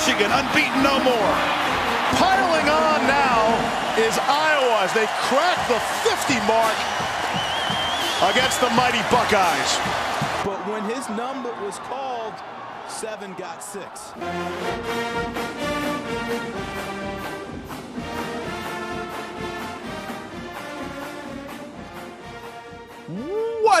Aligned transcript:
Michigan 0.00 0.32
unbeaten 0.32 0.82
no 0.82 0.98
more. 1.04 1.32
Piling 2.16 2.68
on 2.70 3.06
now 3.06 3.52
is 3.98 4.16
Iowa 4.16 4.80
as 4.80 4.92
they 4.94 5.04
crack 5.28 5.58
the 5.68 5.78
50 6.08 6.40
mark 6.48 6.74
against 8.32 8.62
the 8.62 8.70
mighty 8.70 9.02
Buckeyes. 9.12 9.76
But 10.42 10.56
when 10.72 10.82
his 10.88 11.06
number 11.10 11.52
was 11.62 11.78
called, 11.80 12.32
seven 12.88 13.34
got 13.34 13.62
six. 13.62 14.14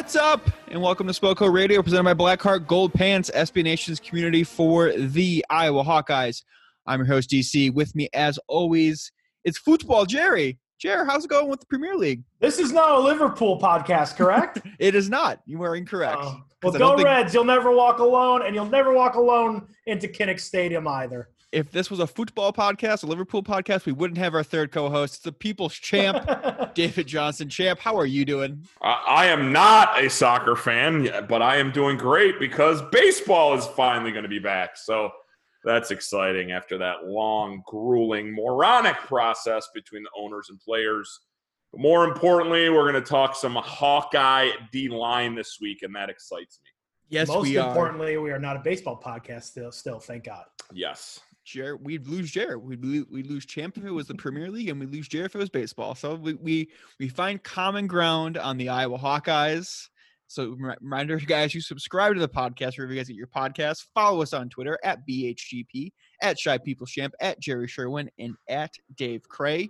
What's 0.00 0.16
up? 0.16 0.50
And 0.68 0.80
welcome 0.80 1.06
to 1.08 1.12
Spoko 1.12 1.52
Radio, 1.52 1.82
presented 1.82 2.04
by 2.04 2.14
Blackheart 2.14 2.66
Gold 2.66 2.94
Pants, 2.94 3.30
SB 3.34 3.62
Nation's 3.62 4.00
community 4.00 4.44
for 4.44 4.92
the 4.92 5.44
Iowa 5.50 5.84
Hawkeyes. 5.84 6.42
I'm 6.86 7.00
your 7.00 7.06
host, 7.06 7.28
DC. 7.28 7.74
With 7.74 7.94
me, 7.94 8.08
as 8.14 8.38
always, 8.48 9.12
it's 9.44 9.58
Football 9.58 10.06
Jerry. 10.06 10.58
Jerry, 10.80 11.04
how's 11.06 11.26
it 11.26 11.28
going 11.28 11.48
with 11.48 11.60
the 11.60 11.66
Premier 11.66 11.96
League? 11.96 12.22
This 12.40 12.58
is 12.58 12.72
not 12.72 12.92
a 12.92 12.98
Liverpool 12.98 13.60
podcast, 13.60 14.16
correct? 14.16 14.62
It 14.78 14.94
is 14.94 15.10
not. 15.10 15.42
You 15.44 15.62
are 15.64 15.76
incorrect. 15.76 16.16
Oh. 16.18 16.40
well, 16.62 16.72
go 16.72 16.96
think- 16.96 17.06
Reds. 17.06 17.34
You'll 17.34 17.44
never 17.44 17.70
walk 17.70 17.98
alone, 17.98 18.40
and 18.46 18.54
you'll 18.54 18.64
never 18.64 18.94
walk 18.94 19.16
alone 19.16 19.68
into 19.84 20.08
Kinnick 20.08 20.40
Stadium 20.40 20.88
either. 20.88 21.28
If 21.52 21.72
this 21.72 21.90
was 21.90 21.98
a 21.98 22.06
football 22.06 22.52
podcast, 22.52 23.02
a 23.02 23.06
Liverpool 23.06 23.42
podcast, 23.42 23.84
we 23.84 23.92
wouldn't 23.92 24.18
have 24.18 24.34
our 24.34 24.44
third 24.44 24.70
co-host. 24.70 25.14
It's 25.14 25.22
the 25.24 25.32
People's 25.32 25.74
Champ, 25.74 26.24
David 26.74 27.08
Johnson. 27.08 27.48
Champ, 27.48 27.80
how 27.80 27.96
are 27.96 28.06
you 28.06 28.24
doing? 28.24 28.64
I 28.80 29.02
I 29.08 29.26
am 29.26 29.52
not 29.52 30.02
a 30.02 30.08
soccer 30.08 30.54
fan, 30.54 31.26
but 31.28 31.42
I 31.42 31.56
am 31.56 31.72
doing 31.72 31.96
great 31.96 32.38
because 32.38 32.82
baseball 32.92 33.54
is 33.54 33.66
finally 33.66 34.12
going 34.12 34.22
to 34.22 34.28
be 34.28 34.38
back. 34.38 34.76
So 34.76 35.10
that's 35.64 35.90
exciting 35.90 36.52
after 36.52 36.78
that 36.78 37.06
long, 37.06 37.62
grueling, 37.66 38.32
moronic 38.32 38.96
process 38.98 39.68
between 39.74 40.04
the 40.04 40.10
owners 40.16 40.46
and 40.50 40.60
players. 40.60 41.18
But 41.72 41.80
more 41.80 42.04
importantly, 42.04 42.70
we're 42.70 42.90
going 42.90 43.02
to 43.02 43.08
talk 43.08 43.34
some 43.34 43.56
Hawkeye 43.56 44.50
D 44.70 44.88
line 44.88 45.34
this 45.34 45.58
week, 45.60 45.82
and 45.82 45.94
that 45.96 46.10
excites 46.10 46.60
me. 46.62 46.70
Yes, 47.08 47.26
Most 47.26 47.42
we 47.42 47.56
are. 47.58 47.68
importantly, 47.68 48.16
we 48.18 48.30
are 48.30 48.38
not 48.38 48.54
a 48.54 48.60
baseball 48.60 49.00
podcast 49.04 49.42
still. 49.42 49.72
Still, 49.72 49.98
thank 49.98 50.22
God. 50.24 50.44
Yes. 50.72 51.18
Jared, 51.50 51.84
we'd 51.84 52.06
lose 52.06 52.30
Jared. 52.30 52.62
We'd, 52.62 52.82
we'd 52.82 53.26
lose 53.26 53.46
champ 53.46 53.76
if 53.76 53.84
it 53.84 53.90
was 53.90 54.06
the 54.06 54.14
Premier 54.16 54.50
League, 54.50 54.68
and 54.68 54.80
we'd 54.80 54.92
lose 54.92 55.08
Jared 55.08 55.26
if 55.26 55.34
it 55.34 55.38
was 55.38 55.50
baseball. 55.50 55.94
So 55.94 56.14
we, 56.14 56.34
we 56.34 56.70
we 56.98 57.08
find 57.08 57.42
common 57.42 57.86
ground 57.86 58.38
on 58.38 58.56
the 58.56 58.68
Iowa 58.68 58.98
Hawkeyes. 58.98 59.88
So 60.28 60.56
reminder, 60.80 61.18
guys, 61.18 61.54
you 61.54 61.60
subscribe 61.60 62.14
to 62.14 62.20
the 62.20 62.28
podcast 62.28 62.78
wherever 62.78 62.92
you 62.92 63.00
guys 63.00 63.08
get 63.08 63.16
your 63.16 63.26
podcasts. 63.26 63.86
Follow 63.94 64.22
us 64.22 64.32
on 64.32 64.48
Twitter 64.48 64.78
at 64.84 65.00
BHGP, 65.06 65.92
at 66.22 66.38
Shy 66.38 66.56
People 66.56 66.86
Champ, 66.86 67.12
at 67.20 67.40
Jerry 67.40 67.66
Sherwin, 67.66 68.08
and 68.18 68.36
at 68.48 68.72
Dave 68.96 69.28
Cray. 69.28 69.68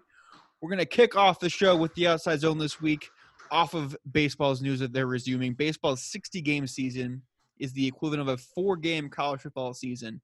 We're 0.61 0.71
gonna 0.71 0.85
kick 0.85 1.17
off 1.17 1.41
the 1.41 1.49
show 1.49 1.77
with 1.77 1.95
the 1.95 2.09
Outside 2.09 2.41
Zone 2.41 2.59
this 2.59 2.81
week, 2.81 3.09
off 3.51 3.75
of 3.75 3.97
baseball's 4.13 4.61
news 4.61 4.81
that 4.81 4.93
they're 4.93 5.07
resuming. 5.07 5.55
Baseball's 5.55 6.03
60 6.03 6.43
game 6.43 6.67
season 6.67 7.23
is 7.59 7.73
the 7.73 7.87
equivalent 7.87 8.23
of 8.23 8.29
a 8.29 8.37
four 8.37 8.77
game 8.77 9.09
college 9.09 9.43
football 9.43 9.73
season. 9.75 10.21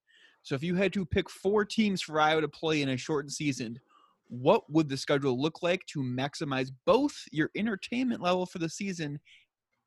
So 0.47 0.55
if 0.55 0.63
you 0.63 0.77
had 0.77 0.93
to 0.93 1.05
pick 1.05 1.29
four 1.29 1.65
teams 1.65 2.01
for 2.01 2.21
Iowa 2.21 2.41
to 2.41 2.49
play 2.49 2.81
in 2.81 2.91
a 2.91 2.97
shortened 2.97 3.33
season, 3.33 3.81
what 4.29 4.63
would 4.71 4.89
the 4.89 4.97
schedule 4.97 5.43
look 5.43 5.61
like 5.61 5.85
to 5.87 5.99
maximize 5.99 6.71
both 6.85 7.17
your 7.33 7.51
entertainment 7.57 8.23
level 8.23 8.47
for 8.47 8.61
the 8.61 8.69
season 8.69 9.19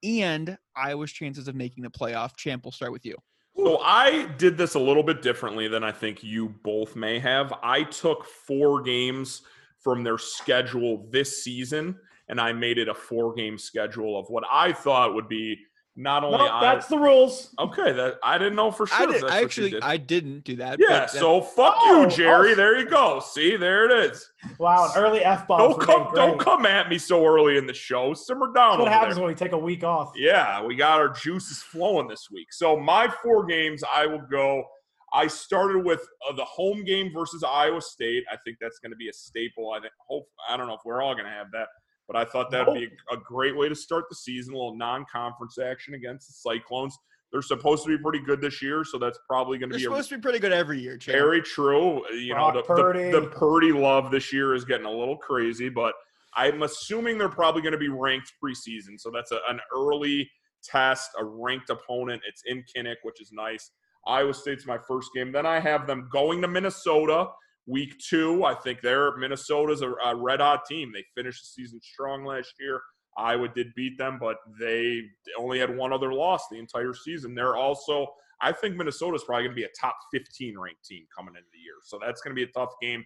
and 0.03 0.57
Iowa's 0.75 1.13
chances 1.13 1.47
of 1.47 1.55
making 1.55 1.85
the 1.85 1.89
playoff? 1.89 2.35
Champ, 2.35 2.65
we'll 2.65 2.73
start 2.73 2.91
with 2.91 3.05
you. 3.05 3.15
So 3.55 3.79
I 3.79 4.25
did 4.37 4.57
this 4.57 4.73
a 4.73 4.79
little 4.79 5.01
bit 5.01 5.21
differently 5.21 5.69
than 5.69 5.81
I 5.81 5.93
think 5.93 6.25
you 6.25 6.49
both 6.61 6.93
may 6.93 7.19
have. 7.19 7.53
I 7.63 7.83
took 7.83 8.25
four 8.25 8.81
games 8.81 9.43
from 9.79 10.03
their 10.03 10.17
schedule 10.17 11.07
this 11.09 11.41
season, 11.41 11.97
and 12.27 12.41
I 12.41 12.51
made 12.51 12.77
it 12.77 12.89
a 12.89 12.93
four 12.93 13.33
game 13.33 13.57
schedule 13.57 14.19
of 14.19 14.29
what 14.29 14.43
I 14.51 14.73
thought 14.73 15.15
would 15.15 15.29
be 15.29 15.57
not 15.99 16.23
only 16.23 16.37
Nope, 16.37 16.49
Iowa- 16.51 16.61
that's 16.75 16.87
the 16.87 16.97
rules. 16.97 17.53
okay. 17.59 17.91
That 17.91 18.15
I 18.23 18.37
didn't 18.37 18.55
know 18.55 18.71
for 18.71 18.87
sure. 18.87 18.97
I, 19.09 19.11
did, 19.11 19.23
I 19.25 19.41
actually 19.41 19.71
did. 19.71 19.83
I 19.83 19.97
didn't 19.97 20.45
do 20.45 20.55
that. 20.55 20.79
yeah. 20.79 20.87
that- 20.89 21.09
So 21.11 21.41
fuck 21.41 21.75
Oh, 21.79 22.03
you, 22.03 22.09
Jerry. 22.09 22.53
oh. 22.53 22.55
There 22.55 22.79
you 22.79 22.85
go. 22.85 23.19
See, 23.19 23.57
there 23.57 23.85
it 23.85 24.11
is. 24.11 24.31
Wow, 24.57 24.85
an 24.85 24.91
early 24.95 25.23
f 25.23 25.45
bomb. 25.47 25.59
Don't 25.59 25.81
come. 25.81 26.07
Don't 26.15 26.39
come 26.39 26.65
at 26.65 26.87
me 26.89 26.97
so 26.97 27.25
early 27.25 27.57
in 27.57 27.67
the 27.67 27.73
show. 27.73 28.13
Simmer 28.13 28.47
down. 28.53 28.53
That's 28.53 28.79
what 28.79 28.81
over 28.81 28.89
happens 28.91 29.15
there. 29.15 29.23
when 29.25 29.33
we 29.33 29.35
take 29.37 29.51
a 29.51 29.57
week 29.57 29.83
off. 29.83 30.13
Yeah, 30.15 30.63
we 30.63 30.75
got 30.75 30.99
our 31.01 31.09
juices 31.09 31.61
flowing 31.61 32.07
this 32.07 32.29
week. 32.31 32.47
So 32.53 32.77
my 32.77 33.07
four 33.21 33.45
games, 33.45 33.83
I 33.93 34.05
will 34.05 34.23
go. 34.31 34.63
I 35.11 35.25
started 35.27 35.83
with 35.83 36.01
uh, 36.29 36.33
the 36.35 36.45
home 36.45 36.83
game 36.85 37.11
versus 37.11 37.43
Iowa 37.43 37.81
State. 37.81 38.23
I 38.31 38.37
think 38.45 38.57
that's 38.61 38.77
going 38.79 38.91
to 38.91 38.95
be 38.95 39.09
a 39.09 39.13
staple. 39.13 39.71
I 39.75 39.79
think. 39.81 39.91
Hope 40.07 40.27
I 40.47 40.55
don't 40.55 40.67
know 40.67 40.75
if 40.75 40.81
we're 40.85 41.01
all 41.01 41.13
going 41.13 41.25
to 41.25 41.31
have 41.31 41.47
that, 41.51 41.67
but 42.09 42.17
I 42.17 42.25
thought 42.25 42.49
that 42.49 42.65
would 42.67 42.73
be 42.73 42.89
a, 43.11 43.15
a 43.15 43.17
great 43.17 43.55
way 43.55 43.69
to 43.69 43.75
start 43.75 44.05
the 44.09 44.15
season. 44.15 44.55
A 44.55 44.57
little 44.57 44.75
non-conference 44.75 45.59
action 45.59 45.93
against 45.93 46.27
the 46.27 46.33
Cyclones. 46.33 46.97
They're 47.31 47.43
supposed 47.43 47.83
to 47.83 47.95
be 47.95 48.01
pretty 48.01 48.19
good 48.25 48.41
this 48.41 48.63
year, 48.63 48.83
so 48.83 48.97
that's 48.97 49.19
probably 49.27 49.59
going 49.59 49.69
to 49.69 49.73
They're 49.73 49.81
be 49.81 49.85
a 49.85 49.89
supposed 49.89 50.09
to 50.09 50.17
be 50.17 50.21
pretty 50.21 50.39
good 50.39 50.51
every 50.51 50.81
year, 50.81 50.97
Champ. 50.97 51.15
very 51.15 51.43
true. 51.43 52.01
You 52.11 52.33
know, 52.33 52.51
the, 52.51 52.63
Purdy. 52.63 53.11
the, 53.11 53.21
the 53.21 53.27
Purdy 53.27 53.71
love 53.71 54.09
this 54.09 54.33
year 54.33 54.55
is 54.55 54.65
getting 54.65 54.87
a 54.87 54.91
little 54.91 55.17
crazy, 55.17 55.69
but 55.69 55.93
I'm 56.35 56.63
assuming 56.63 57.19
they're 57.19 57.29
probably 57.29 57.61
going 57.61 57.73
to 57.73 57.77
be 57.77 57.89
ranked 57.89 58.33
preseason. 58.43 58.99
So 58.99 59.11
that's 59.13 59.31
a, 59.31 59.39
an 59.47 59.59
early 59.75 60.27
test, 60.63 61.11
a 61.19 61.23
ranked 61.23 61.69
opponent. 61.69 62.23
It's 62.27 62.41
in 62.47 62.63
Kinnick, 62.75 62.95
which 63.03 63.21
is 63.21 63.31
nice. 63.31 63.69
Iowa 64.07 64.33
State's 64.33 64.65
my 64.65 64.79
first 64.87 65.09
game. 65.13 65.31
Then 65.31 65.45
I 65.45 65.59
have 65.59 65.85
them 65.85 66.09
going 66.11 66.41
to 66.41 66.47
Minnesota 66.47 67.27
week 67.65 67.97
two. 67.99 68.43
I 68.43 68.55
think 68.55 68.81
they're 68.81 69.15
Minnesota's 69.17 69.81
a, 69.81 69.91
a 70.05 70.15
red 70.15 70.39
hot 70.39 70.65
team. 70.65 70.91
They 70.93 71.03
finished 71.15 71.43
the 71.43 71.63
season 71.63 71.79
strong 71.81 72.25
last 72.25 72.53
year. 72.59 72.81
Iowa 73.17 73.49
did 73.49 73.73
beat 73.75 73.97
them, 73.97 74.17
but 74.19 74.37
they 74.59 75.01
only 75.37 75.59
had 75.59 75.75
one 75.75 75.91
other 75.91 76.13
loss 76.13 76.47
the 76.49 76.57
entire 76.57 76.93
season. 76.93 77.35
They're 77.35 77.57
also, 77.57 78.07
I 78.41 78.51
think 78.51 78.75
Minnesota's 78.75 79.23
probably 79.25 79.45
going 79.45 79.55
to 79.55 79.61
be 79.61 79.65
a 79.65 79.69
top 79.79 79.97
15 80.13 80.57
ranked 80.57 80.85
team 80.85 81.05
coming 81.15 81.35
into 81.35 81.47
the 81.51 81.59
year. 81.59 81.75
So 81.83 81.99
that's 82.01 82.21
going 82.21 82.35
to 82.35 82.35
be 82.35 82.49
a 82.49 82.53
tough 82.53 82.73
game 82.81 83.03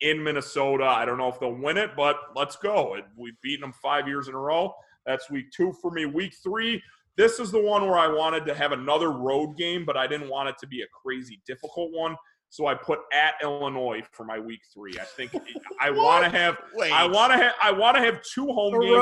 in 0.00 0.22
Minnesota. 0.22 0.84
I 0.84 1.04
don't 1.04 1.18
know 1.18 1.28
if 1.28 1.38
they'll 1.38 1.54
win 1.54 1.76
it, 1.76 1.90
but 1.96 2.16
let's 2.34 2.56
go. 2.56 2.96
We've 3.16 3.40
beaten 3.42 3.60
them 3.60 3.72
five 3.72 4.08
years 4.08 4.28
in 4.28 4.34
a 4.34 4.38
row. 4.38 4.74
That's 5.06 5.30
week 5.30 5.46
two 5.56 5.72
for 5.80 5.90
me. 5.90 6.06
Week 6.06 6.34
three, 6.42 6.82
this 7.16 7.38
is 7.38 7.50
the 7.50 7.60
one 7.60 7.82
where 7.82 7.98
I 7.98 8.08
wanted 8.08 8.44
to 8.46 8.54
have 8.54 8.72
another 8.72 9.12
road 9.12 9.56
game, 9.56 9.84
but 9.84 9.96
I 9.96 10.06
didn't 10.06 10.28
want 10.28 10.48
it 10.48 10.56
to 10.60 10.66
be 10.66 10.82
a 10.82 10.86
crazy 11.02 11.40
difficult 11.46 11.92
one. 11.92 12.16
So 12.52 12.66
I 12.66 12.74
put 12.74 12.98
at 13.14 13.36
Illinois 13.42 14.02
for 14.10 14.24
my 14.24 14.38
week 14.38 14.60
three. 14.74 14.92
I 15.00 15.04
think 15.04 15.32
I 15.80 15.90
want 15.90 16.22
to 16.22 16.30
have 16.30 16.58
Wait. 16.74 16.92
I 16.92 17.06
want 17.06 17.32
to 17.32 17.38
have 17.38 17.54
I 17.62 17.72
want 17.72 17.96
to 17.96 18.02
have 18.02 18.20
two 18.22 18.44
home 18.44 18.78
games 18.78 18.92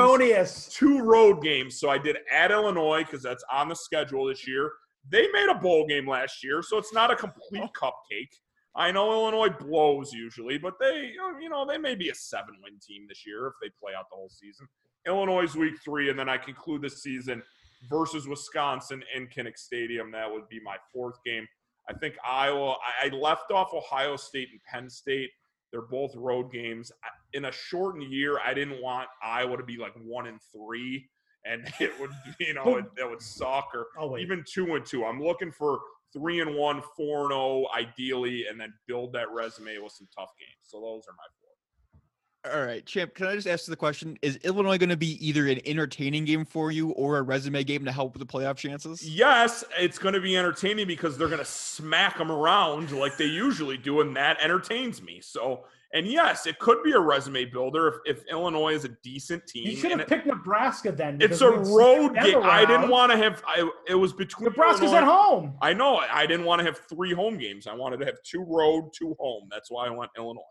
two 0.73 1.01
road 1.03 1.43
games. 1.43 1.77
So 1.77 1.89
I 1.89 1.97
did 1.97 2.15
at 2.31 2.51
Illinois 2.51 3.03
because 3.03 3.21
that's 3.21 3.43
on 3.51 3.67
the 3.67 3.75
schedule 3.75 4.27
this 4.27 4.47
year. 4.47 4.71
They 5.09 5.27
made 5.33 5.49
a 5.49 5.55
bowl 5.55 5.85
game 5.85 6.07
last 6.07 6.45
year, 6.45 6.61
so 6.61 6.77
it's 6.77 6.93
not 6.93 7.11
a 7.11 7.15
complete 7.15 7.63
oh. 7.63 7.69
cupcake. 7.77 8.31
I 8.73 8.89
know 8.89 9.11
Illinois 9.11 9.49
blows 9.49 10.13
usually, 10.13 10.57
but 10.57 10.75
they, 10.79 11.11
um, 11.21 11.41
you 11.41 11.49
know, 11.49 11.65
they 11.65 11.77
may 11.77 11.95
be 11.95 12.09
a 12.09 12.15
seven-win 12.15 12.79
team 12.81 13.05
this 13.09 13.25
year 13.27 13.47
if 13.47 13.53
they 13.61 13.69
play 13.81 13.91
out 13.97 14.05
the 14.09 14.15
whole 14.15 14.29
season. 14.29 14.65
Illinois 15.05 15.43
is 15.43 15.55
week 15.55 15.73
three, 15.83 16.09
and 16.09 16.17
then 16.17 16.29
I 16.29 16.37
conclude 16.37 16.83
the 16.83 16.89
season 16.89 17.43
versus 17.89 18.29
Wisconsin 18.29 19.03
in 19.13 19.27
Kinnick 19.27 19.57
Stadium. 19.57 20.09
That 20.11 20.31
would 20.31 20.47
be 20.47 20.61
my 20.63 20.77
fourth 20.93 21.17
game. 21.25 21.45
I 21.89 21.93
think 21.93 22.15
Iowa. 22.25 22.75
I 23.01 23.07
I 23.07 23.09
left 23.09 23.51
off 23.51 23.73
Ohio 23.73 24.15
State 24.15 24.49
and 24.51 24.61
Penn 24.63 24.89
State. 24.89 25.29
They're 25.71 25.81
both 25.81 26.15
road 26.15 26.51
games. 26.51 26.91
In 27.33 27.45
a 27.45 27.51
shortened 27.51 28.11
year, 28.11 28.39
I 28.45 28.53
didn't 28.53 28.81
want 28.81 29.07
Iowa 29.23 29.57
to 29.57 29.63
be 29.63 29.77
like 29.77 29.93
one 30.03 30.27
and 30.27 30.39
three, 30.51 31.09
and 31.45 31.71
it 31.79 31.97
would, 31.99 32.11
you 32.39 32.53
know, 32.53 32.77
it, 32.77 32.85
that 32.97 33.09
would 33.09 33.21
suck. 33.21 33.69
Or 33.73 33.87
Oh 33.97 34.17
even 34.17 34.43
two 34.47 34.75
and 34.75 34.85
two. 34.85 35.05
I'm 35.05 35.21
looking 35.21 35.51
for 35.51 35.79
three 36.13 36.41
and 36.41 36.55
one, 36.55 36.81
four 36.97 37.23
and 37.23 37.31
zero, 37.31 37.65
ideally, 37.75 38.47
and 38.47 38.59
then 38.59 38.73
build 38.87 39.13
that 39.13 39.31
resume 39.31 39.77
with 39.79 39.93
some 39.93 40.07
tough 40.15 40.31
games. 40.39 40.61
So 40.63 40.79
those 40.81 41.03
are 41.07 41.13
my. 41.13 41.23
All 42.51 42.63
right, 42.65 42.83
Champ, 42.87 43.13
can 43.13 43.27
I 43.27 43.35
just 43.35 43.45
ask 43.45 43.67
you 43.67 43.71
the 43.71 43.77
question? 43.77 44.17
Is 44.23 44.37
Illinois 44.37 44.79
going 44.79 44.89
to 44.89 44.97
be 44.97 45.23
either 45.25 45.47
an 45.47 45.59
entertaining 45.63 46.25
game 46.25 46.43
for 46.43 46.71
you 46.71 46.89
or 46.91 47.19
a 47.19 47.21
resume 47.21 47.63
game 47.63 47.85
to 47.85 47.91
help 47.91 48.17
with 48.17 48.27
the 48.27 48.31
playoff 48.31 48.55
chances? 48.57 49.07
Yes, 49.07 49.63
it's 49.77 49.99
going 49.99 50.15
to 50.15 50.19
be 50.19 50.35
entertaining 50.35 50.87
because 50.87 51.19
they're 51.19 51.27
going 51.27 51.37
to 51.37 51.45
smack 51.45 52.17
them 52.17 52.31
around 52.31 52.91
like 52.93 53.15
they 53.15 53.25
usually 53.25 53.77
do, 53.77 54.01
and 54.01 54.15
that 54.17 54.41
entertains 54.41 55.03
me. 55.03 55.19
So, 55.21 55.65
and 55.93 56.07
yes, 56.07 56.47
it 56.47 56.57
could 56.57 56.81
be 56.81 56.93
a 56.93 56.99
resume 56.99 57.45
builder 57.45 58.01
if, 58.05 58.17
if 58.17 58.23
Illinois 58.31 58.73
is 58.73 58.85
a 58.85 58.89
decent 59.03 59.45
team. 59.45 59.67
You 59.69 59.75
should 59.75 59.91
and 59.91 60.01
have 60.01 60.11
it- 60.11 60.15
picked 60.15 60.25
Nebraska 60.25 60.91
then. 60.91 61.19
it's 61.21 61.41
a 61.41 61.51
road 61.51 62.13
smack 62.13 62.23
them 62.25 62.41
game. 62.41 62.43
I 62.43 62.65
didn't 62.65 62.89
want 62.89 63.11
to 63.11 63.19
have. 63.19 63.43
I, 63.45 63.69
it 63.87 63.93
was 63.93 64.13
between 64.13 64.45
Nebraska's 64.45 64.89
Illinois- 64.91 64.97
at 64.97 65.03
home. 65.03 65.53
I 65.61 65.73
know. 65.73 65.97
I 65.97 66.25
didn't 66.25 66.47
want 66.47 66.57
to 66.57 66.65
have 66.65 66.79
three 66.89 67.13
home 67.13 67.37
games. 67.37 67.67
I 67.67 67.75
wanted 67.75 67.99
to 67.99 68.05
have 68.07 68.15
two 68.23 68.43
road, 68.43 68.89
two 68.97 69.15
home. 69.19 69.47
That's 69.51 69.69
why 69.69 69.85
I 69.85 69.91
went 69.91 70.09
Illinois. 70.17 70.41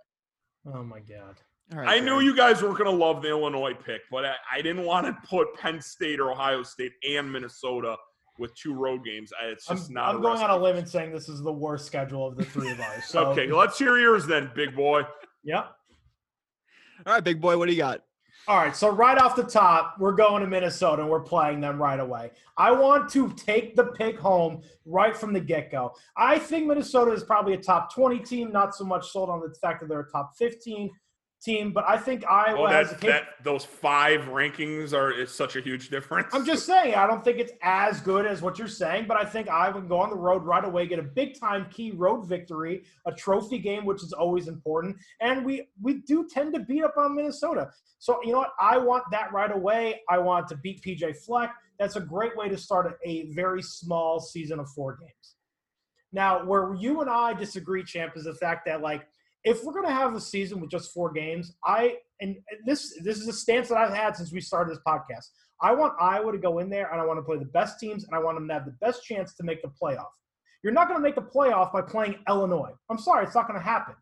Oh 0.73 0.85
my 0.85 1.01
god. 1.01 1.41
All 1.73 1.79
right, 1.79 1.89
I 1.89 2.01
knew 2.05 2.19
you 2.21 2.35
guys 2.35 2.63
weren't 2.63 2.77
going 2.79 2.91
to 2.91 2.97
love 2.97 3.23
the 3.23 3.29
Illinois 3.29 3.75
pick, 3.75 4.01
but 4.11 4.25
I, 4.25 4.35
I 4.53 4.61
didn't 4.63 4.85
want 4.85 5.07
to 5.07 5.17
put 5.29 5.55
Penn 5.55 5.81
State 5.81 6.19
or 6.19 6.33
Ohio 6.33 6.65
State 6.65 6.93
and 7.09 7.31
Minnesota 7.33 7.97
with 8.39 8.53
two 8.57 8.75
road 8.75 9.05
games. 9.05 9.33
I- 9.41 9.47
It's 9.47 9.71
I'm, 9.71 9.77
just 9.77 9.91
not. 9.91 10.15
I'm 10.15 10.21
going 10.21 10.41
on 10.41 10.51
a 10.51 10.57
limb 10.57 10.77
and 10.77 10.89
saying 10.89 11.13
this 11.13 11.29
is 11.29 11.43
the 11.43 11.53
worst 11.53 11.87
schedule 11.87 12.27
of 12.27 12.37
the 12.37 12.45
three 12.45 12.71
of 12.73 12.81
ours. 12.81 13.05
So, 13.09 13.27
Okay, 13.27 13.47
let's 13.53 13.79
hear 13.79 13.99
yours 13.99 14.27
then, 14.27 14.51
big 14.55 14.75
boy. 14.75 15.03
Yep. 15.45 15.71
All 17.07 17.13
right, 17.15 17.23
big 17.25 17.41
boy, 17.41 17.57
what 17.57 17.67
do 17.67 17.73
you 17.73 17.79
got? 17.79 18.03
All 18.49 18.57
right, 18.57 18.75
so 18.75 18.89
right 18.91 19.19
off 19.19 19.37
the 19.37 19.45
top, 19.45 19.97
we're 20.01 20.13
going 20.15 20.43
to 20.43 20.49
Minnesota 20.49 21.03
and 21.03 21.11
we're 21.11 21.21
playing 21.21 21.61
them 21.61 21.81
right 21.81 22.01
away. 22.01 22.33
I 22.57 22.73
want 22.73 23.09
to 23.11 23.33
take 23.37 23.77
the 23.77 23.85
pick 23.85 24.19
home 24.19 24.63
right 24.87 25.17
from 25.17 25.33
the 25.33 25.41
get 25.41 25.71
go. 25.71 25.93
I 26.17 26.39
think 26.39 26.67
Minnesota 26.67 27.13
is 27.13 27.23
probably 27.23 27.53
a 27.55 27.59
top 27.59 27.95
20 27.95 28.19
team, 28.21 28.51
not 28.51 28.75
so 28.75 28.85
much 28.85 29.11
sold 29.11 29.29
on 29.29 29.41
the 29.41 29.55
fact 29.61 29.81
that 29.83 29.89
they're 29.89 30.01
a 30.01 30.11
top 30.11 30.33
15 30.37 30.91
team, 31.41 31.73
but 31.73 31.85
I 31.89 31.97
think 31.97 32.25
Iowa 32.29 32.63
Oh, 32.63 32.67
has 32.67 32.93
a 32.93 32.95
that, 32.97 33.01
that 33.01 33.25
those 33.43 33.65
five 33.65 34.23
rankings 34.23 34.93
are 34.93 35.11
it's 35.11 35.33
such 35.33 35.57
a 35.57 35.61
huge 35.61 35.89
difference. 35.89 36.29
I'm 36.33 36.45
just 36.45 36.67
saying, 36.67 36.95
I 36.95 37.07
don't 37.07 37.25
think 37.25 37.39
it's 37.39 37.53
as 37.63 38.01
good 38.01 38.27
as 38.27 38.43
what 38.43 38.59
you're 38.59 38.69
saying, 38.69 39.07
but 39.09 39.17
I 39.17 39.25
think 39.25 39.49
I 39.49 39.71
would 39.71 39.89
go 39.89 39.99
on 40.01 40.11
the 40.11 40.17
road 40.17 40.43
right 40.43 40.65
away, 40.65 40.87
get 40.87 40.99
a 40.99 41.03
big 41.03 41.39
time 41.39 41.67
key 41.71 41.93
road 41.93 42.27
victory, 42.27 42.85
a 43.07 43.13
trophy 43.13 43.59
game, 43.59 43.85
which 43.85 44.03
is 44.03 44.13
always 44.13 44.49
important. 44.49 44.97
And 45.21 45.45
we 45.45 45.69
we 45.81 45.95
do 46.03 46.29
tend 46.29 46.55
to 46.55 46.61
beat 46.61 46.85
up 46.85 46.95
on 46.97 47.17
Minnesota. 47.17 47.71
So 47.99 48.21
you 48.25 48.33
know 48.33 48.39
what? 48.39 48.53
I 48.61 48.79
want 48.79 49.05
that 49.11 49.33
right 49.33 49.55
away. 49.55 50.01
I 50.09 50.19
want 50.19 50.49
to 50.49 50.57
beat 50.57 50.83
PJ 50.83 51.25
Fleck. 51.25 51.55
That's 51.79 51.97
a 51.97 52.01
great 52.01 52.37
way 52.37 52.49
to 52.49 52.59
start 52.59 52.99
a 53.05 53.33
very 53.33 53.63
small 53.63 54.21
season 54.21 54.61
of 54.61 54.69
four 54.71 54.97
games. 55.01 55.37
Now, 56.13 56.45
where 56.45 56.75
you 56.75 57.01
and 57.01 57.09
I 57.09 57.35
disagree, 57.35 57.85
champ, 57.85 58.17
is 58.17 58.25
the 58.25 58.35
fact 58.35 58.67
that 58.67 58.83
like 58.83 59.07
if 59.45 59.65
we're 59.65 59.73
going 59.73 59.87
to 59.87 59.93
have 59.93 60.15
a 60.15 60.21
season 60.21 60.61
with 60.61 60.71
just 60.71 60.93
four 60.93 61.13
games, 61.13 61.55
I 61.65 61.97
and 62.21 62.37
this 62.67 62.95
this 63.03 63.19
is 63.19 63.29
a 63.29 63.33
stance 63.33 63.69
that 63.69 63.79
I've 63.79 63.95
had 63.95 64.17
since 64.17 64.33
we 64.33 64.41
started 64.41 64.71
this 64.73 64.83
podcast. 64.87 65.27
I 65.63 65.73
want 65.75 65.95
Iowa 66.01 66.33
to 66.33 66.39
go 66.39 66.59
in 66.59 66.71
there 66.71 66.91
and 66.91 67.01
I 67.01 67.05
want 67.05 67.19
to 67.19 67.23
play 67.23 67.37
the 67.39 67.45
best 67.47 67.79
teams 67.79 68.05
and 68.05 68.15
I 68.15 68.19
want 68.19 68.37
them 68.37 68.49
to 68.49 68.55
have 68.55 68.65
the 68.65 68.75
best 68.81 69.05
chance 69.05 69.35
to 69.35 69.43
make 69.43 69.61
the 69.63 69.69
playoff. 69.83 70.07
You're 70.63 70.73
not 70.73 70.89
going 70.89 70.99
to 70.99 71.03
make 71.03 71.15
the 71.15 71.23
playoff 71.23 71.73
by 71.73 71.83
playing 71.83 72.17
Illinois. 72.29 72.71
I'm 72.91 72.99
sorry, 72.99 73.25
it's 73.27 73.35
not 73.35 73.47
going 73.47 73.59
to 73.59 73.65
happen. 73.65 73.95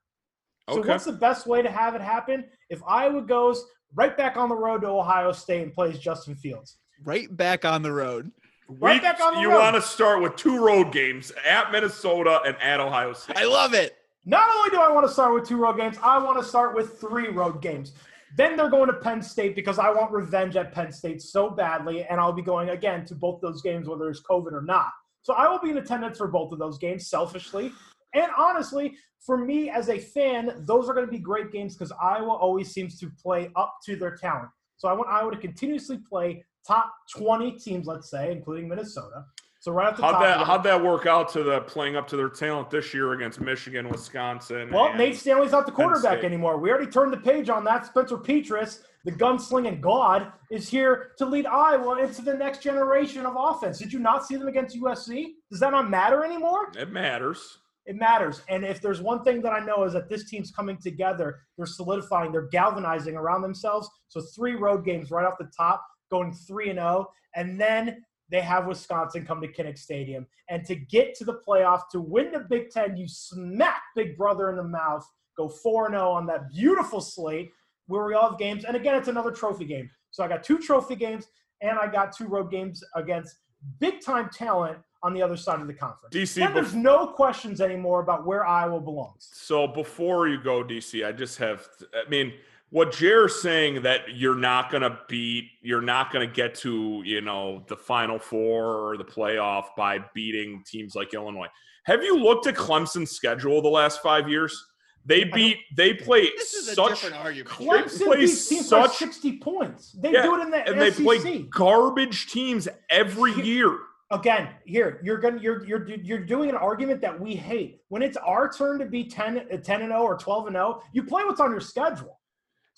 Okay. 0.69 0.82
So 0.82 0.88
what's 0.88 1.05
the 1.05 1.12
best 1.12 1.46
way 1.46 1.62
to 1.62 1.70
have 1.70 1.94
it 1.94 2.00
happen? 2.00 2.44
If 2.70 2.81
Iowa 2.87 3.23
goes 3.23 3.64
right 3.94 4.17
back 4.17 4.37
on 4.37 4.49
the 4.49 4.55
road 4.56 4.82
to 4.82 4.88
Ohio 4.88 5.32
State 5.32 5.62
and 5.62 5.73
plays 5.73 5.99
Justin 5.99 6.37
Fields. 6.37 6.79
Right 7.05 7.35
back 7.37 7.64
on 7.64 7.82
the 7.82 7.93
road. 7.93 8.31
Right 8.69 8.94
We- 8.94 9.00
back 9.00 9.20
on 9.20 9.35
the 9.35 9.40
you 9.40 9.50
road. 9.50 9.58
want 9.61 9.76
to 9.76 9.82
start 9.82 10.20
with 10.20 10.37
two 10.37 10.62
road 10.64 10.93
games 10.93 11.32
at 11.49 11.73
Minnesota 11.73 12.40
and 12.44 12.56
at 12.61 12.81
Ohio 12.81 13.14
State. 13.14 13.37
I 13.38 13.46
love 13.46 13.73
it. 13.75 13.96
Not 14.25 14.49
only 14.55 14.70
do 14.70 14.81
I 14.81 14.91
want 14.93 15.06
to 15.06 15.12
start 15.12 15.35
with 15.35 15.49
two 15.49 15.56
road 15.56 15.76
games, 15.76 15.97
I 16.03 16.23
want 16.23 16.38
to 16.38 16.44
start 16.44 16.75
with 16.75 17.00
three 17.00 17.29
road 17.29 17.62
games. 17.62 17.93
Then 18.37 18.56
they're 18.56 18.69
going 18.69 18.88
to 18.88 18.94
Penn 18.94 19.23
State 19.23 19.55
because 19.55 19.79
I 19.79 19.91
want 19.91 20.12
revenge 20.12 20.56
at 20.56 20.73
Penn 20.73 20.93
State 20.93 21.23
so 21.23 21.49
badly, 21.50 22.05
and 22.05 22.20
I'll 22.20 22.32
be 22.32 22.43
going 22.43 22.70
again 22.70 23.05
to 23.06 23.15
both 23.15 23.41
those 23.41 23.62
games, 23.62 23.88
whether 23.88 24.11
it's 24.11 24.20
COVID 24.20 24.53
or 24.53 24.61
not. 24.61 24.91
So 25.23 25.32
I 25.35 25.49
will 25.49 25.59
be 25.59 25.70
in 25.70 25.79
attendance 25.79 26.19
for 26.19 26.29
both 26.29 26.53
of 26.53 26.59
those 26.59 26.79
games, 26.79 27.09
selfishly. 27.09 27.73
And 28.15 28.31
honestly, 28.37 28.97
for 29.20 29.38
me 29.38 29.70
as 29.70 29.88
a 29.88 29.99
fan, 29.99 30.53
those 30.67 30.88
are 30.88 30.94
going 30.94 31.06
to 31.06 31.12
be 31.12 31.19
great 31.19 31.53
games 31.53 31.75
because 31.75 31.93
Iowa 32.00 32.32
always 32.32 32.73
seems 32.73 32.99
to 33.00 33.11
play 33.23 33.50
up 33.56 33.76
to 33.87 33.97
their 33.97 34.17
talent. 34.17 34.50
So 34.76 34.88
I 34.88 34.93
want 34.93 35.09
Iowa 35.09 35.32
to 35.32 35.38
continuously 35.38 35.99
play 36.09 36.44
top 36.67 36.93
20 37.17 37.53
teams, 37.53 37.87
let's 37.87 38.11
say, 38.11 38.31
including 38.31 38.69
Minnesota. 38.69 39.25
So 39.61 39.73
right 39.73 39.89
off 39.89 39.97
the 39.97 40.03
How'd 40.03 40.13
top, 40.13 40.23
that 40.23 40.47
how'd 40.47 40.63
that 40.65 40.83
work 40.83 41.07
out 41.07 41.29
to 41.31 41.43
the 41.43 41.61
playing 41.63 41.97
up 41.97 42.07
to 42.09 42.17
their 42.17 42.29
talent 42.29 42.71
this 42.71 42.95
year 42.95 43.13
against 43.15 43.41
Michigan, 43.41 43.89
Wisconsin? 43.89 44.71
Well, 44.71 44.95
Nate 44.95 45.17
Stanley's 45.17 45.51
not 45.51 45.67
the 45.67 45.73
quarterback 45.73 46.23
anymore. 46.23 46.59
We 46.59 46.71
already 46.71 46.91
turned 46.91 47.13
the 47.13 47.19
page 47.19 47.49
on 47.49 47.65
that. 47.65 47.87
Spencer 47.87 48.19
Petras, 48.19 48.83
the 49.05 49.11
gunslinging 49.11 49.81
god, 49.81 50.33
is 50.53 50.69
here 50.69 51.11
to 51.19 51.27
lead 51.27 51.47
Iowa 51.47 52.01
into 52.01 52.23
the 52.23 52.35
next 52.35 52.63
generation 52.63 53.27
of 53.27 53.35
offense. 53.37 53.79
Did 53.79 53.93
you 53.93 53.99
not 53.99 54.25
see 54.25 54.37
them 54.37 54.47
against 54.47 54.77
USC? 54.81 55.35
Does 55.51 55.59
that 55.59 55.73
not 55.73 55.91
matter 55.91 56.25
anymore? 56.25 56.71
It 56.77 56.93
matters. 56.93 57.59
It 57.85 57.97
matters. 57.97 58.43
And 58.49 58.65
if 58.65 58.81
there's 58.81 59.01
one 59.01 59.25
thing 59.25 59.41
that 59.43 59.53
I 59.53 59.65
know 59.65 59.83
is 59.85 59.95
that 59.95 60.09
this 60.09 60.29
team's 60.31 60.53
coming 60.53 60.77
together, 60.77 61.41
they're 61.57 61.67
solidifying, 61.67 62.31
they're 62.31 62.49
galvanizing 62.49 63.17
around 63.17 63.43
themselves. 63.43 63.89
So 64.07 64.21
three 64.21 64.55
road 64.55 64.85
games 64.85 65.11
right 65.11 65.27
off 65.27 65.35
the 65.39 65.51
top, 65.57 65.83
going 66.11 66.33
three 66.33 66.69
and 66.69 66.79
zero, 66.79 67.09
and 67.35 67.61
then 67.61 68.05
they 68.31 68.41
have 68.41 68.67
Wisconsin 68.67 69.25
come 69.25 69.41
to 69.41 69.49
Kinnick 69.49 69.79
Stadium. 69.79 70.27
And 70.49 70.65
to 70.67 70.75
get 70.75 71.15
to 71.17 71.25
the 71.25 71.41
playoff, 71.47 71.89
to 71.93 72.01
win 72.01 72.33
the 72.33 72.41
Big 72.41 72.71
Ten, 72.71 72.97
you 72.97 73.09
smack 73.09 73.83
Big 73.97 74.17
Brother 74.17 74.51
in 74.51 74.57
the 74.57 74.65
mouth, 74.65 75.07
go 75.37 75.49
4 75.49 75.91
0 75.91 76.11
on 76.11 76.27
that 76.27 76.51
beautiful 76.51 77.01
slate 77.01 77.53
where 77.87 78.05
we 78.05 78.15
all 78.15 78.31
have 78.31 78.39
games. 78.39 78.65
And 78.65 78.77
again, 78.77 78.95
it's 78.95 79.09
another 79.09 79.31
trophy 79.31 79.65
game. 79.65 79.91
So 80.11 80.23
I 80.23 80.29
got 80.29 80.43
two 80.43 80.59
trophy 80.59 80.95
games, 80.95 81.27
and 81.61 81.79
I 81.79 81.87
got 81.87 82.17
two 82.17 82.27
road 82.27 82.51
games 82.51 82.85
against 82.95 83.37
big 83.81 84.01
time 84.01 84.29
talent 84.31 84.79
on 85.03 85.15
the 85.15 85.23
other 85.23 85.37
side 85.37 85.61
of 85.61 85.67
the 85.67 85.75
conference. 85.75 86.15
DC, 86.15 86.35
Then 86.35 86.55
there's 86.55 86.75
no 86.75 87.07
questions 87.07 87.61
anymore 87.61 88.01
about 88.01 88.27
where 88.27 88.45
Iowa 88.45 88.81
belongs. 88.81 89.29
So 89.33 89.67
before 89.67 90.29
you 90.29 90.43
go, 90.43 90.65
DC, 90.65 91.07
I 91.07 91.13
just 91.13 91.39
have. 91.39 91.69
I 91.95 92.09
mean, 92.09 92.33
what 92.70 92.93
Jer's 92.93 93.41
saying 93.41 93.82
that 93.82 94.15
you're 94.15 94.35
not 94.35 94.70
going 94.70 94.82
to 94.82 94.99
beat, 95.09 95.50
you're 95.62 95.81
not 95.81 96.12
going 96.12 96.29
to 96.29 96.32
get 96.35 96.55
to, 96.56 97.03
you 97.05 97.20
know, 97.20 97.65
the 97.69 97.76
Final 97.76 98.19
Four 98.19 98.88
or 98.91 98.97
the 98.97 99.05
playoff 99.05 99.67
by 99.76 100.00
beating 100.15 100.62
teams 100.67 100.94
like 100.94 101.15
Illinois. 101.15 101.47
Have 101.85 102.03
you 102.03 102.19
looked 102.19 102.47
at 102.47 102.55
Clemson's 102.55 103.11
schedule 103.12 103.62
the 103.62 103.69
last 103.69 104.03
five 104.03 104.29
years? 104.29 104.62
They 105.06 105.25
beat. 105.25 105.56
They 105.75 105.94
play 105.94 106.29
This 106.37 106.53
is 106.53 106.69
a 106.69 106.75
such. 106.75 107.00
different 107.00 107.17
argument. 107.17 107.49
Clemson 107.49 108.05
play 108.05 108.17
teams 108.26 108.69
such- 108.69 108.97
60 108.97 109.38
points. 109.38 109.93
They 109.93 110.12
Yeah, 110.12 110.23
do 110.23 110.35
it 110.37 110.43
in 110.43 110.50
the 110.50 110.69
and 110.69 110.79
they 110.79 110.91
SEC. 110.91 111.03
play 111.05 111.38
garbage 111.50 112.31
teams 112.31 112.69
every 112.91 113.32
year. 113.43 113.79
Again, 114.11 114.49
here 114.67 115.00
you're 115.03 115.17
gonna 115.19 115.38
you're 115.41 115.64
you're 115.67 115.87
you're 115.88 116.19
doing 116.25 116.50
an 116.50 116.56
argument 116.56 117.00
that 117.03 117.19
we 117.19 117.35
hate. 117.35 117.81
When 117.88 118.03
it's 118.03 118.17
our 118.19 118.50
turn 118.53 118.79
to 118.81 118.85
be 118.87 119.05
10, 119.05 119.38
uh, 119.50 119.56
10 119.59 119.81
and 119.82 119.91
0 119.91 120.03
or 120.03 120.17
12 120.19 120.47
and 120.49 120.55
0, 120.56 120.82
you 120.93 121.03
play 121.03 121.25
what's 121.25 121.41
on 121.41 121.50
your 121.53 121.61
schedule. 121.61 122.18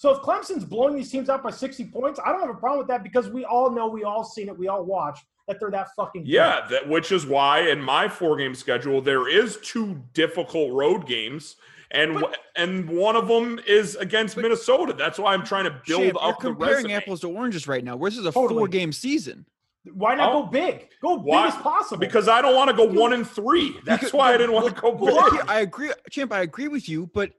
So 0.01 0.09
if 0.13 0.23
Clemson's 0.23 0.65
blowing 0.65 0.95
these 0.97 1.11
teams 1.11 1.29
out 1.29 1.43
by 1.43 1.51
60 1.51 1.85
points, 1.89 2.19
I 2.25 2.33
don't 2.33 2.41
have 2.41 2.49
a 2.49 2.55
problem 2.59 2.79
with 2.79 2.89
that 2.89 3.03
because 3.03 3.29
we 3.29 3.45
all 3.45 3.69
know, 3.71 3.87
we 3.87 4.03
all 4.03 4.25
seen 4.25 4.49
it, 4.49 4.57
we 4.59 4.67
all 4.67 4.83
watched 4.83 5.27
that 5.47 5.61
they're 5.61 5.71
that 5.73 5.89
fucking 5.95 6.23
good. 6.23 6.31
Yeah, 6.31 6.67
that 6.71 6.89
which 6.89 7.13
is 7.13 7.27
why 7.27 7.69
in 7.69 7.83
my 7.83 8.09
four 8.09 8.39
game 8.39 8.55
schedule 8.55 9.03
there 9.03 9.29
is 9.29 9.59
two 9.63 10.03
difficult 10.15 10.73
road 10.73 11.07
games, 11.07 11.57
and 11.91 12.15
But- 12.19 12.39
and 12.57 12.89
one 12.89 13.15
of 13.15 13.29
them 13.29 13.61
is 13.67 13.95
against 13.97 14.39
Minnesota. 14.39 14.95
That's 14.95 15.19
why 15.19 15.35
I'm 15.35 15.45
trying 15.45 15.65
to 15.65 15.79
build 15.87 16.01
Champ, 16.05 16.17
up 16.17 16.43
you're 16.43 16.53
comparing 16.55 16.77
resume. 16.77 16.95
apples 16.95 17.21
to 17.21 17.29
oranges 17.29 17.69
right 17.69 17.85
now. 17.85 17.99
This 17.99 18.17
is 18.17 18.25
a 18.25 18.33
Totally. 18.33 18.59
four 18.59 18.69
game 18.69 18.93
season. 18.93 19.45
Why 19.93 20.15
not 20.15 20.33
Oh. 20.33 20.45
go 20.45 20.47
big? 20.49 20.89
Go 21.03 21.17
Why? 21.19 21.45
big 21.49 21.57
as 21.57 21.61
possible. 21.63 22.01
because 22.01 22.27
I 22.27 22.41
don't 22.41 22.55
want 22.57 22.71
to 22.71 22.75
go 22.77 22.85
one 22.87 23.13
and 23.13 23.29
three. 23.29 23.77
That's 23.85 24.01
Because- 24.05 24.15
why 24.15 24.33
I 24.33 24.39
didn't 24.39 24.53
want 24.55 24.75
to 24.75 24.81
go 24.81 24.93
Well, 24.93 25.31
big. 25.31 25.41
okay, 25.41 25.53
I 25.53 25.61
agree, 25.61 25.91
Champ. 26.09 26.33
I 26.33 26.41
agree 26.41 26.69
with 26.69 26.89
you, 26.89 27.11
but 27.13 27.33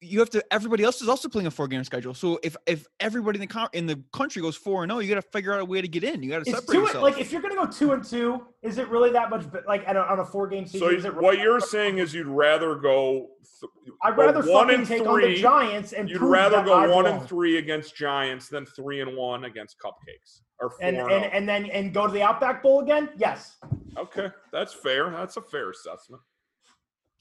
you 0.00 0.20
have 0.20 0.30
to. 0.30 0.44
Everybody 0.52 0.84
else 0.84 1.02
is 1.02 1.08
also 1.08 1.28
playing 1.28 1.46
a 1.46 1.50
four 1.50 1.66
game 1.66 1.82
schedule. 1.82 2.14
So 2.14 2.38
if 2.42 2.56
if 2.66 2.86
everybody 3.00 3.36
in 3.36 3.40
the 3.40 3.46
con- 3.46 3.68
in 3.72 3.86
the 3.86 4.00
country 4.12 4.40
goes 4.40 4.56
four 4.56 4.84
and 4.84 4.90
zero, 4.92 5.00
you 5.00 5.08
got 5.12 5.20
to 5.22 5.28
figure 5.30 5.52
out 5.52 5.60
a 5.60 5.64
way 5.64 5.80
to 5.80 5.88
get 5.88 6.04
in. 6.04 6.22
You 6.22 6.30
got 6.30 6.44
to 6.44 6.50
separate 6.50 6.66
two, 6.74 6.80
yourself. 6.82 7.02
like 7.02 7.18
if 7.18 7.32
you're 7.32 7.42
gonna 7.42 7.56
go 7.56 7.66
two 7.66 7.92
and 7.92 8.04
two, 8.04 8.46
is 8.62 8.78
it 8.78 8.88
really 8.88 9.10
that 9.10 9.28
much? 9.30 9.50
be- 9.50 9.58
Like 9.66 9.88
on 9.88 9.96
a, 9.96 10.00
on 10.00 10.20
a 10.20 10.24
four 10.24 10.46
game 10.46 10.66
season, 10.66 10.80
So 10.88 10.94
is 10.94 11.04
it 11.04 11.14
really 11.14 11.24
what 11.24 11.38
you're 11.38 11.58
much? 11.58 11.64
saying 11.68 11.98
is 11.98 12.14
you'd 12.14 12.26
rather 12.28 12.76
go. 12.76 13.30
Th- 13.60 13.70
I'd 14.04 14.14
go 14.14 14.26
rather 14.26 14.42
one 14.52 14.70
and 14.72 14.86
take 14.86 15.00
on 15.00 15.06
the 15.06 15.12
three- 15.26 15.40
Giants 15.42 15.92
and 15.92 16.08
You'd 16.08 16.18
prove 16.18 16.30
rather 16.30 16.56
that 16.58 16.66
go 16.66 16.74
I 16.74 16.86
one 16.86 17.04
belong. 17.04 17.20
and 17.20 17.28
three 17.28 17.58
against 17.58 17.96
Giants 17.96 18.48
than 18.48 18.66
three 18.66 19.00
and 19.00 19.16
one 19.16 19.44
against 19.44 19.76
Cupcakes 19.84 20.42
or 20.60 20.70
four 20.70 20.78
and 20.82 20.96
and, 20.96 21.10
and, 21.10 21.24
oh. 21.24 21.28
and 21.32 21.48
then 21.48 21.66
and 21.66 21.92
go 21.92 22.06
to 22.06 22.12
the 22.12 22.22
Outback 22.22 22.62
Bowl 22.62 22.80
again. 22.80 23.08
Yes, 23.16 23.56
Okay, 23.96 24.28
that's 24.52 24.72
fair. 24.72 25.10
That's 25.10 25.36
a 25.38 25.42
fair 25.42 25.70
assessment. 25.70 26.22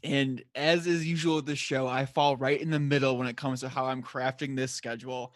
And 0.08 0.42
as 0.56 0.88
is 0.88 1.06
usual 1.06 1.36
with 1.38 1.46
this 1.46 1.60
show, 1.60 1.86
I 1.86 2.06
fall 2.06 2.38
right 2.38 2.62
in 2.62 2.70
the 2.70 2.80
middle 2.80 3.18
when 3.18 3.28
it 3.28 3.36
comes 3.36 3.60
to 3.60 3.70
how 3.70 3.86
I'm 3.86 4.02
crafting 4.02 4.56
this 4.56 4.72
schedule. 4.72 5.34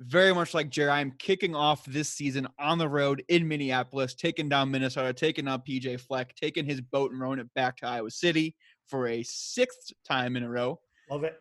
Very 0.00 0.32
much 0.32 0.54
like 0.54 0.70
Jerry, 0.70 0.92
I'm 0.92 1.10
kicking 1.18 1.54
off 1.54 1.84
this 1.84 2.08
season 2.08 2.48
on 2.58 2.78
the 2.78 2.88
road 2.88 3.22
in 3.28 3.46
Minneapolis, 3.46 4.14
taking 4.14 4.48
down 4.48 4.70
Minnesota, 4.70 5.12
taking 5.12 5.46
out 5.46 5.66
PJ 5.66 6.00
Fleck, 6.00 6.34
taking 6.36 6.64
his 6.64 6.80
boat 6.80 7.10
and 7.10 7.20
rowing 7.20 7.38
it 7.38 7.52
back 7.54 7.76
to 7.78 7.86
Iowa 7.86 8.10
City 8.10 8.56
for 8.86 9.08
a 9.08 9.22
sixth 9.24 9.92
time 10.06 10.36
in 10.36 10.42
a 10.42 10.48
row. 10.48 10.80
love 11.10 11.24
it. 11.24 11.38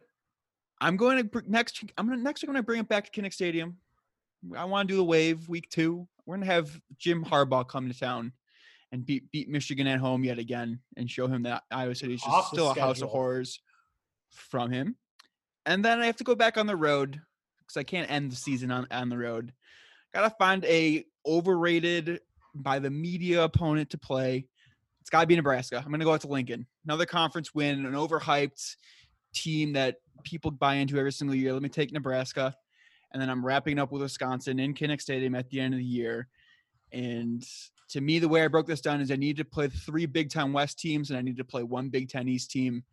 I'm 0.81 0.97
going 0.97 1.29
to 1.29 1.43
next. 1.47 1.83
I'm 1.97 2.09
gonna 2.09 2.21
next. 2.21 2.43
I'm 2.43 2.47
going 2.47 2.57
to 2.57 2.63
bring 2.63 2.81
it 2.81 2.89
back 2.89 3.11
to 3.11 3.21
Kinnick 3.21 3.33
Stadium. 3.33 3.77
I 4.55 4.65
want 4.65 4.87
to 4.87 4.93
do 4.93 4.97
the 4.97 5.03
wave 5.03 5.47
week 5.47 5.69
two. 5.69 6.07
We're 6.25 6.35
going 6.35 6.47
to 6.47 6.53
have 6.53 6.81
Jim 6.97 7.23
Harbaugh 7.23 7.67
come 7.67 7.87
to 7.89 7.97
town 7.97 8.33
and 8.91 9.05
beat 9.05 9.31
beat 9.31 9.49
Michigan 9.49 9.87
at 9.87 9.99
home 9.99 10.23
yet 10.23 10.39
again, 10.39 10.79
and 10.95 11.09
show 11.09 11.27
him 11.27 11.43
that 11.43 11.63
Iowa 11.71 11.95
City 11.95 12.15
is 12.15 12.21
just 12.21 12.47
still 12.49 12.71
a 12.71 12.79
house 12.79 13.01
of 13.01 13.09
horrors 13.09 13.59
from 14.31 14.71
him. 14.71 14.95
And 15.65 15.83
then 15.83 15.99
I 15.99 16.05
have 16.05 16.15
to 16.17 16.23
go 16.23 16.35
back 16.35 16.57
on 16.57 16.67
the 16.67 16.75
road 16.75 17.19
because 17.59 17.77
I 17.77 17.83
can't 17.83 18.09
end 18.09 18.31
the 18.31 18.35
season 18.35 18.71
on 18.71 18.87
on 18.91 19.09
the 19.09 19.17
road. 19.17 19.53
Got 20.13 20.29
to 20.29 20.35
find 20.37 20.63
a 20.65 21.05
overrated 21.25 22.21
by 22.55 22.79
the 22.79 22.89
media 22.89 23.43
opponent 23.43 23.89
to 23.91 23.97
play. 23.97 24.47
It's 25.01 25.09
got 25.09 25.21
to 25.21 25.27
be 25.27 25.35
Nebraska. 25.35 25.77
I'm 25.77 25.89
going 25.89 25.99
to 25.99 26.05
go 26.05 26.13
out 26.13 26.21
to 26.21 26.27
Lincoln. 26.27 26.65
Another 26.85 27.05
conference 27.05 27.53
win, 27.53 27.85
an 27.85 27.93
overhyped 27.93 28.75
team 29.33 29.73
that 29.73 29.97
people 30.23 30.51
buy 30.51 30.75
into 30.75 30.97
every 30.97 31.11
single 31.11 31.35
year. 31.35 31.53
Let 31.53 31.61
me 31.61 31.69
take 31.69 31.91
Nebraska. 31.91 32.55
And 33.11 33.21
then 33.21 33.29
I'm 33.29 33.45
wrapping 33.45 33.79
up 33.79 33.91
with 33.91 34.01
Wisconsin 34.01 34.59
in 34.59 34.73
Kinnick 34.73 35.01
Stadium 35.01 35.35
at 35.35 35.49
the 35.49 35.59
end 35.59 35.73
of 35.73 35.77
the 35.77 35.85
year. 35.85 36.27
And 36.91 37.45
to 37.89 38.01
me, 38.01 38.19
the 38.19 38.27
way 38.27 38.43
I 38.43 38.47
broke 38.47 38.67
this 38.67 38.81
down 38.81 39.01
is 39.01 39.11
I 39.11 39.15
need 39.15 39.37
to 39.37 39.45
play 39.45 39.67
three 39.67 40.05
Big 40.05 40.29
Ten 40.29 40.53
West 40.53 40.79
teams 40.79 41.09
and 41.09 41.17
I 41.17 41.21
need 41.21 41.37
to 41.37 41.45
play 41.45 41.63
one 41.63 41.89
Big 41.89 42.09
Ten 42.09 42.27
East 42.27 42.51
team. 42.51 42.83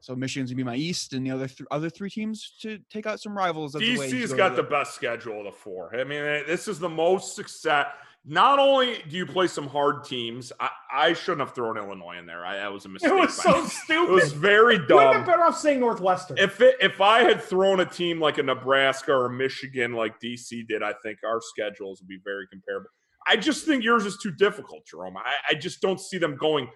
So 0.00 0.14
Michigan's 0.14 0.50
gonna 0.50 0.58
be 0.58 0.64
my 0.64 0.76
East, 0.76 1.14
and 1.14 1.24
the 1.24 1.30
other 1.30 1.48
th- 1.48 1.66
other 1.70 1.88
three 1.88 2.10
teams 2.10 2.56
to 2.60 2.78
take 2.90 3.06
out 3.06 3.20
some 3.20 3.34
rivals. 3.34 3.72
That's 3.72 3.86
the 3.86 3.96
way 3.96 4.08
you 4.10 4.16
DC's 4.16 4.32
go 4.32 4.36
got 4.36 4.54
the 4.54 4.62
best 4.62 4.94
schedule 4.94 5.38
of 5.38 5.44
the 5.46 5.52
four. 5.52 5.98
I 5.98 6.04
mean, 6.04 6.22
eh, 6.22 6.42
this 6.46 6.68
is 6.68 6.78
the 6.78 6.90
most 6.90 7.34
success. 7.34 7.86
Not 8.26 8.58
only 8.58 9.02
do 9.08 9.16
you 9.16 9.24
play 9.24 9.46
some 9.46 9.66
hard 9.66 10.04
teams, 10.04 10.52
I, 10.60 10.68
I 10.92 11.12
shouldn't 11.14 11.40
have 11.40 11.54
thrown 11.54 11.78
Illinois 11.78 12.18
in 12.18 12.26
there. 12.26 12.44
I, 12.44 12.56
that 12.56 12.70
was 12.70 12.84
a 12.84 12.90
mistake. 12.90 13.12
It 13.12 13.14
was 13.14 13.34
so 13.34 13.62
me. 13.62 13.68
stupid. 13.68 14.10
It 14.10 14.14
was 14.14 14.32
very 14.32 14.76
dumb. 14.76 14.96
Would 14.96 15.02
have 15.04 15.14
been 15.16 15.24
better 15.24 15.42
off 15.42 15.58
saying 15.58 15.80
Northwestern. 15.80 16.36
If 16.36 16.60
it, 16.60 16.76
if 16.82 17.00
I 17.00 17.20
had 17.20 17.42
thrown 17.42 17.80
a 17.80 17.86
team 17.86 18.20
like 18.20 18.36
a 18.36 18.42
Nebraska 18.42 19.12
or 19.12 19.26
a 19.26 19.30
Michigan 19.30 19.94
like 19.94 20.20
DC 20.20 20.66
did, 20.68 20.82
I 20.82 20.92
think 21.02 21.18
our 21.24 21.40
schedules 21.42 22.00
would 22.00 22.08
be 22.08 22.20
very 22.22 22.46
comparable. 22.46 22.90
I 23.26 23.36
just 23.36 23.64
think 23.64 23.82
yours 23.82 24.04
is 24.04 24.18
too 24.22 24.30
difficult, 24.32 24.86
Jerome. 24.86 25.16
I, 25.16 25.32
I 25.50 25.54
just 25.54 25.80
don't 25.80 26.00
see 26.00 26.18
them 26.18 26.36
going 26.36 26.68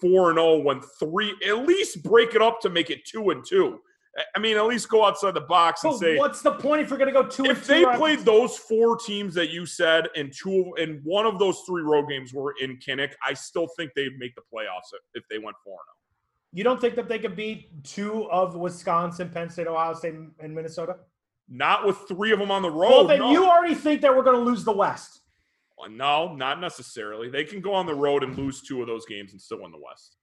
four 0.00 0.30
and 0.30 0.38
oh, 0.38 0.56
zero 0.56 0.64
when 0.64 0.80
three. 0.98 1.34
At 1.46 1.66
least 1.66 2.02
break 2.02 2.34
it 2.34 2.42
up 2.42 2.60
to 2.60 2.70
make 2.70 2.90
it 2.90 3.04
two 3.06 3.30
and 3.30 3.44
two. 3.46 3.78
I- 4.36 4.38
mean, 4.38 4.56
at 4.56 4.66
least 4.66 4.88
go 4.88 5.04
outside 5.04 5.34
the 5.34 5.40
box 5.40 5.82
and 5.82 5.96
say 5.96 6.16
what's 6.16 6.40
the 6.40 6.52
point 6.52 6.82
if 6.82 6.90
you're 6.90 6.98
going 6.98 7.12
to 7.12 7.22
go 7.22 7.26
two? 7.26 7.44
and 7.44 7.52
if 7.52 7.66
two 7.66 7.84
they 7.84 7.96
played 7.96 8.20
those 8.20 8.56
four 8.56 8.96
teams 8.96 9.34
that 9.34 9.50
you 9.50 9.66
said 9.66 10.08
and 10.14 10.32
two 10.32 10.72
and 10.78 11.00
one 11.02 11.26
of 11.26 11.38
those 11.38 11.60
three 11.66 11.82
road 11.82 12.08
games 12.08 12.32
were 12.32 12.54
in 12.60 12.78
Kinnick, 12.78 13.12
I 13.26 13.34
still 13.34 13.68
think 13.76 13.92
they'd 13.96 14.16
make 14.18 14.34
the 14.34 14.42
playoffs 14.42 14.92
if 15.14 15.24
they 15.30 15.38
went 15.38 15.56
four 15.64 15.74
and 15.74 15.78
zero. 15.86 16.52
you 16.52 16.64
don't 16.64 16.80
think 16.80 16.94
that 16.94 17.08
they 17.08 17.18
could 17.18 17.34
beat 17.34 17.82
two 17.82 18.30
of 18.30 18.54
Wisconsin, 18.54 19.30
Penn 19.30 19.50
State, 19.50 19.66
Ohio 19.66 19.94
State, 19.94 20.14
and 20.38 20.54
Minnesota? 20.54 20.96
Not 21.48 21.84
with 21.86 21.98
three 22.08 22.32
of 22.32 22.38
them 22.38 22.50
on 22.50 22.62
the 22.62 22.70
road. 22.70 22.90
well, 22.90 23.06
then 23.06 23.18
no. 23.18 23.32
you 23.32 23.44
already 23.44 23.74
think 23.74 24.00
that 24.02 24.14
we're 24.14 24.22
going 24.22 24.38
to 24.38 24.44
lose 24.44 24.64
the 24.64 24.72
West. 24.72 25.20
Uh, 25.82 25.88
No, 25.88 26.34
not 26.34 26.60
necessarily. 26.60 27.28
They 27.28 27.44
can 27.44 27.60
go 27.60 27.74
on 27.74 27.86
the 27.86 27.94
road 27.94 28.22
and 28.22 28.36
lose 28.36 28.62
two 28.62 28.80
of 28.80 28.86
those 28.86 29.06
games 29.06 29.32
and 29.32 29.40
still 29.40 29.62
win 29.62 29.72
the 29.72 29.78
West. 29.78 30.16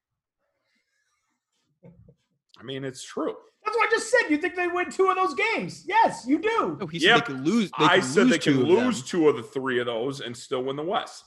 I 2.59 2.63
mean, 2.63 2.83
it's 2.83 3.03
true. 3.03 3.35
That's 3.65 3.75
what 3.77 3.87
I 3.87 3.91
just 3.91 4.09
said. 4.11 4.29
You 4.29 4.37
think 4.37 4.55
they 4.55 4.67
win 4.67 4.89
two 4.91 5.09
of 5.09 5.15
those 5.15 5.33
games? 5.33 5.83
Yes, 5.87 6.25
you 6.27 6.39
do. 6.39 6.77
No, 6.79 6.87
he 6.87 6.99
said 6.99 7.07
Yep. 7.07 7.17
they 7.27 7.33
could 7.33 7.45
lose. 7.45 7.71
They 7.77 7.85
I 7.85 7.95
could 7.99 8.03
said 8.05 8.23
lose 8.23 8.31
they 8.31 8.39
can 8.39 8.53
two 8.53 8.59
them. 8.59 8.67
lose 8.69 9.03
two 9.03 9.29
of 9.29 9.35
the 9.37 9.43
three 9.43 9.79
of 9.79 9.85
those 9.85 10.21
and 10.21 10.35
still 10.35 10.63
win 10.63 10.75
the 10.75 10.83
West. 10.83 11.25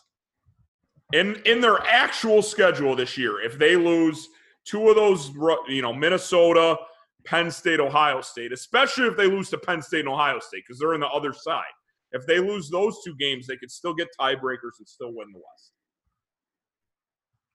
In 1.12 1.36
in 1.44 1.60
their 1.60 1.78
actual 1.86 2.42
schedule 2.42 2.96
this 2.96 3.16
year, 3.16 3.40
if 3.40 3.58
they 3.58 3.76
lose 3.76 4.28
two 4.64 4.88
of 4.88 4.96
those, 4.96 5.30
you 5.68 5.82
know, 5.82 5.92
Minnesota, 5.92 6.76
Penn 7.24 7.50
State, 7.50 7.78
Ohio 7.80 8.20
State, 8.20 8.52
especially 8.52 9.06
if 9.06 9.16
they 9.16 9.26
lose 9.26 9.48
to 9.50 9.58
Penn 9.58 9.80
State 9.82 10.00
and 10.00 10.08
Ohio 10.08 10.38
State 10.40 10.64
because 10.66 10.78
they're 10.78 10.94
in 10.94 11.00
the 11.00 11.08
other 11.08 11.32
side. 11.32 11.64
If 12.14 12.24
they 12.26 12.38
lose 12.38 12.70
those 12.70 12.96
two 13.04 13.14
games, 13.16 13.46
they 13.48 13.56
could 13.56 13.70
still 13.72 13.92
get 13.92 14.08
tiebreakers 14.18 14.78
and 14.78 14.86
still 14.88 15.08
win 15.12 15.26
the 15.32 15.38
West. 15.38 15.72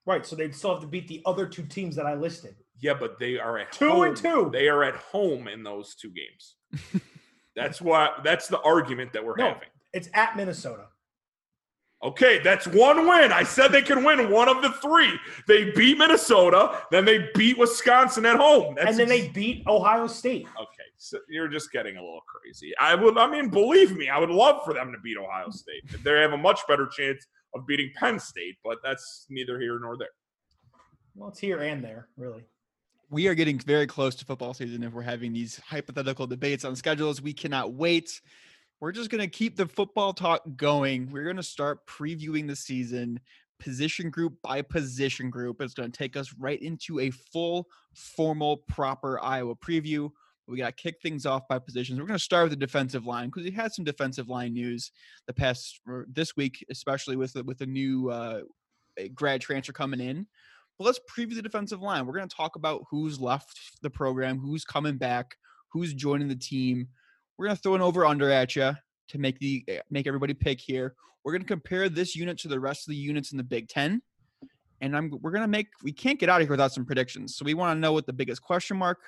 Right. 0.06 0.24
So 0.24 0.36
they'd 0.36 0.54
still 0.54 0.70
have 0.74 0.80
to 0.82 0.86
beat 0.86 1.08
the 1.08 1.22
other 1.24 1.46
two 1.46 1.62
teams 1.64 1.96
that 1.96 2.06
I 2.06 2.14
listed. 2.14 2.54
Yeah, 2.80 2.94
but 2.98 3.18
they 3.18 3.38
are 3.38 3.58
at 3.58 3.72
Two 3.72 3.88
home. 3.88 4.02
and 4.08 4.16
two. 4.16 4.50
They 4.52 4.68
are 4.68 4.84
at 4.84 4.96
home 4.96 5.48
in 5.48 5.62
those 5.62 5.94
two 5.94 6.10
games. 6.10 7.02
that's 7.56 7.80
why. 7.80 8.10
That's 8.22 8.48
the 8.48 8.60
argument 8.60 9.12
that 9.14 9.24
we're 9.24 9.36
No. 9.36 9.48
having. 9.48 9.68
It's 9.92 10.08
at 10.14 10.36
Minnesota. 10.36 10.86
Okay, 12.02 12.38
that's 12.42 12.66
one 12.66 13.06
win. 13.06 13.30
I 13.30 13.42
said 13.42 13.68
they 13.68 13.82
could 13.82 14.02
win 14.02 14.30
one 14.30 14.48
of 14.48 14.62
the 14.62 14.70
three. 14.80 15.12
They 15.46 15.70
beat 15.72 15.98
Minnesota, 15.98 16.80
then 16.90 17.04
they 17.04 17.28
beat 17.34 17.58
Wisconsin 17.58 18.24
at 18.24 18.36
home. 18.36 18.74
That's 18.74 18.88
and 18.90 18.98
then 18.98 19.10
ex- 19.10 19.26
they 19.26 19.28
beat 19.28 19.66
Ohio 19.66 20.06
State. 20.06 20.46
Okay, 20.56 20.88
so 20.96 21.18
you're 21.28 21.48
just 21.48 21.70
getting 21.72 21.96
a 21.98 22.00
little 22.00 22.22
crazy. 22.26 22.72
I 22.80 22.94
would. 22.94 23.18
I 23.18 23.28
mean, 23.30 23.50
believe 23.50 23.94
me, 23.94 24.08
I 24.08 24.18
would 24.18 24.30
love 24.30 24.62
for 24.64 24.72
them 24.72 24.92
to 24.92 24.98
beat 25.00 25.18
Ohio 25.18 25.50
State. 25.50 25.82
They 26.02 26.12
have 26.20 26.32
a 26.32 26.38
much 26.38 26.60
better 26.66 26.86
chance 26.86 27.26
of 27.54 27.66
beating 27.66 27.90
Penn 27.96 28.18
State, 28.18 28.56
but 28.64 28.78
that's 28.82 29.26
neither 29.28 29.60
here 29.60 29.78
nor 29.78 29.98
there. 29.98 30.08
Well, 31.14 31.28
it's 31.28 31.38
here 31.40 31.58
and 31.60 31.84
there, 31.84 32.08
really. 32.16 32.44
we 33.10 33.26
are 33.28 33.34
getting 33.34 33.58
very 33.58 33.86
close 33.86 34.14
to 34.14 34.24
football 34.24 34.54
season 34.54 34.82
if 34.84 34.92
we're 34.94 35.02
having 35.02 35.32
these 35.34 35.58
hypothetical 35.58 36.26
debates 36.26 36.64
on 36.64 36.76
schedules. 36.76 37.20
We 37.20 37.34
cannot 37.34 37.74
wait. 37.74 38.22
We're 38.80 38.92
just 38.92 39.10
going 39.10 39.20
to 39.20 39.28
keep 39.28 39.56
the 39.56 39.66
football 39.66 40.14
talk 40.14 40.42
going. 40.56 41.10
We're 41.10 41.24
going 41.24 41.36
to 41.36 41.42
start 41.42 41.86
previewing 41.86 42.48
the 42.48 42.56
season 42.56 43.20
position 43.58 44.08
group 44.08 44.34
by 44.42 44.62
position 44.62 45.28
group. 45.28 45.60
It's 45.60 45.74
going 45.74 45.92
to 45.92 45.98
take 45.98 46.16
us 46.16 46.32
right 46.38 46.60
into 46.62 46.98
a 46.98 47.10
full, 47.10 47.68
formal, 47.94 48.56
proper 48.56 49.22
Iowa 49.22 49.54
preview. 49.54 50.10
We 50.48 50.56
got 50.56 50.76
to 50.76 50.82
kick 50.82 50.96
things 51.02 51.26
off 51.26 51.46
by 51.46 51.58
positions. 51.58 52.00
We're 52.00 52.06
going 52.06 52.18
to 52.18 52.24
start 52.24 52.44
with 52.44 52.58
the 52.58 52.66
defensive 52.66 53.04
line 53.04 53.28
because 53.28 53.44
we 53.44 53.50
had 53.50 53.72
some 53.72 53.84
defensive 53.84 54.30
line 54.30 54.54
news 54.54 54.92
the 55.26 55.34
past 55.34 55.78
this 56.08 56.34
week, 56.34 56.64
especially 56.70 57.16
with 57.16 57.34
the, 57.34 57.44
with 57.44 57.58
the 57.58 57.66
new 57.66 58.10
uh, 58.10 58.40
grad 59.14 59.42
transfer 59.42 59.74
coming 59.74 60.00
in. 60.00 60.26
But 60.78 60.86
let's 60.86 61.00
preview 61.00 61.34
the 61.34 61.42
defensive 61.42 61.82
line. 61.82 62.06
We're 62.06 62.16
going 62.16 62.28
to 62.28 62.34
talk 62.34 62.56
about 62.56 62.84
who's 62.90 63.20
left 63.20 63.60
the 63.82 63.90
program, 63.90 64.38
who's 64.38 64.64
coming 64.64 64.96
back, 64.96 65.36
who's 65.68 65.92
joining 65.92 66.28
the 66.28 66.34
team. 66.34 66.88
We're 67.40 67.46
going 67.46 67.56
to 67.56 67.62
throw 67.62 67.74
an 67.74 67.80
over 67.80 68.04
under 68.04 68.30
at 68.30 68.54
you 68.54 68.74
to 69.08 69.18
make 69.18 69.38
the 69.38 69.64
eh, 69.66 69.78
make 69.90 70.06
everybody 70.06 70.34
pick 70.34 70.60
here. 70.60 70.94
We're 71.24 71.32
going 71.32 71.40
to 71.40 71.48
compare 71.48 71.88
this 71.88 72.14
unit 72.14 72.36
to 72.40 72.48
the 72.48 72.60
rest 72.60 72.86
of 72.86 72.90
the 72.90 72.98
units 72.98 73.32
in 73.32 73.38
the 73.38 73.42
Big 73.42 73.66
10. 73.68 74.02
And 74.82 74.94
I'm 74.94 75.10
we're 75.22 75.30
going 75.30 75.40
to 75.40 75.48
make 75.48 75.68
we 75.82 75.90
can't 75.90 76.20
get 76.20 76.28
out 76.28 76.42
of 76.42 76.46
here 76.46 76.52
without 76.52 76.74
some 76.74 76.84
predictions. 76.84 77.38
So 77.38 77.46
we 77.46 77.54
want 77.54 77.74
to 77.74 77.80
know 77.80 77.94
what 77.94 78.04
the 78.04 78.12
biggest 78.12 78.42
question 78.42 78.76
mark 78.76 78.98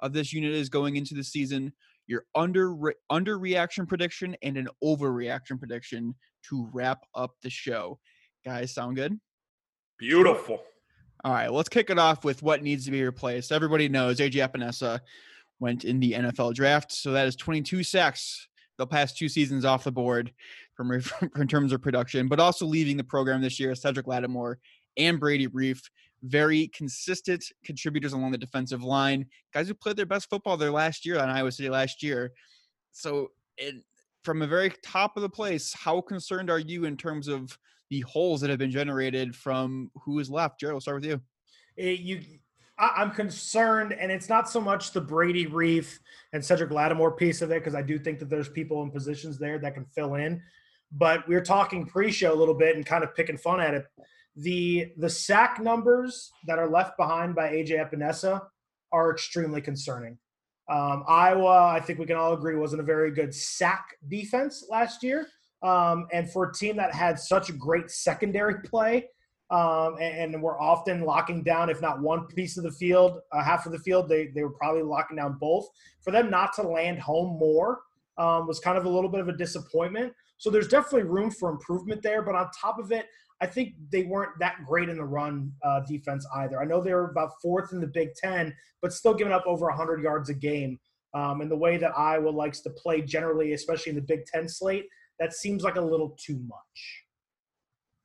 of 0.00 0.14
this 0.14 0.32
unit 0.32 0.52
is 0.52 0.70
going 0.70 0.96
into 0.96 1.14
the 1.14 1.22
season, 1.22 1.74
your 2.06 2.24
under 2.34 2.74
under 3.10 3.38
reaction 3.38 3.84
prediction 3.84 4.34
and 4.42 4.56
an 4.56 4.68
overreaction 4.82 5.58
prediction 5.58 6.14
to 6.48 6.66
wrap 6.72 7.00
up 7.14 7.32
the 7.42 7.50
show. 7.50 7.98
Guys, 8.46 8.72
sound 8.72 8.96
good? 8.96 9.20
Beautiful. 9.98 10.62
All 11.22 11.32
right, 11.32 11.52
let's 11.52 11.68
kick 11.68 11.90
it 11.90 11.98
off 11.98 12.24
with 12.24 12.42
what 12.42 12.62
needs 12.62 12.86
to 12.86 12.90
be 12.90 13.04
replaced. 13.04 13.52
Everybody 13.52 13.90
knows 13.90 14.20
AJ 14.20 14.48
Epenesa 14.48 15.00
went 15.60 15.84
in 15.84 16.00
the 16.00 16.12
NFL 16.12 16.54
draft, 16.54 16.92
so 16.92 17.12
that 17.12 17.26
is 17.26 17.36
22 17.36 17.82
sacks 17.82 18.48
the 18.76 18.86
past 18.86 19.16
two 19.16 19.28
seasons 19.28 19.64
off 19.64 19.84
the 19.84 19.92
board 19.92 20.32
from 20.74 20.90
in 20.92 21.48
terms 21.48 21.72
of 21.72 21.80
production, 21.82 22.28
but 22.28 22.40
also 22.40 22.66
leaving 22.66 22.96
the 22.96 23.04
program 23.04 23.40
this 23.40 23.60
year, 23.60 23.74
Cedric 23.74 24.06
Lattimore 24.06 24.58
and 24.96 25.20
Brady 25.20 25.48
Reiff, 25.48 25.80
very 26.22 26.68
consistent 26.68 27.44
contributors 27.64 28.12
along 28.12 28.32
the 28.32 28.38
defensive 28.38 28.82
line, 28.82 29.26
guys 29.52 29.68
who 29.68 29.74
played 29.74 29.96
their 29.96 30.06
best 30.06 30.28
football 30.30 30.56
their 30.56 30.70
last 30.70 31.04
year 31.04 31.18
on 31.18 31.28
Iowa 31.28 31.52
City 31.52 31.68
last 31.68 32.02
year. 32.02 32.32
So, 32.92 33.30
it, 33.56 33.76
from 34.22 34.40
a 34.40 34.46
very 34.46 34.72
top 34.82 35.16
of 35.16 35.22
the 35.22 35.28
place, 35.28 35.74
how 35.74 36.00
concerned 36.00 36.50
are 36.50 36.58
you 36.58 36.86
in 36.86 36.96
terms 36.96 37.28
of 37.28 37.56
the 37.90 38.00
holes 38.00 38.40
that 38.40 38.48
have 38.48 38.58
been 38.58 38.70
generated 38.70 39.36
from 39.36 39.90
who 40.02 40.18
is 40.18 40.30
left? 40.30 40.58
Jared, 40.58 40.72
we'll 40.72 40.80
start 40.80 41.02
with 41.02 41.10
you. 41.10 41.20
It- 41.76 42.00
you, 42.00 42.20
I, 42.20 42.40
I'm 42.78 43.12
concerned, 43.12 43.92
and 43.92 44.10
it's 44.10 44.28
not 44.28 44.50
so 44.50 44.60
much 44.60 44.92
the 44.92 45.00
Brady 45.00 45.46
Reiff 45.46 45.98
and 46.32 46.44
Cedric 46.44 46.70
Lattimore 46.70 47.12
piece 47.12 47.40
of 47.40 47.50
it, 47.52 47.60
because 47.60 47.74
I 47.74 47.82
do 47.82 47.98
think 47.98 48.18
that 48.18 48.28
there's 48.28 48.48
people 48.48 48.82
in 48.82 48.90
positions 48.90 49.38
there 49.38 49.58
that 49.58 49.74
can 49.74 49.84
fill 49.84 50.14
in. 50.14 50.42
But 50.90 51.26
we 51.28 51.34
were 51.34 51.40
talking 51.40 51.86
pre-show 51.86 52.32
a 52.32 52.34
little 52.34 52.54
bit 52.54 52.76
and 52.76 52.84
kind 52.84 53.04
of 53.04 53.14
picking 53.14 53.36
fun 53.36 53.60
at 53.60 53.74
it. 53.74 53.86
The 54.36 54.92
the 54.96 55.08
sack 55.08 55.60
numbers 55.60 56.32
that 56.46 56.58
are 56.58 56.68
left 56.68 56.96
behind 56.96 57.36
by 57.36 57.52
AJ 57.52 57.88
Epenesa 57.88 58.42
are 58.92 59.12
extremely 59.12 59.60
concerning. 59.60 60.18
Um, 60.68 61.04
Iowa, 61.06 61.66
I 61.66 61.80
think 61.80 61.98
we 61.98 62.06
can 62.06 62.16
all 62.16 62.32
agree, 62.32 62.56
wasn't 62.56 62.80
a 62.80 62.84
very 62.84 63.10
good 63.10 63.34
sack 63.34 63.96
defense 64.08 64.66
last 64.68 65.02
year. 65.02 65.28
Um, 65.62 66.06
and 66.12 66.30
for 66.30 66.50
a 66.50 66.52
team 66.52 66.76
that 66.76 66.94
had 66.94 67.18
such 67.18 67.56
great 67.58 67.90
secondary 67.90 68.60
play, 68.62 69.08
um, 69.50 69.96
and, 70.00 70.34
and 70.34 70.42
we're 70.42 70.60
often 70.60 71.02
locking 71.02 71.42
down, 71.42 71.68
if 71.70 71.80
not 71.80 72.00
one 72.00 72.26
piece 72.26 72.56
of 72.56 72.64
the 72.64 72.72
field, 72.72 73.20
uh, 73.32 73.42
half 73.42 73.66
of 73.66 73.72
the 73.72 73.78
field, 73.78 74.08
they, 74.08 74.28
they 74.28 74.42
were 74.42 74.54
probably 74.54 74.82
locking 74.82 75.16
down 75.16 75.36
both. 75.40 75.68
For 76.00 76.10
them 76.10 76.30
not 76.30 76.52
to 76.54 76.62
land 76.62 76.98
home 76.98 77.38
more 77.38 77.80
um, 78.18 78.46
was 78.46 78.60
kind 78.60 78.78
of 78.78 78.84
a 78.84 78.88
little 78.88 79.10
bit 79.10 79.20
of 79.20 79.28
a 79.28 79.36
disappointment. 79.36 80.12
So 80.38 80.50
there's 80.50 80.68
definitely 80.68 81.04
room 81.04 81.30
for 81.30 81.50
improvement 81.50 82.02
there. 82.02 82.22
But 82.22 82.34
on 82.34 82.48
top 82.58 82.78
of 82.78 82.92
it, 82.92 83.06
I 83.40 83.46
think 83.46 83.74
they 83.90 84.04
weren't 84.04 84.38
that 84.40 84.56
great 84.66 84.88
in 84.88 84.96
the 84.96 85.04
run 85.04 85.52
uh, 85.62 85.80
defense 85.80 86.26
either. 86.36 86.60
I 86.60 86.64
know 86.64 86.80
they 86.80 86.94
were 86.94 87.10
about 87.10 87.32
fourth 87.42 87.72
in 87.72 87.80
the 87.80 87.86
Big 87.86 88.14
Ten, 88.14 88.54
but 88.80 88.92
still 88.92 89.14
giving 89.14 89.32
up 89.32 89.44
over 89.46 89.66
100 89.66 90.02
yards 90.02 90.30
a 90.30 90.34
game. 90.34 90.78
Um, 91.14 91.40
and 91.40 91.50
the 91.50 91.56
way 91.56 91.76
that 91.76 91.96
Iowa 91.96 92.30
likes 92.30 92.60
to 92.62 92.70
play 92.70 93.02
generally, 93.02 93.52
especially 93.52 93.90
in 93.90 93.96
the 93.96 94.02
Big 94.02 94.24
Ten 94.26 94.48
slate, 94.48 94.86
that 95.20 95.32
seems 95.32 95.62
like 95.62 95.76
a 95.76 95.80
little 95.80 96.16
too 96.18 96.40
much. 96.46 97.03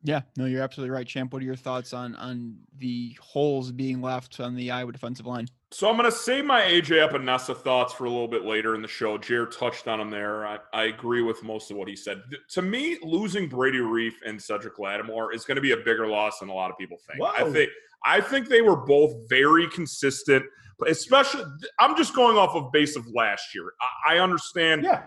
Yeah, 0.03 0.22
no, 0.38 0.46
you're 0.46 0.63
absolutely 0.63 0.91
right, 0.91 1.06
Champ. 1.06 1.34
What 1.34 1.41
are 1.41 1.46
your 1.46 1.56
thoughts 1.56 1.94
on 1.94 2.15
on 2.15 2.56
the 2.77 3.18
holes 3.20 3.72
being 3.72 4.01
left 4.01 4.39
on 4.39 4.56
the 4.56 4.72
Iowa 4.72 4.91
defensive 4.91 5.25
line? 5.25 5.48
So 5.72 5.89
I'm 5.89 5.98
going 5.98 6.10
to 6.10 6.15
save 6.15 6.46
my 6.46 6.62
AJ 6.62 7.08
Epenesa 7.08 7.56
thoughts 7.56 7.94
for 7.94 8.06
a 8.06 8.10
little 8.10 8.27
bit 8.27 8.44
later 8.44 8.74
in 8.75 8.82
the 8.82 8.88
show. 8.88 9.18
Jared 9.18 9.51
touched 9.51 9.88
on 9.88 10.00
him 10.00 10.10
there. 10.10 10.48
I, 10.48 10.58
I 10.74 10.84
agree 10.86 11.22
with 11.22 11.44
most 11.44 11.70
of 11.70 11.77
what 11.77 11.88
he 11.88 11.96
said. 11.96 12.22
Th- 12.29 12.41
to 12.53 12.62
me, 12.62 12.98
losing 13.03 13.48
Brady 13.48 13.77
Reiff 13.77 14.13
and 14.25 14.41
Cedric 14.41 14.79
Lattimore 14.79 15.34
is 15.34 15.46
going 15.46 15.58
to 15.58 15.62
be 15.62 15.74
a 15.74 15.77
bigger 15.77 16.08
loss 16.08 16.39
than 16.39 16.50
a 16.50 16.53
lot 16.53 16.72
of 16.72 16.77
people 16.77 16.98
think. 17.08 17.22
I 17.22 17.44
think 17.51 17.70
I 18.06 18.22
think 18.22 18.48
they 18.48 18.62
were 18.62 18.77
both 18.77 19.13
very 19.29 19.68
consistent, 19.70 20.44
but 20.79 20.89
especially 20.89 21.44
I'm 21.79 21.96
just 21.98 22.15
going 22.15 22.38
off 22.38 22.56
of 22.56 22.72
base 22.72 22.96
of 22.96 23.06
last 23.13 23.53
year. 23.53 23.65
I, 24.08 24.15
I 24.15 24.20
understand 24.20 24.84
Yeah. 24.84 25.03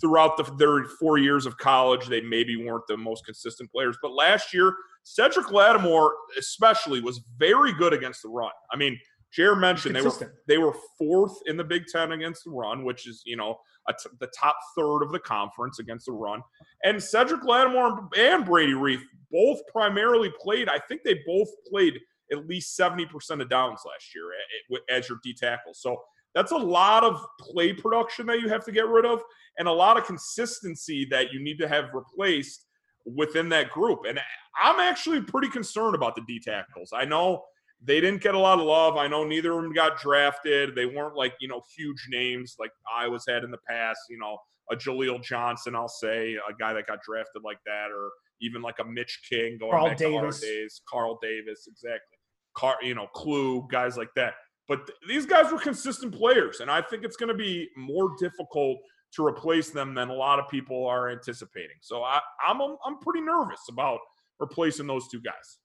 Throughout 0.00 0.36
the, 0.36 0.44
their 0.56 0.84
four 1.00 1.18
years 1.18 1.46
of 1.46 1.56
college, 1.58 2.06
they 2.06 2.20
maybe 2.20 2.56
weren't 2.56 2.86
the 2.88 2.96
most 2.96 3.24
consistent 3.24 3.70
players. 3.70 3.96
But 4.00 4.12
last 4.12 4.54
year, 4.54 4.74
Cedric 5.02 5.50
Lattimore, 5.52 6.14
especially, 6.38 7.00
was 7.00 7.20
very 7.38 7.72
good 7.74 7.92
against 7.92 8.22
the 8.22 8.28
run. 8.30 8.50
I 8.72 8.76
mean, 8.76 8.98
Jared 9.32 9.58
mentioned 9.58 9.94
they 9.96 10.00
were 10.00 10.10
they 10.48 10.58
were 10.58 10.74
fourth 10.98 11.36
in 11.46 11.56
the 11.56 11.64
Big 11.64 11.84
Ten 11.86 12.12
against 12.12 12.44
the 12.44 12.50
run, 12.50 12.84
which 12.84 13.06
is 13.08 13.22
you 13.26 13.36
know 13.36 13.56
a 13.88 13.92
t- 13.92 14.08
the 14.20 14.28
top 14.28 14.56
third 14.78 15.02
of 15.02 15.12
the 15.12 15.18
conference 15.18 15.78
against 15.80 16.06
the 16.06 16.12
run. 16.12 16.40
And 16.84 17.02
Cedric 17.02 17.44
Lattimore 17.44 18.08
and 18.16 18.44
Brady 18.46 18.72
Reiff 18.72 19.00
both 19.30 19.58
primarily 19.72 20.32
played. 20.40 20.68
I 20.68 20.78
think 20.88 21.02
they 21.04 21.20
both 21.26 21.48
played 21.70 21.98
at 22.32 22.46
least 22.46 22.76
seventy 22.76 23.04
percent 23.06 23.42
of 23.42 23.50
downs 23.50 23.80
last 23.84 24.14
year 24.14 24.24
eh, 24.32 24.36
eh, 24.76 24.78
a- 24.88 24.94
a- 24.94 24.98
as 24.98 25.08
your 25.08 25.18
D 25.22 25.34
tackle. 25.34 25.74
So 25.74 26.00
that's 26.34 26.52
a 26.52 26.56
lot 26.56 27.04
of 27.04 27.24
play 27.40 27.72
production 27.72 28.26
that 28.26 28.40
you 28.40 28.48
have 28.48 28.64
to 28.64 28.72
get 28.72 28.88
rid 28.88 29.04
of, 29.04 29.22
and 29.58 29.68
a 29.68 29.72
lot 29.72 29.96
of 29.96 30.04
consistency 30.04 31.06
that 31.10 31.32
you 31.32 31.42
need 31.42 31.58
to 31.58 31.68
have 31.68 31.94
replaced 31.94 32.66
within 33.06 33.48
that 33.50 33.70
group. 33.70 34.00
And 34.08 34.18
I'm 34.60 34.80
actually 34.80 35.20
pretty 35.20 35.48
concerned 35.48 35.94
about 35.94 36.14
the 36.14 36.22
D 36.26 36.40
tackles. 36.40 36.90
I 36.94 37.04
know 37.04 37.44
they 37.82 38.00
didn't 38.00 38.22
get 38.22 38.34
a 38.34 38.38
lot 38.38 38.58
of 38.58 38.64
love. 38.64 38.96
I 38.96 39.06
know 39.08 39.24
neither 39.24 39.52
of 39.52 39.62
them 39.62 39.72
got 39.72 40.00
drafted. 40.00 40.74
They 40.74 40.86
weren't 40.86 41.16
like, 41.16 41.34
you 41.40 41.48
know, 41.48 41.60
huge 41.76 42.06
names 42.10 42.56
like 42.58 42.70
Iowa's 42.96 43.24
had 43.28 43.44
in 43.44 43.50
the 43.50 43.58
past, 43.68 43.98
you 44.08 44.18
know, 44.18 44.38
a 44.72 44.76
Jaleel 44.76 45.22
Johnson, 45.22 45.76
I'll 45.76 45.88
say, 45.88 46.34
a 46.34 46.54
guy 46.58 46.72
that 46.72 46.86
got 46.86 47.02
drafted 47.02 47.42
like 47.44 47.58
that, 47.66 47.88
or 47.94 48.10
even 48.40 48.62
like 48.62 48.76
a 48.80 48.84
Mitch 48.84 49.20
King 49.28 49.58
going 49.58 49.72
Carl 49.72 49.88
back 49.88 49.98
to 49.98 50.14
our 50.14 50.22
Davis. 50.22 50.40
days. 50.40 50.82
Carl 50.88 51.18
Davis, 51.20 51.66
exactly. 51.68 52.18
Car, 52.56 52.76
you 52.82 52.94
know, 52.94 53.06
Klug, 53.14 53.70
guys 53.70 53.98
like 53.98 54.08
that. 54.16 54.34
But 54.66 54.86
th- 54.86 54.98
these 55.06 55.26
guys 55.26 55.52
were 55.52 55.58
consistent 55.58 56.14
players, 56.14 56.60
and 56.60 56.70
I 56.70 56.80
think 56.82 57.04
it's 57.04 57.16
going 57.16 57.28
to 57.28 57.34
be 57.34 57.68
more 57.76 58.10
difficult 58.18 58.78
to 59.14 59.24
replace 59.24 59.70
them 59.70 59.94
than 59.94 60.08
a 60.08 60.14
lot 60.14 60.38
of 60.38 60.48
people 60.48 60.86
are 60.86 61.10
anticipating. 61.10 61.76
So 61.80 62.02
I, 62.02 62.20
I'm 62.46 62.60
I'm 62.60 62.98
pretty 63.00 63.20
nervous 63.20 63.60
about 63.68 64.00
replacing 64.40 64.86
those 64.86 65.08
two 65.08 65.20
guys. 65.20 65.58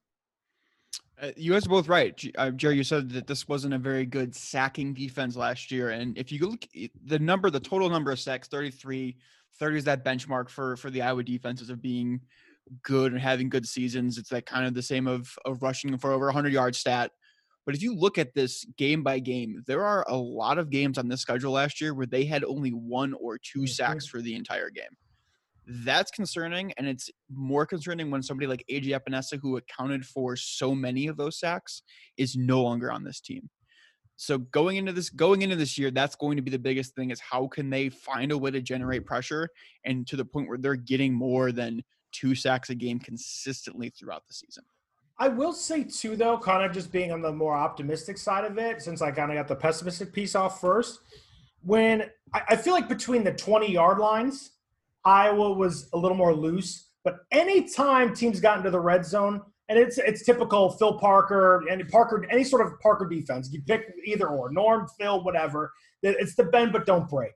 Uh, 1.21 1.31
you 1.35 1.51
guys 1.51 1.65
are 1.65 1.69
both 1.69 1.89
right. 1.89 2.23
Uh, 2.37 2.51
Jerry, 2.51 2.77
you 2.77 2.83
said 2.83 3.09
that 3.09 3.27
this 3.27 3.47
wasn't 3.47 3.73
a 3.73 3.77
very 3.77 4.05
good 4.05 4.33
sacking 4.33 4.93
defense 4.93 5.35
last 5.35 5.69
year. 5.69 5.89
And 5.89 6.17
if 6.17 6.31
you 6.31 6.47
look 6.47 6.65
the 7.05 7.19
number, 7.19 7.49
the 7.49 7.59
total 7.59 7.89
number 7.89 8.11
of 8.11 8.19
sacks, 8.19 8.47
33, 8.47 9.17
30 9.59 9.77
is 9.77 9.83
that 9.85 10.05
benchmark 10.05 10.49
for 10.49 10.77
for 10.77 10.89
the 10.89 11.01
Iowa 11.01 11.23
defenses 11.23 11.69
of 11.69 11.81
being 11.81 12.21
good 12.83 13.11
and 13.11 13.21
having 13.21 13.49
good 13.49 13.67
seasons. 13.67 14.17
It's 14.17 14.29
that 14.29 14.45
kind 14.45 14.65
of 14.65 14.73
the 14.73 14.81
same 14.81 15.07
of 15.07 15.33
of 15.45 15.61
rushing 15.61 15.97
for 15.97 16.11
over 16.11 16.25
100 16.25 16.53
yard 16.53 16.75
stat. 16.75 17.11
But 17.69 17.75
if 17.75 17.83
you 17.83 17.93
look 17.93 18.17
at 18.17 18.33
this 18.33 18.65
game 18.77 19.03
by 19.03 19.19
game, 19.19 19.61
there 19.67 19.85
are 19.85 20.03
a 20.07 20.17
lot 20.17 20.57
of 20.57 20.71
games 20.71 20.97
on 20.97 21.07
this 21.07 21.21
schedule 21.21 21.51
last 21.51 21.79
year 21.79 21.93
where 21.93 22.07
they 22.07 22.25
had 22.25 22.43
only 22.43 22.71
one 22.71 23.13
or 23.13 23.38
2 23.38 23.59
Mhm. 23.59 23.69
sacks 23.69 24.07
for 24.07 24.23
the 24.23 24.33
entire 24.33 24.71
game. 24.71 24.97
That's 25.67 26.09
concerning, 26.09 26.71
and 26.79 26.88
it's 26.88 27.11
more 27.29 27.67
concerning 27.67 28.09
when 28.09 28.23
somebody 28.23 28.47
like 28.47 28.65
AJ 28.69 28.93
Epenesa, 28.93 29.39
who 29.39 29.55
accounted 29.55 30.03
for 30.03 30.35
so 30.35 30.73
many 30.73 31.05
of 31.05 31.17
those 31.17 31.38
sacks, 31.38 31.83
is 32.17 32.35
no 32.35 32.63
longer 32.63 32.91
on 32.91 33.03
this 33.03 33.21
team. 33.21 33.51
So 34.15 34.39
going 34.39 34.77
into 34.77 34.91
this 34.91 35.11
going 35.11 35.43
into 35.43 35.55
this 35.55 35.77
year, 35.77 35.91
that's 35.91 36.15
going 36.15 36.38
to 36.38 36.41
be 36.41 36.49
the 36.49 36.57
biggest 36.57 36.95
thing 36.95 37.11
is 37.11 37.19
how 37.19 37.47
can 37.47 37.69
they 37.69 37.89
find 37.89 38.31
a 38.31 38.38
way 38.39 38.49
to 38.49 38.61
generate 38.61 39.05
pressure 39.05 39.47
and 39.85 40.07
to 40.07 40.15
the 40.15 40.25
point 40.25 40.47
where 40.49 40.57
they're 40.57 40.75
getting 40.75 41.13
more 41.13 41.51
than 41.51 41.83
two 42.13 42.33
sacks 42.33 42.71
a 42.71 42.75
game 42.75 42.97
consistently 42.97 43.91
throughout 43.91 44.25
the 44.27 44.33
season. 44.33 44.63
I 45.19 45.27
will 45.27 45.51
say 45.51 45.83
too, 45.83 46.15
though, 46.15 46.38
kind 46.38 46.63
of 46.63 46.71
just 46.71 46.91
being 46.93 47.11
on 47.11 47.21
the 47.21 47.31
more 47.31 47.53
optimistic 47.55 48.17
side 48.17 48.45
of 48.45 48.57
it, 48.57 48.81
since 48.81 49.01
I 49.01 49.11
kind 49.11 49.31
of 49.31 49.38
got 49.38 49.49
the 49.49 49.55
pessimistic 49.55 50.13
piece 50.13 50.33
off 50.33 50.61
first. 50.61 50.99
When 51.61 52.03
I, 52.33 52.41
I 52.51 52.55
feel 52.55 52.73
like 52.73 52.88
between 52.88 53.25
the 53.25 53.33
20 53.33 53.69
yard 53.69 53.99
lines, 53.99 54.51
Iowa 55.03 55.51
was 55.51 55.89
a 55.93 55.97
little 55.97 56.15
more 56.15 56.34
loose. 56.34 56.88
But 57.03 57.19
anytime 57.32 58.13
teams 58.13 58.39
got 58.39 58.58
into 58.58 58.71
the 58.71 58.79
red 58.79 59.05
zone, 59.05 59.41
and 59.67 59.77
it's 59.77 59.97
it's 59.97 60.25
typical 60.25 60.71
Phil 60.71 60.97
Parker 60.97 61.63
and 61.69 61.88
Parker, 61.89 62.25
any 62.32 62.43
sort 62.43 62.65
of 62.65 62.79
Parker 62.79 63.08
defense, 63.08 63.49
you 63.51 63.62
pick 63.62 63.93
either 64.05 64.27
or, 64.27 64.51
Norm, 64.51 64.88
Phil, 64.97 65.23
whatever. 65.23 65.71
It's 66.01 66.36
the 66.36 66.45
bend 66.45 66.71
but 66.71 66.86
don't 66.86 67.10
break. 67.10 67.34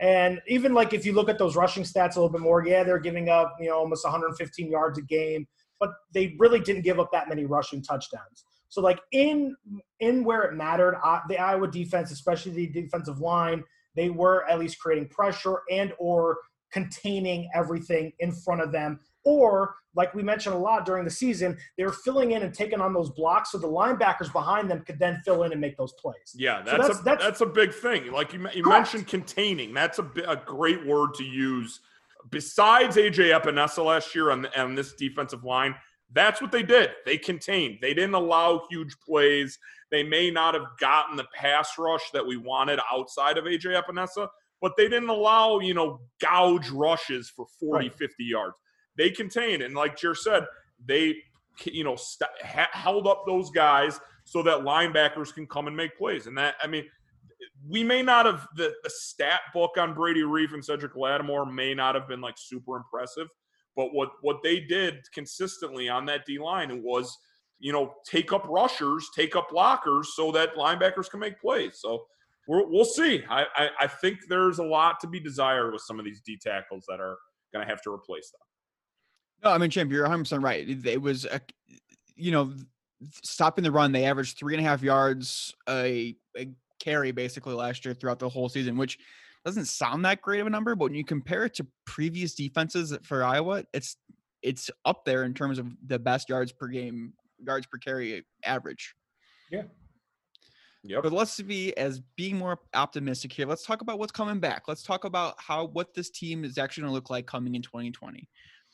And 0.00 0.40
even 0.48 0.74
like 0.74 0.92
if 0.92 1.06
you 1.06 1.12
look 1.12 1.28
at 1.28 1.38
those 1.38 1.54
rushing 1.54 1.84
stats 1.84 2.16
a 2.16 2.20
little 2.20 2.28
bit 2.28 2.40
more, 2.40 2.66
yeah, 2.66 2.82
they're 2.82 2.98
giving 2.98 3.28
up 3.28 3.56
you 3.60 3.68
know 3.68 3.78
almost 3.78 4.04
115 4.04 4.70
yards 4.70 4.98
a 4.98 5.02
game 5.02 5.46
but 5.82 5.90
they 6.14 6.36
really 6.38 6.60
didn't 6.60 6.82
give 6.82 7.00
up 7.00 7.10
that 7.12 7.28
many 7.28 7.44
rushing 7.44 7.82
touchdowns. 7.82 8.44
So 8.68 8.80
like 8.80 9.00
in 9.10 9.54
in 9.98 10.22
where 10.24 10.42
it 10.44 10.54
mattered, 10.54 10.94
uh, 11.04 11.18
the 11.28 11.36
Iowa 11.38 11.66
defense, 11.66 12.12
especially 12.12 12.52
the 12.52 12.68
defensive 12.68 13.18
line, 13.18 13.64
they 13.96 14.08
were 14.08 14.48
at 14.48 14.60
least 14.60 14.78
creating 14.78 15.08
pressure 15.08 15.56
and 15.70 15.92
or 15.98 16.38
containing 16.72 17.50
everything 17.54 18.12
in 18.20 18.30
front 18.32 18.62
of 18.62 18.70
them. 18.72 19.00
Or 19.24 19.74
like 19.94 20.14
we 20.14 20.22
mentioned 20.22 20.54
a 20.54 20.58
lot 20.58 20.86
during 20.86 21.04
the 21.04 21.10
season, 21.10 21.58
they 21.76 21.84
were 21.84 21.92
filling 21.92 22.30
in 22.30 22.42
and 22.42 22.54
taking 22.54 22.80
on 22.80 22.94
those 22.94 23.10
blocks, 23.10 23.50
so 23.52 23.58
the 23.58 23.68
linebackers 23.68 24.32
behind 24.32 24.70
them 24.70 24.82
could 24.86 24.98
then 25.00 25.20
fill 25.24 25.42
in 25.42 25.52
and 25.52 25.60
make 25.60 25.76
those 25.76 25.92
plays. 26.00 26.32
Yeah, 26.34 26.64
So 26.64 26.70
that's 26.70 26.78
that's- 26.80 27.00
a 27.00 27.04
that's- 27.04 27.24
that's 27.26 27.40
a 27.42 27.46
big 27.46 27.74
thing. 27.74 28.10
Like 28.12 28.32
you, 28.32 28.48
you 28.54 28.64
mentioned, 28.64 29.06
containing. 29.08 29.74
That's 29.74 29.98
a 29.98 30.06
a 30.26 30.36
great 30.36 30.86
word 30.86 31.14
to 31.14 31.24
use. 31.24 31.80
Besides 32.30 32.96
AJ 32.96 33.38
Epenesa 33.38 33.84
last 33.84 34.14
year 34.14 34.30
on 34.30 34.42
the, 34.42 34.60
on 34.60 34.74
this 34.74 34.94
defensive 34.94 35.44
line, 35.44 35.74
that's 36.12 36.40
what 36.42 36.52
they 36.52 36.62
did. 36.62 36.90
They 37.06 37.16
contained. 37.16 37.78
They 37.80 37.94
didn't 37.94 38.14
allow 38.14 38.66
huge 38.70 38.94
plays. 39.00 39.58
They 39.90 40.02
may 40.02 40.30
not 40.30 40.54
have 40.54 40.66
gotten 40.78 41.16
the 41.16 41.26
pass 41.34 41.70
rush 41.78 42.10
that 42.12 42.26
we 42.26 42.36
wanted 42.36 42.80
outside 42.90 43.38
of 43.38 43.44
AJ 43.44 43.82
Epenesa, 43.82 44.28
but 44.60 44.72
they 44.76 44.88
didn't 44.88 45.08
allow 45.08 45.58
you 45.58 45.74
know 45.74 46.00
gouge 46.20 46.70
rushes 46.70 47.30
for 47.30 47.46
40, 47.58 47.88
Right. 47.88 47.94
50 47.94 48.24
yards. 48.24 48.56
They 48.96 49.10
contained, 49.10 49.62
and 49.62 49.74
like 49.74 49.96
Jer 49.96 50.14
said, 50.14 50.44
they 50.84 51.16
you 51.64 51.84
know 51.84 51.96
st- 51.96 52.30
held 52.42 53.06
up 53.06 53.24
those 53.26 53.50
guys 53.50 54.00
so 54.24 54.42
that 54.42 54.60
linebackers 54.60 55.34
can 55.34 55.46
come 55.46 55.66
and 55.66 55.76
make 55.76 55.96
plays. 55.96 56.26
And 56.26 56.36
that 56.38 56.54
I 56.62 56.66
mean, 56.66 56.84
we 57.68 57.82
may 57.84 58.02
not 58.02 58.26
have 58.26 58.46
the, 58.56 58.72
the 58.82 58.90
stat 58.90 59.40
book 59.54 59.72
on 59.78 59.94
Brady 59.94 60.22
Reiff 60.22 60.54
and 60.54 60.64
Cedric 60.64 60.96
Lattimore 60.96 61.46
may 61.46 61.74
not 61.74 61.94
have 61.94 62.08
been 62.08 62.20
like 62.20 62.36
super 62.36 62.76
impressive, 62.76 63.28
but 63.76 63.92
what 63.92 64.10
what 64.20 64.42
they 64.42 64.60
did 64.60 64.98
consistently 65.14 65.88
on 65.88 66.06
that 66.06 66.26
D 66.26 66.38
line 66.38 66.82
was 66.82 67.16
you 67.58 67.72
know 67.72 67.94
take 68.08 68.32
up 68.32 68.46
rushers, 68.48 69.08
take 69.14 69.36
up 69.36 69.48
blockers, 69.50 70.06
so 70.06 70.32
that 70.32 70.54
linebackers 70.56 71.10
can 71.10 71.20
make 71.20 71.40
plays. 71.40 71.78
So. 71.80 72.04
We're, 72.48 72.68
we'll 72.68 72.84
see. 72.84 73.22
I, 73.30 73.44
I, 73.54 73.68
I 73.82 73.86
think 73.86 74.18
there's 74.28 74.58
a 74.58 74.64
lot 74.64 74.98
to 75.02 75.06
be 75.06 75.20
desired 75.20 75.72
with 75.72 75.82
some 75.82 76.00
of 76.00 76.04
these 76.04 76.20
D 76.26 76.36
tackles 76.42 76.84
that 76.88 76.98
are 76.98 77.16
going 77.52 77.64
to 77.64 77.70
have 77.70 77.80
to 77.82 77.90
replace 77.92 78.32
them. 78.32 78.40
No, 79.44 79.54
I 79.54 79.58
mean, 79.58 79.70
Champ, 79.70 79.92
you're 79.92 80.02
100 80.02 80.24
percent 80.24 80.42
right. 80.42 80.68
It, 80.68 80.84
it 80.84 81.00
was, 81.00 81.24
a, 81.24 81.40
you 82.16 82.32
know, 82.32 82.52
stopping 83.22 83.64
the 83.64 83.70
run. 83.70 83.92
They 83.92 84.04
averaged 84.04 84.38
three 84.38 84.54
and 84.54 84.64
a 84.64 84.68
half 84.68 84.82
yards 84.82 85.54
a, 85.68 86.16
a 86.36 86.48
carry 86.82 87.12
basically 87.12 87.54
last 87.54 87.84
year 87.84 87.94
throughout 87.94 88.18
the 88.18 88.28
whole 88.28 88.48
season, 88.48 88.76
which 88.76 88.98
doesn't 89.44 89.66
sound 89.66 90.04
that 90.04 90.20
great 90.20 90.40
of 90.40 90.46
a 90.46 90.50
number, 90.50 90.74
but 90.74 90.84
when 90.86 90.94
you 90.94 91.04
compare 91.04 91.44
it 91.44 91.54
to 91.54 91.66
previous 91.84 92.34
defenses 92.34 92.96
for 93.02 93.24
Iowa, 93.24 93.64
it's 93.72 93.96
it's 94.42 94.70
up 94.84 95.04
there 95.04 95.24
in 95.24 95.34
terms 95.34 95.58
of 95.58 95.68
the 95.86 95.98
best 95.98 96.28
yards 96.28 96.52
per 96.52 96.66
game, 96.66 97.12
yards 97.44 97.66
per 97.66 97.78
carry 97.78 98.24
average. 98.44 98.94
Yeah. 99.50 99.62
Yep. 100.84 101.04
But 101.04 101.12
let's 101.12 101.40
be 101.40 101.76
as 101.76 102.00
being 102.16 102.36
more 102.36 102.58
optimistic 102.74 103.32
here. 103.32 103.46
Let's 103.46 103.64
talk 103.64 103.82
about 103.82 104.00
what's 104.00 104.10
coming 104.10 104.40
back. 104.40 104.64
Let's 104.66 104.82
talk 104.82 105.04
about 105.04 105.34
how 105.38 105.66
what 105.66 105.94
this 105.94 106.10
team 106.10 106.44
is 106.44 106.58
actually 106.58 106.82
going 106.82 106.90
to 106.90 106.94
look 106.94 107.10
like 107.10 107.26
coming 107.26 107.54
in 107.54 107.62
2020. 107.62 108.28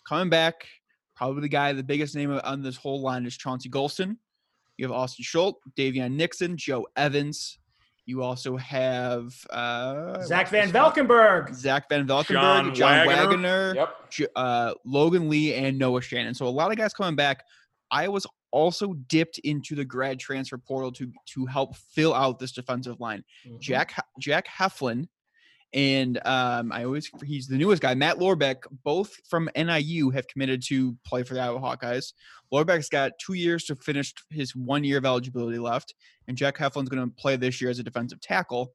Coming 0.08 0.30
back, 0.30 0.66
probably 1.14 1.42
the 1.42 1.48
guy, 1.48 1.74
the 1.74 1.82
biggest 1.82 2.14
name 2.14 2.30
on 2.44 2.62
this 2.62 2.76
whole 2.76 3.02
line 3.02 3.26
is 3.26 3.36
Chauncey 3.36 3.68
Golston. 3.68 4.16
You 4.78 4.86
have 4.86 4.92
Austin 4.92 5.24
Schultz, 5.24 5.60
Daviyon 5.76 6.12
Nixon, 6.12 6.56
Joe 6.56 6.86
Evans. 6.96 7.58
You 8.08 8.22
also 8.22 8.56
have 8.56 9.34
uh, 9.50 10.22
Zach 10.24 10.48
Van 10.48 10.62
his? 10.62 10.70
Valkenburg. 10.72 11.52
Zach 11.54 11.90
Van 11.90 12.06
Valkenburg, 12.06 12.42
John 12.42 12.74
John, 12.74 13.06
Wagner. 13.06 13.28
Wagner, 13.28 13.74
Yep. 13.76 14.30
Uh, 14.34 14.72
Logan 14.86 15.28
Lee, 15.28 15.52
and 15.52 15.78
Noah 15.78 16.00
Shannon. 16.00 16.32
So 16.32 16.46
a 16.46 16.48
lot 16.48 16.70
of 16.70 16.78
guys 16.78 16.94
coming 16.94 17.16
back. 17.16 17.44
Iowa's 17.90 18.26
also 18.50 18.94
dipped 19.08 19.38
into 19.40 19.74
the 19.74 19.84
grad 19.84 20.18
transfer 20.18 20.56
portal 20.56 20.90
to 20.92 21.12
to 21.34 21.44
help 21.44 21.76
fill 21.76 22.14
out 22.14 22.38
this 22.38 22.52
defensive 22.52 22.98
line. 22.98 23.22
Mhm. 23.46 23.60
Jack 23.60 23.92
He- 23.94 24.02
Jack 24.30 24.46
Heflin 24.48 25.06
and 25.74 26.18
um, 26.26 26.72
I 26.72 26.84
always 26.84 27.10
he's 27.24 27.46
the 27.46 27.56
newest 27.56 27.82
guy. 27.82 27.94
Matt 27.94 28.18
Lorbeck, 28.18 28.56
both 28.84 29.14
from 29.28 29.50
NIU, 29.56 30.10
have 30.10 30.26
committed 30.26 30.62
to 30.68 30.96
play 31.04 31.22
for 31.22 31.34
the 31.34 31.40
Iowa 31.40 31.60
Hawkeyes. 31.60 32.14
Lorbeck's 32.52 32.88
got 32.88 33.12
two 33.18 33.34
years 33.34 33.64
to 33.64 33.76
finish 33.76 34.14
his 34.30 34.56
one 34.56 34.82
year 34.82 34.98
of 34.98 35.04
eligibility 35.04 35.58
left, 35.58 35.94
and 36.26 36.36
Jack 36.36 36.56
Heflin's 36.56 36.88
going 36.88 37.06
to 37.06 37.14
play 37.16 37.36
this 37.36 37.60
year 37.60 37.70
as 37.70 37.78
a 37.78 37.82
defensive 37.82 38.20
tackle. 38.20 38.72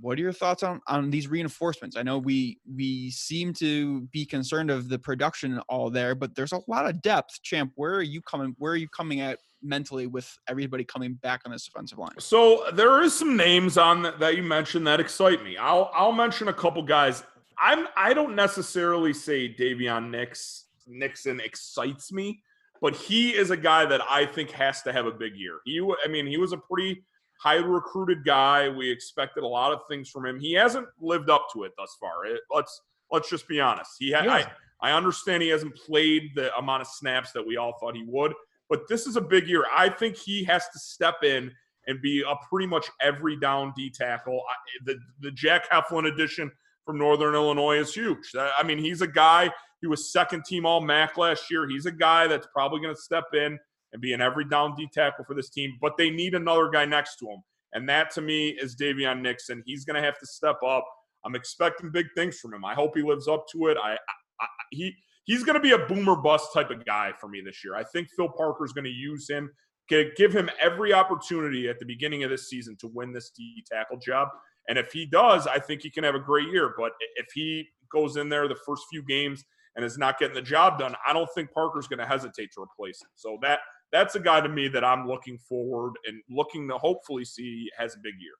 What 0.00 0.18
are 0.18 0.22
your 0.22 0.32
thoughts 0.32 0.64
on 0.64 0.80
on 0.88 1.10
these 1.10 1.28
reinforcements? 1.28 1.96
I 1.96 2.02
know 2.02 2.18
we 2.18 2.58
we 2.74 3.10
seem 3.10 3.52
to 3.54 4.00
be 4.12 4.26
concerned 4.26 4.70
of 4.72 4.88
the 4.88 4.98
production 4.98 5.60
all 5.68 5.90
there, 5.90 6.16
but 6.16 6.34
there's 6.34 6.52
a 6.52 6.60
lot 6.66 6.86
of 6.86 7.02
depth. 7.02 7.40
Champ, 7.44 7.70
where 7.76 7.94
are 7.94 8.02
you 8.02 8.20
coming? 8.20 8.56
Where 8.58 8.72
are 8.72 8.76
you 8.76 8.88
coming 8.88 9.20
at 9.20 9.38
mentally 9.64 10.06
with 10.06 10.36
everybody 10.46 10.84
coming 10.84 11.14
back 11.14 11.42
on 11.44 11.52
this 11.52 11.64
defensive 11.64 11.98
line? 11.98 12.12
So 12.18 12.64
there 12.72 13.02
is 13.02 13.14
some 13.14 13.36
names 13.36 13.78
on 13.78 14.02
that, 14.02 14.20
that 14.20 14.36
you 14.36 14.42
mentioned 14.42 14.86
that 14.86 15.00
excite 15.00 15.42
me. 15.42 15.56
I'll 15.56 15.90
I'll 15.94 16.12
mention 16.12 16.48
a 16.48 16.52
couple 16.52 16.82
guys. 16.82 17.22
I'm 17.58 17.86
I 17.96 18.14
don't 18.14 18.34
necessarily 18.34 19.12
say 19.12 19.48
Daviyon 19.48 20.10
Nix 20.10 20.66
Nixon 20.86 21.40
excites 21.40 22.12
me, 22.12 22.42
but 22.80 22.94
he 22.94 23.30
is 23.30 23.50
a 23.50 23.56
guy 23.56 23.86
that 23.86 24.00
I 24.08 24.26
think 24.26 24.50
has 24.50 24.82
to 24.82 24.92
have 24.92 25.06
a 25.06 25.12
big 25.12 25.36
year. 25.36 25.60
He, 25.64 25.80
I 26.04 26.08
mean, 26.08 26.26
he 26.26 26.36
was 26.36 26.52
a 26.52 26.58
pretty 26.58 27.04
highly 27.40 27.64
recruited 27.64 28.24
guy. 28.24 28.68
We 28.68 28.90
expected 28.90 29.42
a 29.44 29.46
lot 29.46 29.72
of 29.72 29.80
things 29.88 30.10
from 30.10 30.26
him. 30.26 30.38
He 30.38 30.52
hasn't 30.52 30.86
lived 31.00 31.30
up 31.30 31.46
to 31.54 31.64
it 31.64 31.72
thus 31.76 31.96
far. 32.00 32.26
It, 32.26 32.40
let's 32.50 32.80
let's 33.10 33.30
just 33.30 33.48
be 33.48 33.60
honest. 33.60 33.92
He 33.98 34.12
ha- 34.12 34.24
I, 34.28 34.46
I 34.80 34.92
understand 34.92 35.42
he 35.42 35.48
hasn't 35.48 35.74
played 35.76 36.32
the 36.34 36.54
amount 36.56 36.82
of 36.82 36.88
snaps 36.88 37.32
that 37.32 37.46
we 37.46 37.56
all 37.56 37.76
thought 37.78 37.94
he 37.94 38.04
would, 38.06 38.34
but 38.68 38.88
this 38.88 39.06
is 39.06 39.16
a 39.16 39.20
big 39.20 39.48
year. 39.48 39.64
I 39.74 39.88
think 39.88 40.16
he 40.16 40.44
has 40.44 40.68
to 40.68 40.78
step 40.78 41.16
in 41.22 41.50
and 41.86 42.00
be 42.00 42.22
a 42.22 42.34
pretty 42.48 42.66
much 42.66 42.90
every 43.02 43.38
down 43.38 43.72
D 43.76 43.90
tackle. 43.90 44.42
I, 44.48 44.54
the 44.86 44.96
the 45.20 45.30
Jack 45.30 45.70
Heflin 45.70 46.12
edition 46.12 46.50
from 46.84 46.98
Northern 46.98 47.34
Illinois 47.34 47.78
is 47.78 47.94
huge. 47.94 48.32
I 48.36 48.62
mean, 48.62 48.78
he's 48.78 49.00
a 49.00 49.06
guy. 49.06 49.50
He 49.80 49.86
was 49.86 50.12
second 50.12 50.44
team 50.44 50.64
All 50.64 50.80
MAC 50.80 51.18
last 51.18 51.50
year. 51.50 51.68
He's 51.68 51.86
a 51.86 51.92
guy 51.92 52.26
that's 52.26 52.46
probably 52.54 52.80
going 52.80 52.94
to 52.94 53.00
step 53.00 53.24
in 53.34 53.58
and 53.92 54.02
be 54.02 54.12
an 54.12 54.20
every 54.20 54.46
down 54.46 54.74
D 54.74 54.88
tackle 54.92 55.24
for 55.24 55.34
this 55.34 55.50
team. 55.50 55.76
But 55.80 55.96
they 55.96 56.10
need 56.10 56.34
another 56.34 56.68
guy 56.70 56.84
next 56.84 57.16
to 57.18 57.26
him, 57.26 57.42
and 57.72 57.88
that 57.88 58.10
to 58.12 58.20
me 58.20 58.50
is 58.50 58.76
Daviyon 58.76 59.20
Nixon. 59.20 59.62
He's 59.66 59.84
going 59.84 59.96
to 59.96 60.02
have 60.02 60.18
to 60.18 60.26
step 60.26 60.56
up. 60.66 60.84
I'm 61.24 61.34
expecting 61.34 61.90
big 61.90 62.06
things 62.14 62.38
from 62.38 62.52
him. 62.52 62.64
I 62.64 62.74
hope 62.74 62.96
he 62.96 63.02
lives 63.02 63.28
up 63.28 63.46
to 63.52 63.68
it. 63.68 63.78
I, 63.82 63.96
I 64.40 64.46
he 64.70 64.94
he's 65.24 65.42
going 65.42 65.54
to 65.54 65.60
be 65.60 65.72
a 65.72 65.78
boomer 65.78 66.16
bust 66.16 66.52
type 66.54 66.70
of 66.70 66.84
guy 66.84 67.12
for 67.20 67.28
me 67.28 67.42
this 67.44 67.64
year. 67.64 67.74
I 67.74 67.82
think 67.82 68.08
Phil 68.16 68.28
Parker 68.28 68.64
is 68.64 68.72
going 68.72 68.84
to 68.84 68.90
use 68.90 69.28
him, 69.28 69.50
give 69.88 70.32
him 70.32 70.48
every 70.60 70.92
opportunity 70.92 71.68
at 71.68 71.78
the 71.78 71.86
beginning 71.86 72.24
of 72.24 72.30
this 72.30 72.48
season 72.48 72.76
to 72.80 72.88
win 72.88 73.12
this 73.12 73.30
D 73.30 73.64
tackle 73.70 73.98
job. 73.98 74.28
And 74.68 74.78
if 74.78 74.92
he 74.92 75.04
does, 75.04 75.46
I 75.46 75.58
think 75.58 75.82
he 75.82 75.90
can 75.90 76.04
have 76.04 76.14
a 76.14 76.20
great 76.20 76.48
year. 76.48 76.74
But 76.78 76.92
if 77.16 77.26
he 77.34 77.68
goes 77.92 78.16
in 78.16 78.28
there 78.28 78.48
the 78.48 78.56
first 78.66 78.84
few 78.90 79.02
games 79.02 79.44
and 79.76 79.84
is 79.84 79.98
not 79.98 80.18
getting 80.18 80.34
the 80.34 80.42
job 80.42 80.78
done, 80.78 80.94
I 81.06 81.12
don't 81.12 81.28
think 81.34 81.52
Parker's 81.52 81.86
going 81.86 81.98
to 81.98 82.06
hesitate 82.06 82.50
to 82.54 82.62
replace 82.62 83.02
him. 83.02 83.10
So 83.14 83.38
that 83.42 83.60
that's 83.92 84.14
a 84.14 84.20
guy 84.20 84.40
to 84.40 84.48
me 84.48 84.68
that 84.68 84.84
I'm 84.84 85.06
looking 85.06 85.38
forward 85.38 85.92
and 86.06 86.20
looking 86.30 86.68
to 86.68 86.78
hopefully 86.78 87.24
see 87.24 87.68
has 87.78 87.94
a 87.94 87.98
big 88.02 88.14
year. 88.18 88.32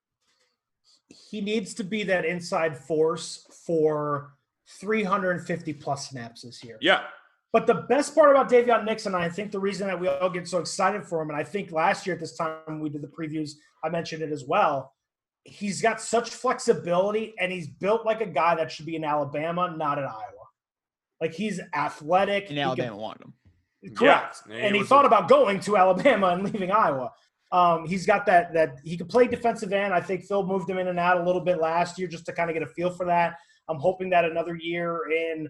He 1.09 1.41
needs 1.41 1.75
to 1.75 1.85
be 1.85 2.03
that 2.05 2.25
inside 2.25 2.77
force 2.77 3.47
for 3.67 4.33
350 4.67 5.73
plus 5.75 6.09
snaps 6.09 6.43
this 6.43 6.63
year. 6.65 6.79
Yeah. 6.81 7.03
But 7.53 7.67
the 7.69 7.75
best 7.75 8.15
part 8.15 8.31
about 8.31 8.51
Daviyon 8.51 8.85
Nixon, 8.85 9.15
I 9.15 9.29
think 9.29 9.53
the 9.53 9.61
reason 9.61 9.87
that 9.87 9.99
we 9.99 10.09
all 10.09 10.29
get 10.29 10.49
so 10.49 10.59
excited 10.59 11.05
for 11.05 11.23
him, 11.23 11.31
and 11.31 11.39
I 11.39 11.45
think 11.45 11.71
last 11.71 12.05
year 12.05 12.15
at 12.15 12.21
this 12.21 12.37
time 12.37 12.81
we 12.81 12.89
did 12.89 13.01
the 13.01 13.09
previews, 13.09 13.53
I 13.85 13.91
mentioned 13.91 14.23
it 14.23 14.33
as 14.33 14.45
well. 14.45 14.93
He's 15.45 15.81
got 15.81 16.01
such 16.01 16.31
flexibility 16.31 17.35
and 17.39 17.53
he's 17.53 17.69
built 17.69 18.05
like 18.05 18.21
a 18.21 18.27
guy 18.27 18.57
that 18.57 18.73
should 18.73 18.87
be 18.87 18.97
in 18.97 19.05
Alabama, 19.05 19.73
not 19.77 19.99
in 19.99 20.05
Iowa. 20.05 20.45
Like 21.21 21.33
he's 21.33 21.61
athletic. 21.75 22.51
And 22.51 22.59
Alabama 22.59 22.89
can, 22.89 22.97
wanted 22.97 23.23
him. 23.23 23.95
Correct. 23.95 24.43
Yeah. 24.49 24.57
And 24.57 24.75
he, 24.75 24.81
he 24.81 24.87
thought 24.87 25.05
a, 25.05 25.09
about 25.09 25.29
going 25.29 25.61
to 25.61 25.77
Alabama 25.77 26.29
and 26.29 26.43
leaving 26.43 26.73
Iowa. 26.73 27.13
Um, 27.53 27.87
he's 27.87 28.05
got 28.05 28.27
that 28.27 28.53
that 28.55 28.79
he 28.83 28.97
can 28.97 29.07
play 29.07 29.29
defensive 29.29 29.73
end. 29.73 29.95
I 29.95 30.01
think 30.01 30.25
Phil 30.25 30.45
moved 30.45 30.69
him 30.69 30.79
in 30.79 30.89
and 30.89 30.99
out 30.99 31.21
a 31.21 31.25
little 31.25 31.41
bit 31.41 31.61
last 31.61 32.01
year 32.01 32.09
just 32.09 32.27
to 32.27 32.33
kind 32.33 32.51
of 32.51 32.55
get 32.55 32.65
a 32.65 32.67
feel 32.67 32.91
for 32.91 33.07
that. 33.07 33.37
I'm 33.69 33.79
hoping 33.79 34.11
that 34.11 34.25
another 34.25 34.57
year 34.57 35.03
in 35.11 35.49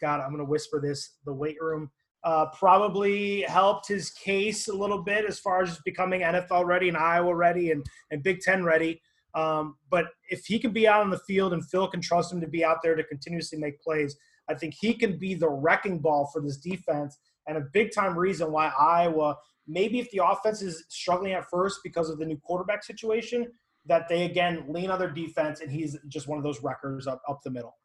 God, 0.00 0.20
I'm 0.20 0.30
going 0.30 0.38
to 0.38 0.50
whisper 0.50 0.80
this 0.80 1.16
the 1.24 1.32
weight 1.32 1.60
room 1.60 1.90
uh, 2.24 2.46
probably 2.46 3.42
helped 3.42 3.86
his 3.86 4.10
case 4.10 4.68
a 4.68 4.74
little 4.74 5.02
bit 5.02 5.24
as 5.24 5.38
far 5.38 5.62
as 5.62 5.78
becoming 5.84 6.22
NFL 6.22 6.66
ready 6.66 6.88
and 6.88 6.96
Iowa 6.96 7.34
ready 7.34 7.70
and, 7.70 7.86
and 8.10 8.22
Big 8.22 8.40
Ten 8.40 8.64
ready. 8.64 9.00
Um, 9.34 9.76
but 9.90 10.06
if 10.28 10.44
he 10.46 10.58
can 10.58 10.72
be 10.72 10.88
out 10.88 11.02
on 11.02 11.10
the 11.10 11.20
field 11.20 11.52
and 11.52 11.64
Phil 11.68 11.86
can 11.86 12.00
trust 12.00 12.32
him 12.32 12.40
to 12.40 12.48
be 12.48 12.64
out 12.64 12.78
there 12.82 12.96
to 12.96 13.04
continuously 13.04 13.58
make 13.58 13.80
plays, 13.80 14.16
I 14.48 14.54
think 14.54 14.74
he 14.80 14.94
can 14.94 15.18
be 15.18 15.34
the 15.34 15.48
wrecking 15.48 16.00
ball 16.00 16.30
for 16.32 16.40
this 16.40 16.56
defense 16.56 17.16
and 17.46 17.58
a 17.58 17.66
big 17.72 17.92
time 17.94 18.18
reason 18.18 18.50
why 18.50 18.72
Iowa, 18.78 19.36
maybe 19.66 20.00
if 20.00 20.10
the 20.10 20.22
offense 20.24 20.62
is 20.62 20.84
struggling 20.88 21.32
at 21.32 21.48
first 21.48 21.80
because 21.84 22.10
of 22.10 22.18
the 22.18 22.26
new 22.26 22.38
quarterback 22.38 22.82
situation, 22.82 23.46
that 23.86 24.08
they 24.08 24.24
again 24.24 24.64
lean 24.68 24.90
on 24.90 24.98
their 24.98 25.10
defense 25.10 25.60
and 25.60 25.70
he's 25.70 25.96
just 26.08 26.28
one 26.28 26.38
of 26.38 26.44
those 26.44 26.62
wreckers 26.62 27.06
up, 27.06 27.22
up 27.28 27.42
the 27.42 27.50
middle. 27.50 27.76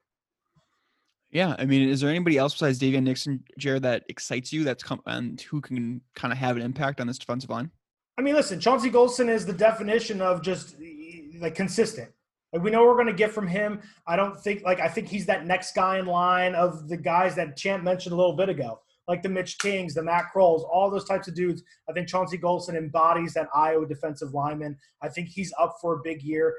Yeah, 1.32 1.56
I 1.58 1.66
mean, 1.66 1.88
is 1.88 2.02
there 2.02 2.10
anybody 2.10 2.38
else 2.38 2.54
besides 2.54 2.78
Daviyon 2.78 3.04
Nixon, 3.04 3.44
Jared, 3.58 3.84
that 3.84 4.04
excites 4.10 4.52
you? 4.52 4.66
That's 4.66 4.84
come 4.84 5.02
and 5.06 5.40
who 5.40 5.62
can 5.62 6.02
kind 6.14 6.34
of 6.34 6.38
have 6.38 6.58
an 6.58 6.62
impact 6.62 7.00
on 7.00 7.08
this 7.08 7.18
defensive 7.18 7.50
line? 7.50 7.72
I 8.18 8.22
mean, 8.22 8.36
listen, 8.36 8.60
Chauncey 8.60 8.92
Golston 8.92 9.30
is 9.30 9.46
the 9.46 9.54
definition 9.54 10.22
of 10.22 10.42
just 10.42 10.76
like 11.40 11.56
consistent. 11.56 12.12
Like 12.52 12.64
we 12.64 12.70
know 12.70 12.84
we're 12.84 12.96
going 12.96 13.08
to 13.08 13.14
get 13.14 13.32
from 13.32 13.48
him. 13.48 13.82
I 14.06 14.18
don't 14.18 14.38
think 14.38 14.64
like 14.64 14.82
I 14.82 14.90
think 14.90 15.08
he's 15.08 15.26
that 15.28 15.46
next 15.46 15.74
guy 15.74 16.00
in 16.00 16.06
line 16.06 16.54
of 16.54 16.90
the 16.90 16.98
guys 16.98 17.36
that 17.36 17.56
Champ 17.56 17.84
mentioned 17.84 18.12
a 18.12 18.18
little 18.18 18.36
bit 18.36 18.50
ago 18.50 18.82
like 19.12 19.22
the 19.22 19.28
Mitch 19.28 19.60
Kings, 19.60 19.94
the 19.94 20.02
Matt 20.02 20.28
Krouls, 20.34 20.64
all 20.72 20.90
those 20.90 21.04
types 21.04 21.28
of 21.28 21.36
dudes. 21.36 21.62
I 21.90 21.92
think 21.92 22.08
Chauncey 22.08 22.38
Golston 22.38 22.78
embodies 22.78 23.34
that 23.34 23.50
Iowa 23.54 23.86
defensive 23.86 24.34
lineman. 24.34 24.78
I 25.02 25.10
think 25.10 25.28
he's 25.28 25.54
up 25.60 25.76
for 25.82 25.96
a 25.96 26.02
big 26.02 26.24
year. 26.24 26.56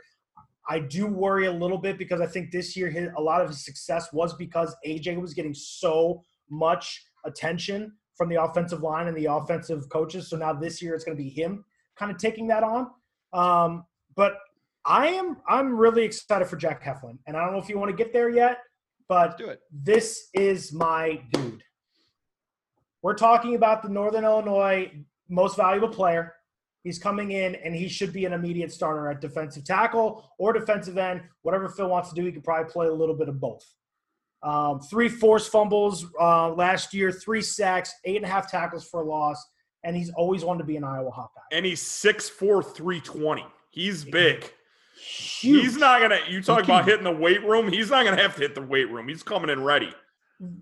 I 0.68 0.80
do 0.80 1.06
worry 1.06 1.46
a 1.46 1.52
little 1.52 1.78
bit 1.78 1.96
because 1.96 2.20
I 2.20 2.26
think 2.26 2.50
this 2.50 2.76
year 2.76 2.90
his, 2.90 3.08
a 3.16 3.22
lot 3.22 3.40
of 3.40 3.48
his 3.48 3.64
success 3.64 4.12
was 4.12 4.34
because 4.34 4.76
AJ 4.86 5.18
was 5.18 5.32
getting 5.32 5.54
so 5.54 6.22
much 6.50 7.02
attention 7.24 7.90
from 8.18 8.28
the 8.28 8.42
offensive 8.42 8.82
line 8.82 9.08
and 9.08 9.16
the 9.16 9.24
offensive 9.24 9.88
coaches. 9.88 10.28
So 10.28 10.36
now 10.36 10.52
this 10.52 10.82
year 10.82 10.94
it's 10.94 11.04
going 11.04 11.16
to 11.16 11.22
be 11.22 11.30
him 11.30 11.64
kind 11.96 12.12
of 12.12 12.18
taking 12.18 12.48
that 12.48 12.62
on. 12.62 12.90
Um, 13.32 13.86
but 14.14 14.34
I 14.84 15.06
am 15.06 15.38
I'm 15.48 15.74
really 15.74 16.04
excited 16.04 16.48
for 16.48 16.56
Jack 16.56 16.84
Heflin, 16.84 17.16
and 17.26 17.34
I 17.34 17.42
don't 17.44 17.54
know 17.54 17.60
if 17.60 17.70
you 17.70 17.78
want 17.78 17.90
to 17.90 17.96
get 17.96 18.12
there 18.12 18.28
yet, 18.28 18.58
but 19.08 19.40
this 19.72 20.28
is 20.34 20.70
my 20.70 21.22
dude. 21.32 21.62
We're 23.02 23.14
talking 23.14 23.56
about 23.56 23.82
the 23.82 23.88
Northern 23.88 24.24
Illinois 24.24 24.90
most 25.28 25.56
valuable 25.56 25.88
player. 25.88 26.34
He's 26.84 26.98
coming 26.98 27.32
in 27.32 27.54
and 27.56 27.74
he 27.74 27.88
should 27.88 28.12
be 28.12 28.24
an 28.24 28.32
immediate 28.32 28.72
starter 28.72 29.08
at 29.08 29.20
defensive 29.20 29.64
tackle 29.64 30.30
or 30.38 30.52
defensive 30.52 30.98
end. 30.98 31.22
Whatever 31.42 31.68
Phil 31.68 31.88
wants 31.88 32.10
to 32.10 32.14
do, 32.14 32.24
he 32.24 32.32
could 32.32 32.44
probably 32.44 32.70
play 32.70 32.86
a 32.86 32.92
little 32.92 33.14
bit 33.14 33.28
of 33.28 33.40
both. 33.40 33.64
Um, 34.42 34.80
three 34.80 35.08
forced 35.08 35.52
fumbles 35.52 36.04
uh, 36.20 36.52
last 36.52 36.92
year, 36.92 37.12
three 37.12 37.42
sacks, 37.42 37.94
eight 38.04 38.16
and 38.16 38.24
a 38.24 38.28
half 38.28 38.50
tackles 38.50 38.84
for 38.84 39.02
a 39.02 39.04
loss, 39.04 39.40
and 39.84 39.96
he's 39.96 40.10
always 40.10 40.44
wanted 40.44 40.58
to 40.58 40.64
be 40.64 40.76
an 40.76 40.82
Iowa 40.82 41.12
Hawkeye. 41.12 41.40
And 41.52 41.64
he's 41.64 41.80
6'4", 41.80 42.74
320. 42.74 43.46
He's 43.70 44.04
big. 44.04 44.52
Huge. 44.96 45.62
He's 45.62 45.76
not 45.76 46.00
gonna. 46.00 46.18
You 46.28 46.42
talk 46.42 46.64
about 46.64 46.84
hitting 46.84 47.04
the 47.04 47.10
weight 47.10 47.42
room. 47.44 47.72
He's 47.72 47.90
not 47.90 48.04
gonna 48.04 48.20
have 48.20 48.34
to 48.34 48.40
hit 48.40 48.54
the 48.54 48.62
weight 48.62 48.90
room. 48.90 49.08
He's 49.08 49.22
coming 49.22 49.48
in 49.50 49.62
ready 49.64 49.92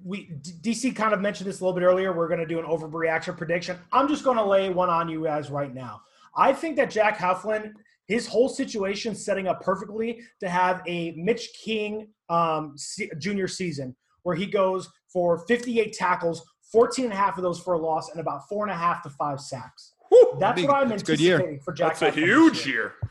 we 0.04 0.30
DC 0.60 0.94
kind 0.94 1.14
of 1.14 1.20
mentioned 1.20 1.48
this 1.48 1.60
a 1.60 1.64
little 1.64 1.78
bit 1.78 1.84
earlier. 1.84 2.12
We're 2.12 2.28
going 2.28 2.40
to 2.40 2.46
do 2.46 2.58
an 2.58 2.66
overreaction 2.66 3.36
prediction. 3.36 3.78
I'm 3.92 4.08
just 4.08 4.24
going 4.24 4.36
to 4.36 4.44
lay 4.44 4.68
one 4.70 4.90
on 4.90 5.08
you 5.08 5.24
guys 5.24 5.50
right 5.50 5.72
now. 5.72 6.02
I 6.36 6.52
think 6.52 6.76
that 6.76 6.90
Jack 6.90 7.18
Heflin, 7.18 7.72
his 8.06 8.26
whole 8.26 8.48
situation 8.48 9.14
setting 9.14 9.48
up 9.48 9.62
perfectly 9.62 10.20
to 10.40 10.48
have 10.48 10.82
a 10.86 11.12
Mitch 11.12 11.50
King 11.64 12.08
um, 12.28 12.76
junior 13.18 13.48
season 13.48 13.96
where 14.22 14.36
he 14.36 14.46
goes 14.46 14.88
for 15.10 15.38
58 15.46 15.92
tackles, 15.94 16.42
14 16.70 17.06
and 17.06 17.14
a 17.14 17.16
half 17.16 17.36
of 17.36 17.42
those 17.42 17.58
for 17.58 17.74
a 17.74 17.78
loss, 17.78 18.10
and 18.10 18.20
about 18.20 18.48
four 18.48 18.64
and 18.64 18.72
a 18.72 18.76
half 18.76 19.02
to 19.02 19.10
five 19.10 19.40
sacks. 19.40 19.94
Woo, 20.10 20.36
that's 20.38 20.60
what 20.62 20.74
I'm 20.74 20.92
anticipating 20.92 21.60
for 21.60 21.72
Jack. 21.72 21.98
That's 21.98 22.16
Heflin 22.16 22.22
a 22.22 22.26
huge 22.26 22.66
year. 22.66 22.74
year 22.76 23.10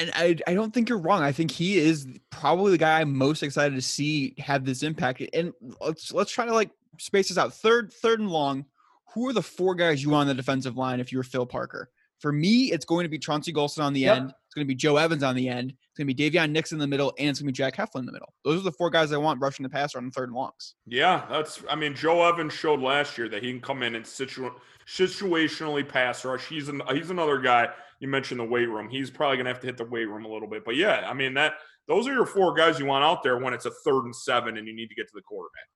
and 0.00 0.10
I, 0.14 0.36
I 0.46 0.54
don't 0.54 0.72
think 0.72 0.88
you're 0.88 0.98
wrong. 0.98 1.22
I 1.22 1.30
think 1.30 1.50
he 1.50 1.78
is 1.78 2.08
probably 2.30 2.72
the 2.72 2.78
guy 2.78 3.00
I'm 3.00 3.16
most 3.16 3.42
excited 3.42 3.74
to 3.74 3.82
see 3.82 4.34
have 4.38 4.64
this 4.64 4.82
impact. 4.82 5.22
And 5.34 5.52
let's 5.80 6.12
let's 6.12 6.32
try 6.32 6.46
to 6.46 6.54
like 6.54 6.70
space 6.98 7.28
this 7.28 7.38
out. 7.38 7.52
Third, 7.54 7.92
third 7.92 8.18
and 8.18 8.30
long. 8.30 8.64
Who 9.12 9.28
are 9.28 9.32
the 9.32 9.42
four 9.42 9.74
guys 9.74 10.02
you 10.02 10.10
want 10.10 10.22
on 10.22 10.26
the 10.28 10.34
defensive 10.34 10.76
line 10.76 11.00
if 11.00 11.12
you're 11.12 11.22
Phil 11.22 11.44
Parker? 11.44 11.90
For 12.20 12.32
me, 12.32 12.70
it's 12.70 12.84
going 12.84 13.04
to 13.04 13.08
be 13.08 13.18
Chauncey 13.18 13.52
Golston 13.52 13.82
on 13.82 13.92
the 13.92 14.00
yep. 14.00 14.16
end. 14.16 14.34
It's 14.46 14.54
going 14.54 14.64
to 14.64 14.68
be 14.68 14.74
Joe 14.74 14.96
Evans 14.96 15.22
on 15.22 15.34
the 15.34 15.48
end. 15.48 15.70
It's 15.70 15.96
going 15.96 16.06
to 16.06 16.14
be 16.14 16.30
Daviyon 16.30 16.50
Nixon 16.50 16.76
in 16.76 16.80
the 16.80 16.86
middle, 16.86 17.12
and 17.18 17.28
it's 17.28 17.40
going 17.40 17.46
to 17.46 17.52
be 17.52 17.56
Jack 17.56 17.76
Heflin 17.76 18.00
in 18.00 18.06
the 18.06 18.12
middle. 18.12 18.32
Those 18.44 18.60
are 18.60 18.64
the 18.64 18.72
four 18.72 18.90
guys 18.90 19.12
I 19.12 19.16
want 19.16 19.40
rushing 19.40 19.64
the 19.64 19.70
passer 19.70 19.98
on 19.98 20.04
the 20.06 20.10
third 20.10 20.28
and 20.28 20.36
longs. 20.36 20.74
Yeah, 20.86 21.24
that's. 21.30 21.62
I 21.68 21.76
mean, 21.76 21.94
Joe 21.94 22.22
Evans 22.28 22.52
showed 22.52 22.80
last 22.80 23.18
year 23.18 23.28
that 23.28 23.42
he 23.42 23.50
can 23.50 23.60
come 23.60 23.82
in 23.82 23.94
and 23.94 24.06
situ- 24.06 24.50
situationally 24.96 25.86
pass 25.86 26.24
rush. 26.24 26.46
He's 26.46 26.68
an, 26.68 26.82
he's 26.92 27.10
another 27.10 27.38
guy 27.38 27.68
you 28.00 28.08
mentioned 28.08 28.40
the 28.40 28.44
weight 28.44 28.68
room. 28.68 28.88
He's 28.88 29.10
probably 29.10 29.36
going 29.36 29.44
to 29.44 29.52
have 29.52 29.60
to 29.60 29.66
hit 29.66 29.76
the 29.76 29.84
weight 29.84 30.06
room 30.06 30.24
a 30.24 30.28
little 30.28 30.48
bit. 30.48 30.64
But 30.64 30.76
yeah, 30.76 31.06
I 31.08 31.14
mean 31.14 31.34
that 31.34 31.54
those 31.86 32.08
are 32.08 32.12
your 32.12 32.26
four 32.26 32.54
guys 32.54 32.78
you 32.78 32.86
want 32.86 33.04
out 33.04 33.22
there 33.22 33.38
when 33.38 33.52
it's 33.52 33.66
a 33.66 33.70
third 33.84 34.04
and 34.04 34.14
seven 34.14 34.56
and 34.56 34.66
you 34.66 34.74
need 34.74 34.88
to 34.88 34.94
get 34.94 35.06
to 35.08 35.12
the 35.14 35.22
quarterback. 35.22 35.68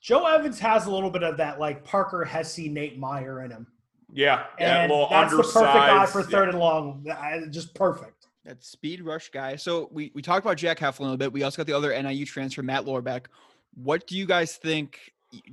Joe 0.00 0.26
Evans 0.26 0.58
has 0.58 0.86
a 0.86 0.90
little 0.90 1.10
bit 1.10 1.22
of 1.22 1.36
that 1.36 1.60
like 1.60 1.84
Parker 1.84 2.24
Hesse, 2.24 2.58
Nate 2.58 2.98
Meier 2.98 3.44
in 3.44 3.50
him. 3.50 3.66
Yeah, 4.12 4.44
and 4.58 4.90
that's 4.90 5.34
the 5.34 5.42
perfect 5.42 5.74
guy 5.74 6.06
for 6.06 6.22
third 6.22 6.44
yeah. 6.44 6.50
and 6.50 6.58
long. 6.58 7.06
Just 7.50 7.74
perfect. 7.74 8.26
That 8.44 8.62
speed 8.62 9.00
rush 9.00 9.30
guy. 9.30 9.56
So 9.56 9.88
we, 9.92 10.10
we 10.14 10.20
talked 10.20 10.44
about 10.44 10.56
Jack 10.56 10.78
Heflin 10.80 10.98
a 10.98 11.02
little 11.02 11.16
bit. 11.16 11.32
We 11.32 11.44
also 11.44 11.58
got 11.58 11.66
the 11.66 11.72
other 11.76 11.90
NIU 12.02 12.26
transfer, 12.26 12.62
Matt 12.62 12.84
Lorbeck. 12.84 13.26
What 13.74 14.06
do 14.06 14.18
you 14.18 14.26
guys 14.26 14.56
think? 14.56 14.98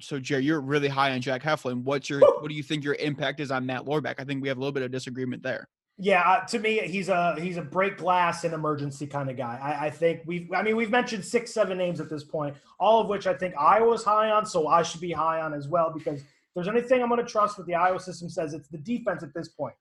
So 0.02 0.20
Jerry, 0.20 0.44
you're 0.44 0.62
really 0.62 0.88
high 0.88 1.12
on 1.12 1.22
Jack 1.22 1.44
Heflin. 1.44 1.84
What's 1.84 2.10
your 2.10 2.20
what 2.20 2.48
do 2.48 2.54
you 2.56 2.64
think 2.64 2.84
your 2.84 2.96
impact 2.96 3.40
is 3.40 3.52
on 3.52 3.66
Matt 3.66 3.86
Lorbeck? 3.86 4.16
I 4.20 4.24
think 4.24 4.42
we 4.42 4.48
have 4.48 4.58
a 4.58 4.60
little 4.60 4.74
bit 4.74 4.84
of 4.84 4.92
disagreement 4.92 5.44
there. 5.44 5.68
Yeah, 6.02 6.22
uh, 6.22 6.46
to 6.46 6.60
me, 6.60 6.80
he's 6.80 7.10
a 7.10 7.36
he's 7.40 7.58
a 7.58 7.62
break 7.62 7.98
glass 7.98 8.46
and 8.46 8.54
emergency 8.54 9.06
kind 9.06 9.30
of 9.30 9.36
guy. 9.36 9.60
I, 9.62 9.88
I 9.88 9.90
think 9.90 10.22
we've 10.26 10.50
I 10.54 10.62
mean 10.62 10.78
we've 10.78 10.90
mentioned 10.90 11.26
six 11.26 11.54
seven 11.54 11.78
names 11.78 12.00
at 12.00 12.10
this 12.10 12.24
point, 12.24 12.56
all 12.80 13.02
of 13.02 13.08
which 13.08 13.28
I 13.28 13.34
think 13.34 13.54
Iowa's 13.58 14.04
high 14.04 14.32
on, 14.32 14.46
so 14.46 14.68
I 14.68 14.82
should 14.82 15.02
be 15.02 15.12
high 15.12 15.42
on 15.42 15.54
as 15.54 15.68
well 15.68 15.92
because 15.92 16.22
if 16.22 16.28
there's 16.56 16.70
anything 16.70 17.02
I'm 17.02 17.10
going 17.10 17.24
to 17.24 17.30
trust 17.30 17.58
what 17.58 17.68
the 17.68 17.76
Iowa 17.76 18.00
system 18.00 18.30
says, 18.30 18.54
it's 18.54 18.70
the 18.70 18.78
defense 18.78 19.24
at 19.24 19.34
this 19.34 19.50
point. 19.50 19.76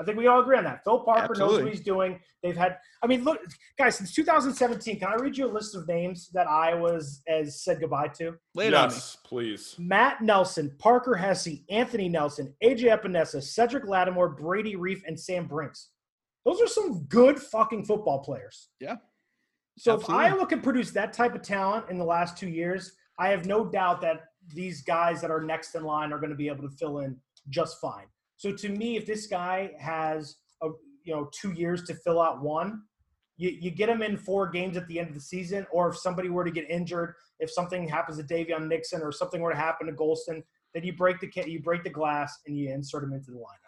I 0.00 0.04
think 0.04 0.18
we 0.18 0.26
all 0.26 0.40
agree 0.40 0.56
on 0.58 0.64
that. 0.64 0.82
Phil 0.82 1.00
Parker 1.00 1.30
Absolutely. 1.30 1.56
knows 1.56 1.64
what 1.64 1.72
he's 1.72 1.84
doing. 1.84 2.20
They've 2.42 2.56
had, 2.56 2.78
I 3.02 3.06
mean, 3.06 3.22
look, 3.22 3.38
guys, 3.78 3.96
since 3.96 4.12
2017, 4.12 4.98
can 4.98 5.08
I 5.08 5.14
read 5.14 5.36
you 5.36 5.46
a 5.46 5.52
list 5.52 5.76
of 5.76 5.86
names 5.86 6.30
that 6.34 6.48
Iowa's 6.48 7.22
has 7.28 7.62
said 7.62 7.80
goodbye 7.80 8.08
to? 8.18 8.34
Lay 8.54 8.68
it 8.68 8.72
yes, 8.72 9.16
please. 9.24 9.76
Matt 9.78 10.20
Nelson, 10.20 10.74
Parker 10.78 11.14
Hesse, 11.14 11.60
Anthony 11.70 12.08
Nelson, 12.08 12.52
AJ 12.62 13.00
Epenesa, 13.00 13.42
Cedric 13.42 13.86
Lattimore, 13.86 14.30
Brady 14.30 14.74
Reiff, 14.74 15.02
and 15.06 15.18
Sam 15.18 15.46
Brincks. 15.46 15.90
Those 16.44 16.60
are 16.60 16.66
some 16.66 17.04
good 17.04 17.40
fucking 17.40 17.84
football 17.84 18.18
players. 18.18 18.68
Yeah. 18.80 18.96
So 19.78 19.94
Absolutely. 19.94 20.26
if 20.26 20.32
Iowa 20.32 20.46
can 20.46 20.60
produce 20.60 20.90
that 20.92 21.12
type 21.12 21.34
of 21.34 21.42
talent 21.42 21.86
in 21.88 21.98
the 21.98 22.04
last 22.04 22.36
two 22.36 22.48
years, 22.48 22.92
I 23.18 23.28
have 23.28 23.46
no 23.46 23.64
doubt 23.64 24.00
that 24.02 24.24
these 24.54 24.82
guys 24.82 25.20
that 25.20 25.30
are 25.30 25.40
next 25.40 25.74
in 25.74 25.84
line 25.84 26.12
are 26.12 26.18
going 26.18 26.30
to 26.30 26.36
be 26.36 26.48
able 26.48 26.68
to 26.68 26.76
fill 26.76 26.98
in 26.98 27.16
just 27.48 27.80
fine. 27.80 28.06
So 28.36 28.52
to 28.52 28.68
me, 28.68 28.96
if 28.96 29.06
this 29.06 29.26
guy 29.26 29.72
has 29.78 30.36
a 30.62 30.68
you 31.04 31.14
know 31.14 31.28
two 31.32 31.52
years 31.52 31.84
to 31.84 31.94
fill 31.94 32.20
out 32.20 32.42
one, 32.42 32.82
you, 33.36 33.50
you 33.50 33.70
get 33.70 33.88
him 33.88 34.02
in 34.02 34.16
four 34.16 34.48
games 34.48 34.76
at 34.76 34.86
the 34.88 34.98
end 34.98 35.08
of 35.08 35.14
the 35.14 35.20
season, 35.20 35.66
or 35.72 35.88
if 35.88 35.98
somebody 35.98 36.28
were 36.28 36.44
to 36.44 36.50
get 36.50 36.68
injured, 36.70 37.14
if 37.40 37.50
something 37.50 37.88
happens 37.88 38.18
to 38.18 38.24
Daviyon 38.24 38.68
Nixon 38.68 39.02
or 39.02 39.12
something 39.12 39.40
were 39.40 39.52
to 39.52 39.58
happen 39.58 39.86
to 39.86 39.92
Golston, 39.92 40.42
then 40.72 40.84
you 40.84 40.94
break 40.94 41.20
the 41.20 41.30
you 41.46 41.60
break 41.60 41.84
the 41.84 41.90
glass 41.90 42.38
and 42.46 42.56
you 42.56 42.72
insert 42.72 43.04
him 43.04 43.12
into 43.12 43.30
the 43.30 43.38
lineup. 43.38 43.64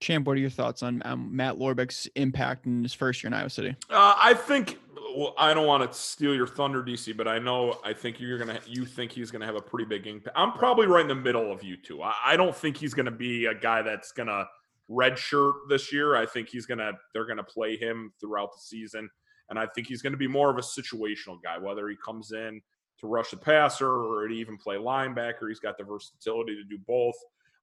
Champ, 0.00 0.26
what 0.26 0.36
are 0.36 0.40
your 0.40 0.50
thoughts 0.50 0.82
on 0.82 1.00
um, 1.04 1.34
Matt 1.34 1.58
Lorbeck's 1.58 2.06
impact 2.14 2.66
in 2.66 2.82
his 2.82 2.92
first 2.92 3.22
year 3.22 3.28
in 3.28 3.34
Iowa 3.34 3.48
City? 3.48 3.74
Uh, 3.88 4.14
I 4.18 4.34
think 4.34 4.78
well, 5.16 5.34
I 5.38 5.54
don't 5.54 5.66
want 5.66 5.90
to 5.90 5.98
steal 5.98 6.34
your 6.34 6.46
thunder, 6.46 6.82
DC, 6.82 7.16
but 7.16 7.28
I 7.28 7.38
know 7.38 7.78
I 7.84 7.92
think 7.92 8.20
you're 8.20 8.38
gonna 8.38 8.60
you 8.66 8.84
think 8.84 9.12
he's 9.12 9.30
gonna 9.30 9.46
have 9.46 9.56
a 9.56 9.60
pretty 9.60 9.84
big 9.84 10.06
impact. 10.06 10.36
I'm 10.36 10.52
probably 10.52 10.86
right 10.86 11.02
in 11.02 11.08
the 11.08 11.14
middle 11.14 11.52
of 11.52 11.62
you 11.62 11.76
two. 11.76 12.02
I, 12.02 12.14
I 12.24 12.36
don't 12.36 12.54
think 12.54 12.76
he's 12.76 12.94
gonna 12.94 13.10
be 13.10 13.46
a 13.46 13.54
guy 13.54 13.82
that's 13.82 14.12
gonna 14.12 14.46
redshirt 14.90 15.52
this 15.68 15.92
year. 15.92 16.16
I 16.16 16.26
think 16.26 16.48
he's 16.48 16.66
gonna 16.66 16.92
they're 17.12 17.26
gonna 17.26 17.44
play 17.44 17.76
him 17.76 18.12
throughout 18.20 18.52
the 18.52 18.60
season, 18.60 19.08
and 19.50 19.58
I 19.58 19.66
think 19.66 19.86
he's 19.86 20.02
gonna 20.02 20.16
be 20.16 20.28
more 20.28 20.50
of 20.50 20.58
a 20.58 20.62
situational 20.62 21.42
guy, 21.42 21.58
whether 21.58 21.88
he 21.88 21.96
comes 22.04 22.32
in 22.32 22.60
to 22.98 23.06
rush 23.06 23.30
the 23.30 23.36
passer 23.36 23.90
or 23.90 24.28
to 24.28 24.34
even 24.34 24.56
play 24.56 24.76
linebacker. 24.76 25.48
He's 25.48 25.60
got 25.60 25.78
the 25.78 25.84
versatility 25.84 26.56
to 26.56 26.64
do 26.64 26.78
both. 26.86 27.16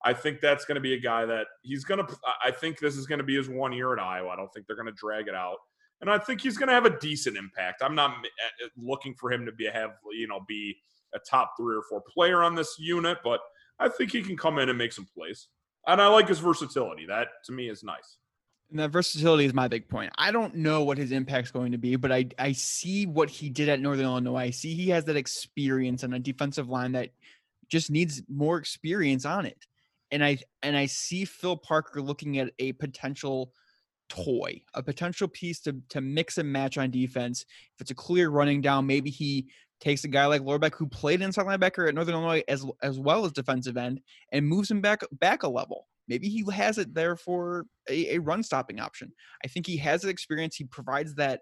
I 0.04 0.14
think 0.14 0.42
that's 0.42 0.66
going 0.66 0.76
to 0.76 0.82
be 0.82 0.96
a 0.96 1.00
guy 1.00 1.26
that 1.26 1.48
he's 1.62 1.84
going 1.84 2.06
to. 2.06 2.18
I 2.44 2.52
think 2.52 2.80
this 2.80 2.96
is 2.96 3.06
going 3.06 3.20
to 3.20 3.26
be 3.26 3.36
his 3.36 3.50
one 3.50 3.72
year 3.72 3.94
at 3.94 4.00
Iowa. 4.00 4.30
I 4.30 4.36
don't 4.36 4.52
think 4.54 4.66
they're 4.66 4.76
going 4.76 4.88
to 4.88 4.94
drag 4.94 5.28
it 5.28 5.36
out, 5.36 5.58
and 6.02 6.10
I 6.10 6.18
think 6.18 6.42
he's 6.42 6.58
going 6.58 6.68
to 6.68 6.74
have 6.74 6.86
a 6.86 7.00
decent 7.00 7.38
impact. 7.38 7.82
I'm 7.84 7.96
not 7.96 8.12
uh, 8.12 8.68
looking 8.76 9.14
for 9.16 9.32
him 9.32 9.46
to 9.46 9.52
be 9.52 9.66
have 9.66 9.92
you 10.12 10.28
know 10.28 10.40
be 10.48 10.76
a 11.14 11.20
top 11.20 11.54
three 11.58 11.76
or 11.76 11.84
four 11.90 12.02
player 12.02 12.44
on 12.44 12.56
this 12.56 12.76
unit, 12.80 13.20
but 13.24 13.40
I 13.80 13.90
think 13.90 14.12
he 14.12 14.22
can 14.22 14.38
come 14.38 14.58
in 14.58 14.70
and 14.70 14.78
make 14.78 14.94
some 14.94 15.08
plays, 15.16 15.48
and 15.88 16.02
I 16.02 16.08
like 16.08 16.28
his 16.28 16.40
versatility. 16.40 17.06
That 17.06 17.28
to 17.46 17.52
me 17.52 17.70
is 17.70 17.84
nice. 17.84 18.18
And 18.70 18.80
that 18.80 18.92
versatility 18.92 19.44
is 19.44 19.54
my 19.54 19.68
big 19.68 19.90
point. 19.90 20.14
I 20.18 20.32
don't 20.32 20.56
know 20.56 20.84
what 20.84 20.98
his 20.98 21.12
impact's 21.12 21.52
going 21.52 21.74
to 21.74 21.78
be, 21.78 21.98
but 21.98 22.12
I 22.12 22.28
I 22.40 22.54
see 22.54 23.06
what 23.06 23.30
he 23.30 23.50
did 23.50 23.70
at 23.70 23.80
Northern 23.80 24.06
Illinois. 24.06 24.38
I 24.38 24.50
see 24.52 24.74
he 24.74 24.90
has 24.90 25.06
that 25.06 25.18
experience 25.18 26.04
on 26.04 26.14
a 26.14 26.20
defensive 26.20 26.70
line 26.70 26.94
that 26.94 27.10
just 27.68 27.92
needs 27.92 28.22
more 28.30 28.58
experience 28.58 29.26
on 29.26 29.46
it. 29.46 29.66
And 30.10 30.24
I 30.24 30.40
and 30.64 30.76
I 30.76 30.86
see 30.86 31.26
Phil 31.26 31.58
Parker 31.58 32.02
looking 32.02 32.40
at 32.40 32.52
a 32.60 32.72
potential 32.74 33.54
toy, 34.12 34.62
a 34.74 34.84
potential 34.84 35.28
piece 35.28 35.62
to 35.62 35.76
to 35.90 36.02
mix 36.02 36.38
and 36.38 36.52
match 36.52 36.78
on 36.78 36.92
defense. 36.92 37.46
If 37.76 37.82
it's 37.82 37.92
a 37.92 37.96
clear 37.96 38.30
running 38.30 38.62
down, 38.62 38.86
maybe 38.86 39.10
he 39.10 39.48
takes 39.80 40.04
a 40.04 40.10
guy 40.10 40.26
like 40.26 40.42
Lorbeck 40.42 40.76
who 40.76 40.86
played 40.86 41.22
inside 41.22 41.46
linebacker 41.46 41.88
at 41.88 41.96
Northern 41.96 42.16
Illinois 42.16 42.44
as 42.48 42.66
as 42.84 43.00
well 43.00 43.26
as 43.26 43.32
defensive 43.32 43.78
end 43.78 44.02
and 44.32 44.46
moves 44.46 44.70
him 44.70 44.82
back 44.82 45.02
back 45.14 45.44
a 45.44 45.48
level. 45.48 45.88
Maybe 46.10 46.28
he 46.28 46.44
has 46.52 46.78
it 46.78 46.94
there 46.94 47.16
for 47.16 47.66
a, 47.90 48.16
a 48.16 48.20
run 48.20 48.44
stopping 48.44 48.82
option. 48.82 49.14
I 49.46 49.48
think 49.48 49.66
he 49.66 49.78
has 49.78 50.02
the 50.02 50.10
experience. 50.10 50.58
He 50.58 50.66
provides 50.66 51.16
that 51.16 51.42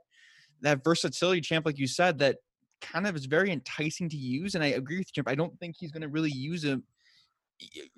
that 0.61 0.83
versatility, 0.83 1.41
champ, 1.41 1.65
like 1.65 1.79
you 1.79 1.87
said, 1.87 2.19
that 2.19 2.37
kind 2.81 3.07
of 3.07 3.15
is 3.15 3.25
very 3.25 3.51
enticing 3.51 4.09
to 4.09 4.17
use. 4.17 4.53
And 4.53 4.63
I 4.63 4.67
agree 4.67 4.99
with 4.99 5.07
you, 5.07 5.13
champ. 5.15 5.27
I 5.27 5.35
don't 5.35 5.57
think 5.59 5.75
he's 5.79 5.91
going 5.91 6.03
to 6.03 6.09
really 6.09 6.31
use 6.31 6.63
him. 6.63 6.83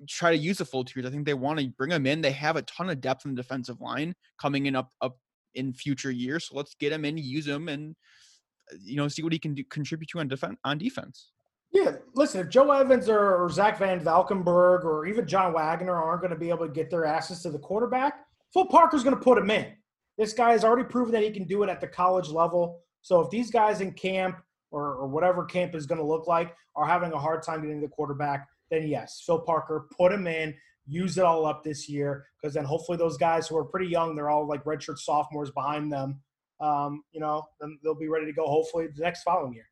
Try 0.08 0.32
to 0.32 0.36
use 0.36 0.58
the 0.58 0.64
full 0.64 0.84
tiers. 0.84 1.06
I 1.06 1.10
think 1.10 1.24
they 1.24 1.34
want 1.34 1.60
to 1.60 1.68
bring 1.68 1.90
him 1.90 2.06
in. 2.06 2.20
They 2.20 2.32
have 2.32 2.56
a 2.56 2.62
ton 2.62 2.90
of 2.90 3.00
depth 3.00 3.24
in 3.24 3.34
the 3.34 3.42
defensive 3.42 3.80
line 3.80 4.14
coming 4.38 4.66
in 4.66 4.76
up 4.76 4.90
up 5.00 5.18
in 5.54 5.72
future 5.72 6.10
years. 6.10 6.48
So 6.48 6.56
let's 6.56 6.74
get 6.74 6.92
him 6.92 7.04
in, 7.04 7.18
use 7.18 7.46
him, 7.46 7.68
and 7.68 7.94
uh, 8.72 8.76
you 8.82 8.96
know 8.96 9.08
see 9.08 9.22
what 9.22 9.32
he 9.32 9.38
can 9.38 9.54
do, 9.54 9.64
contribute 9.64 10.08
to 10.10 10.20
on 10.20 10.28
defense. 10.28 10.58
On 10.64 10.78
defense. 10.78 11.32
Yeah, 11.72 11.92
listen, 12.14 12.42
if 12.42 12.50
Joe 12.50 12.70
Evans 12.70 13.08
or, 13.08 13.42
or 13.42 13.48
Zach 13.48 13.78
Van 13.78 13.98
Valkenburg 13.98 14.84
or 14.84 15.06
even 15.06 15.26
John 15.26 15.54
Wagner 15.54 15.96
aren't 15.96 16.20
going 16.20 16.32
to 16.32 16.38
be 16.38 16.50
able 16.50 16.66
to 16.66 16.72
get 16.72 16.90
their 16.90 17.06
asses 17.06 17.42
to 17.42 17.50
the 17.50 17.58
quarterback, 17.58 18.26
Phil 18.52 18.66
Parker's 18.66 19.02
going 19.02 19.16
to 19.16 19.22
put 19.22 19.38
him 19.38 19.50
in. 19.50 19.72
This 20.18 20.34
guy 20.34 20.52
has 20.52 20.64
already 20.64 20.86
proven 20.86 21.12
that 21.12 21.22
he 21.22 21.30
can 21.30 21.44
do 21.44 21.62
it 21.62 21.70
at 21.70 21.80
the 21.80 21.86
college 21.86 22.28
level. 22.28 22.80
So 23.00 23.20
if 23.20 23.30
these 23.30 23.50
guys 23.50 23.80
in 23.80 23.92
camp 23.92 24.36
or, 24.70 24.94
or 24.94 25.08
whatever 25.08 25.46
camp 25.46 25.74
is 25.74 25.86
going 25.86 26.00
to 26.00 26.06
look 26.06 26.26
like 26.26 26.54
are 26.76 26.86
having 26.86 27.12
a 27.12 27.18
hard 27.18 27.42
time 27.42 27.62
getting 27.62 27.80
the 27.80 27.88
quarterback, 27.88 28.46
then 28.72 28.88
yes, 28.88 29.22
Phil 29.24 29.38
Parker, 29.38 29.86
put 29.96 30.10
him 30.10 30.26
in, 30.26 30.54
use 30.86 31.18
it 31.18 31.24
all 31.24 31.44
up 31.44 31.62
this 31.62 31.88
year, 31.88 32.26
because 32.40 32.54
then 32.54 32.64
hopefully 32.64 32.96
those 32.96 33.18
guys 33.18 33.46
who 33.46 33.56
are 33.56 33.64
pretty 33.64 33.86
young, 33.86 34.16
they're 34.16 34.30
all 34.30 34.48
like 34.48 34.64
redshirt 34.64 34.98
sophomores 34.98 35.50
behind 35.50 35.92
them. 35.92 36.20
Um, 36.58 37.04
you 37.12 37.20
know, 37.20 37.46
then 37.60 37.78
they'll 37.84 37.94
be 37.94 38.08
ready 38.08 38.24
to 38.26 38.32
go 38.32 38.46
hopefully 38.46 38.86
the 38.94 39.02
next 39.02 39.24
following 39.24 39.52
year. 39.52 39.68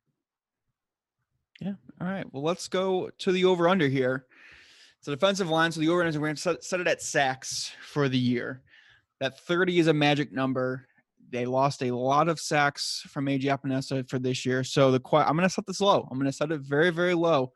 Yeah. 1.59 1.73
All 1.99 2.07
right. 2.07 2.25
Well, 2.31 2.43
let's 2.43 2.67
go 2.67 3.09
to 3.19 3.31
the 3.31 3.45
over 3.45 3.67
under 3.67 3.87
here. 3.87 4.25
So 5.01 5.11
defensive 5.11 5.49
line. 5.49 5.71
So 5.71 5.79
the 5.79 5.89
over 5.89 6.03
under, 6.03 6.19
we're 6.19 6.27
going 6.27 6.35
to 6.35 6.57
set, 6.61 6.79
it 6.79 6.87
at 6.87 7.01
sacks 7.01 7.71
for 7.81 8.07
the 8.07 8.17
year. 8.17 8.61
That 9.19 9.39
30 9.39 9.79
is 9.79 9.87
a 9.87 9.93
magic 9.93 10.31
number. 10.31 10.87
They 11.31 11.45
lost 11.45 11.81
a 11.81 11.95
lot 11.95 12.29
of 12.29 12.39
sacks 12.39 13.03
from 13.07 13.25
AJ 13.25 13.45
Epenesa 13.45 14.07
for 14.09 14.19
this 14.19 14.45
year. 14.45 14.63
So 14.63 14.91
the 14.91 15.01
I'm 15.13 15.35
going 15.35 15.47
to 15.47 15.49
set 15.49 15.65
this 15.65 15.81
low. 15.81 16.07
I'm 16.11 16.17
going 16.17 16.29
to 16.29 16.35
set 16.35 16.51
it 16.51 16.61
very, 16.61 16.89
very 16.89 17.13
low. 17.13 17.51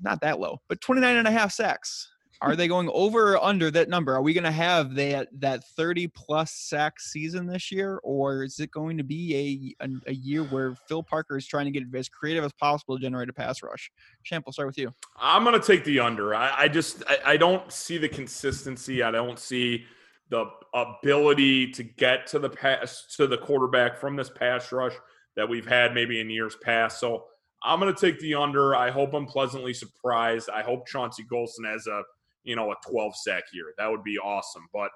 Not 0.00 0.20
that 0.22 0.40
low, 0.40 0.60
but 0.68 0.80
29 0.80 1.16
and 1.16 1.28
a 1.28 1.30
half 1.30 1.52
sacks. 1.52 2.08
Are 2.42 2.56
they 2.56 2.66
going 2.66 2.90
over 2.92 3.34
or 3.34 3.44
under 3.44 3.70
that 3.70 3.88
number? 3.88 4.12
Are 4.14 4.20
we 4.20 4.32
going 4.32 4.42
to 4.44 4.50
have 4.50 4.96
that 4.96 5.28
that 5.38 5.62
30 5.76 6.08
plus 6.08 6.50
sack 6.52 6.98
season 6.98 7.46
this 7.46 7.70
year, 7.70 8.00
or 8.02 8.42
is 8.42 8.58
it 8.58 8.72
going 8.72 8.98
to 8.98 9.04
be 9.04 9.76
a, 9.80 9.84
a 9.84 9.88
a 10.08 10.12
year 10.12 10.42
where 10.44 10.74
Phil 10.88 11.04
Parker 11.04 11.36
is 11.36 11.46
trying 11.46 11.66
to 11.66 11.70
get 11.70 11.84
as 11.94 12.08
creative 12.08 12.42
as 12.42 12.52
possible 12.54 12.96
to 12.96 13.02
generate 13.02 13.28
a 13.28 13.32
pass 13.32 13.62
rush? 13.62 13.92
Champ, 14.24 14.44
we'll 14.44 14.52
start 14.52 14.66
with 14.66 14.76
you. 14.76 14.92
I'm 15.16 15.44
going 15.44 15.58
to 15.58 15.64
take 15.64 15.84
the 15.84 16.00
under. 16.00 16.34
I, 16.34 16.62
I 16.62 16.68
just 16.68 17.04
I, 17.08 17.18
I 17.26 17.36
don't 17.36 17.70
see 17.70 17.96
the 17.96 18.08
consistency. 18.08 19.04
I 19.04 19.12
don't 19.12 19.38
see 19.38 19.84
the 20.30 20.46
ability 20.74 21.70
to 21.70 21.84
get 21.84 22.26
to 22.28 22.40
the 22.40 22.50
pass 22.50 23.06
to 23.16 23.28
the 23.28 23.38
quarterback 23.38 23.96
from 23.96 24.16
this 24.16 24.30
pass 24.30 24.72
rush 24.72 24.94
that 25.36 25.48
we've 25.48 25.66
had 25.66 25.94
maybe 25.94 26.20
in 26.20 26.28
years 26.28 26.56
past. 26.56 26.98
So 26.98 27.26
I'm 27.64 27.80
going 27.80 27.94
to 27.94 28.00
take 28.00 28.18
the 28.20 28.34
under. 28.34 28.74
I 28.74 28.90
hope 28.90 29.14
I'm 29.14 29.26
pleasantly 29.26 29.74
surprised. 29.74 30.50
I 30.50 30.62
hope 30.62 30.86
Chauncey 30.86 31.24
Golston 31.30 31.70
has 31.70 31.86
a 31.86 32.02
you 32.44 32.56
know 32.56 32.72
a 32.72 32.76
12 32.90 33.16
sack 33.16 33.44
year. 33.52 33.72
That 33.78 33.90
would 33.90 34.02
be 34.02 34.18
awesome. 34.18 34.66
But 34.72 34.90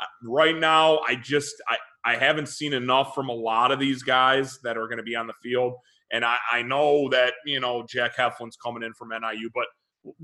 uh, 0.00 0.06
right 0.24 0.56
now, 0.56 1.00
I 1.08 1.16
just 1.16 1.54
I 1.68 1.76
I 2.04 2.16
haven't 2.16 2.48
seen 2.48 2.72
enough 2.72 3.14
from 3.14 3.28
a 3.28 3.34
lot 3.34 3.70
of 3.70 3.78
these 3.78 4.02
guys 4.02 4.58
that 4.62 4.76
are 4.76 4.86
going 4.86 4.98
to 4.98 5.04
be 5.04 5.16
on 5.16 5.26
the 5.26 5.34
field. 5.42 5.74
And 6.10 6.24
I, 6.24 6.36
I 6.50 6.62
know 6.62 7.08
that 7.10 7.34
you 7.46 7.60
know 7.60 7.84
Jack 7.88 8.16
Heflin's 8.16 8.56
coming 8.56 8.82
in 8.82 8.92
from 8.94 9.10
NIU, 9.10 9.50
but 9.54 9.66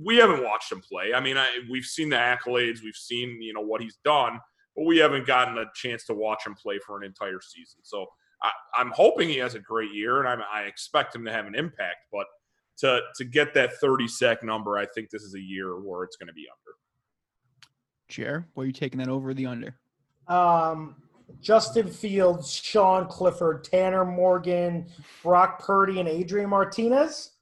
we 0.03 0.17
haven't 0.17 0.45
watched 0.45 0.73
him 0.73 0.81
play. 0.81 1.15
I 1.15 1.21
mean, 1.21 1.37
I, 1.37 1.49
we've 1.71 1.85
seen 1.85 2.11
the 2.11 2.17
accolades, 2.17 2.83
we've 2.83 2.95
seen 2.95 3.41
you 3.41 3.53
know 3.53 3.61
what 3.61 3.81
he's 3.81 3.99
done, 4.05 4.39
but 4.77 4.87
we 4.87 4.99
haven't 4.99 5.27
gotten 5.27 5.59
a 5.59 5.67
chance 5.75 6.05
to 6.07 6.15
watch 6.15 6.47
him 6.47 6.55
play 6.55 6.79
for 6.85 6.99
an 6.99 7.05
entire 7.05 7.41
season. 7.41 7.81
So 7.83 8.07
I, 8.42 8.51
I'm 8.77 8.92
hoping 8.94 9.29
he 9.29 9.38
has 9.38 9.55
a 9.55 9.61
great 9.61 9.92
year, 9.92 10.20
and 10.20 10.29
I'm, 10.29 10.40
I 10.53 10.62
expect 10.62 11.14
him 11.14 11.24
to 11.24 11.33
have 11.33 11.46
an 11.46 11.55
impact. 11.55 12.07
But 12.12 12.27
to 12.79 13.01
to 13.16 13.24
get 13.24 13.55
that 13.55 13.74
30 13.81 14.09
sack 14.09 14.42
number, 14.42 14.79
I 14.79 14.87
think 14.87 15.11
this 15.11 15.22
is 15.22 15.35
a 15.35 15.40
year 15.40 15.79
where 15.81 16.05
it's 16.05 16.16
going 16.16 16.29
to 16.29 16.35
be 16.35 16.46
under. 16.51 16.77
Chair, 18.09 18.48
what 18.55 18.62
are 18.62 18.66
you 18.66 18.72
taking 18.72 18.98
that 18.98 19.09
over 19.09 19.31
or 19.31 19.35
the 19.35 19.46
under? 19.46 19.74
Um, 20.29 20.96
Justin 21.40 21.90
Fields, 21.90 22.51
Sean 22.53 23.07
Clifford, 23.07 23.64
Tanner 23.64 24.05
Morgan, 24.05 24.87
Brock 25.22 25.61
Purdy, 25.61 26.01
and 26.01 26.09
Adrian 26.09 26.48
Martinez, 26.48 27.33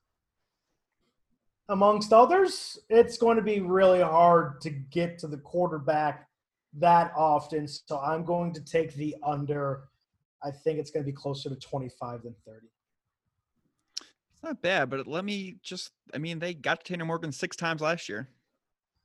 amongst 1.69 2.13
others. 2.13 2.79
It's 2.91 3.17
going 3.17 3.37
to 3.37 3.43
be 3.43 3.61
really 3.61 4.03
hard 4.03 4.61
to 4.63 4.71
get 4.71 5.19
to 5.21 5.29
the 5.29 5.39
quarterback 5.39 6.29
that 6.75 7.13
often. 7.17 7.69
So 7.69 7.99
I'm 8.01 8.25
going 8.25 8.53
to 8.55 8.61
take 8.61 8.95
the 8.95 9.17
under. 9.25 9.85
I 10.45 10.51
think 10.51 10.79
it's 10.79 10.91
going 10.91 11.05
to 11.05 11.11
be 11.11 11.17
closer 11.17 11.49
to 11.49 11.57
25 11.57 12.23
than 12.23 12.35
30. 12.47 12.67
It's 14.01 14.43
not 14.43 14.61
bad, 14.63 14.91
but 14.91 15.07
let 15.07 15.25
me 15.25 15.57
just 15.63 15.91
I 16.15 16.19
mean, 16.19 16.39
they 16.39 16.55
got 16.55 16.85
Tanner 16.85 17.05
Morgan 17.05 17.33
six 17.33 17.57
times 17.57 17.81
last 17.81 18.09
year. 18.09 18.29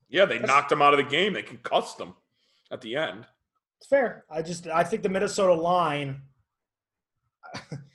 Yeah, 0.09 0.25
they 0.25 0.35
That's- 0.37 0.47
knocked 0.47 0.71
him 0.71 0.81
out 0.81 0.93
of 0.93 0.97
the 0.97 1.09
game. 1.09 1.33
They 1.33 1.41
concussed 1.43 1.99
him. 1.99 2.13
at 2.71 2.81
the 2.81 2.95
end. 2.95 3.25
It's 3.77 3.87
fair. 3.87 4.25
I 4.29 4.41
just 4.41 4.67
I 4.67 4.83
think 4.83 5.03
the 5.03 5.09
Minnesota 5.09 5.53
line. 5.53 6.21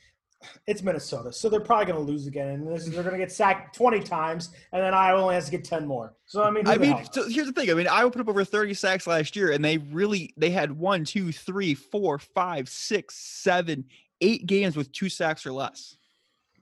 It's 0.66 0.82
Minnesota, 0.82 1.32
so 1.32 1.48
they're 1.48 1.60
probably 1.60 1.86
going 1.86 2.04
to 2.04 2.12
lose 2.12 2.26
again, 2.26 2.48
and 2.48 2.66
this 2.68 2.86
is, 2.86 2.92
they're 2.92 3.02
going 3.02 3.14
to 3.14 3.18
get 3.18 3.32
sacked 3.32 3.76
twenty 3.76 4.00
times, 4.00 4.50
and 4.72 4.82
then 4.82 4.94
Iowa 4.94 5.20
only 5.22 5.34
has 5.34 5.46
to 5.46 5.50
get 5.50 5.64
ten 5.64 5.86
more. 5.86 6.14
So 6.26 6.42
I 6.42 6.50
mean, 6.50 6.66
I 6.66 6.76
mean, 6.76 6.96
so 7.12 7.28
here's 7.28 7.46
the 7.46 7.52
thing. 7.52 7.70
I 7.70 7.74
mean, 7.74 7.88
Iowa 7.88 8.10
put 8.10 8.20
up 8.20 8.28
over 8.28 8.44
30 8.44 8.74
sacks 8.74 9.06
last 9.06 9.36
year, 9.36 9.52
and 9.52 9.64
they 9.64 9.78
really 9.78 10.32
they 10.36 10.50
had 10.50 10.72
one, 10.72 11.04
two, 11.04 11.32
three, 11.32 11.74
four, 11.74 12.18
five, 12.18 12.68
six, 12.68 13.14
seven, 13.16 13.84
eight 14.20 14.46
games 14.46 14.76
with 14.76 14.90
two 14.92 15.08
sacks 15.08 15.46
or 15.46 15.52
less. 15.52 15.96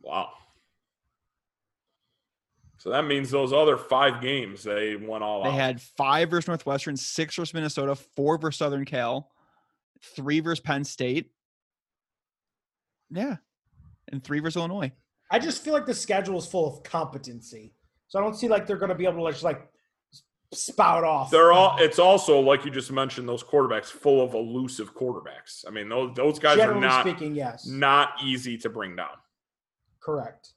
Wow. 0.02 0.30
So 2.78 2.90
that 2.90 3.06
means 3.06 3.30
those 3.30 3.54
other 3.54 3.78
five 3.78 4.20
games 4.20 4.62
they 4.62 4.94
won 4.96 5.22
all 5.22 5.42
They 5.44 5.48
out. 5.48 5.54
had 5.54 5.80
five 5.80 6.28
versus 6.28 6.48
Northwestern, 6.48 6.98
six 6.98 7.34
versus 7.36 7.54
Minnesota, 7.54 7.94
four 7.94 8.36
versus 8.36 8.58
Southern 8.58 8.84
Cal, 8.84 9.30
three 10.02 10.40
versus 10.40 10.60
Penn 10.60 10.84
State. 10.84 11.30
Yeah. 13.10 13.36
And 14.12 14.22
three 14.22 14.40
versus 14.40 14.56
Illinois. 14.56 14.92
I 15.30 15.38
just 15.38 15.62
feel 15.64 15.72
like 15.72 15.86
the 15.86 15.94
schedule 15.94 16.38
is 16.38 16.46
full 16.46 16.66
of 16.66 16.82
competency, 16.82 17.72
so 18.08 18.18
I 18.18 18.22
don't 18.22 18.34
see 18.34 18.48
like 18.48 18.66
they're 18.66 18.76
going 18.76 18.90
to 18.90 18.94
be 18.94 19.04
able 19.04 19.16
to 19.16 19.22
like, 19.22 19.34
just 19.34 19.44
like 19.44 19.68
spout 20.52 21.04
off. 21.04 21.30
They're 21.30 21.52
all. 21.52 21.76
It's 21.78 21.98
also 21.98 22.40
like 22.40 22.64
you 22.64 22.70
just 22.70 22.92
mentioned 22.92 23.28
those 23.28 23.42
quarterbacks 23.42 23.86
full 23.86 24.22
of 24.22 24.34
elusive 24.34 24.94
quarterbacks. 24.94 25.64
I 25.66 25.70
mean, 25.70 25.88
those 25.88 26.14
those 26.14 26.38
guys 26.38 26.58
are 26.58 26.74
not 26.74 27.06
speaking, 27.06 27.34
yes, 27.34 27.66
not 27.66 28.10
easy 28.22 28.56
to 28.58 28.68
bring 28.70 28.96
down. 28.96 29.16
correct. 30.00 30.53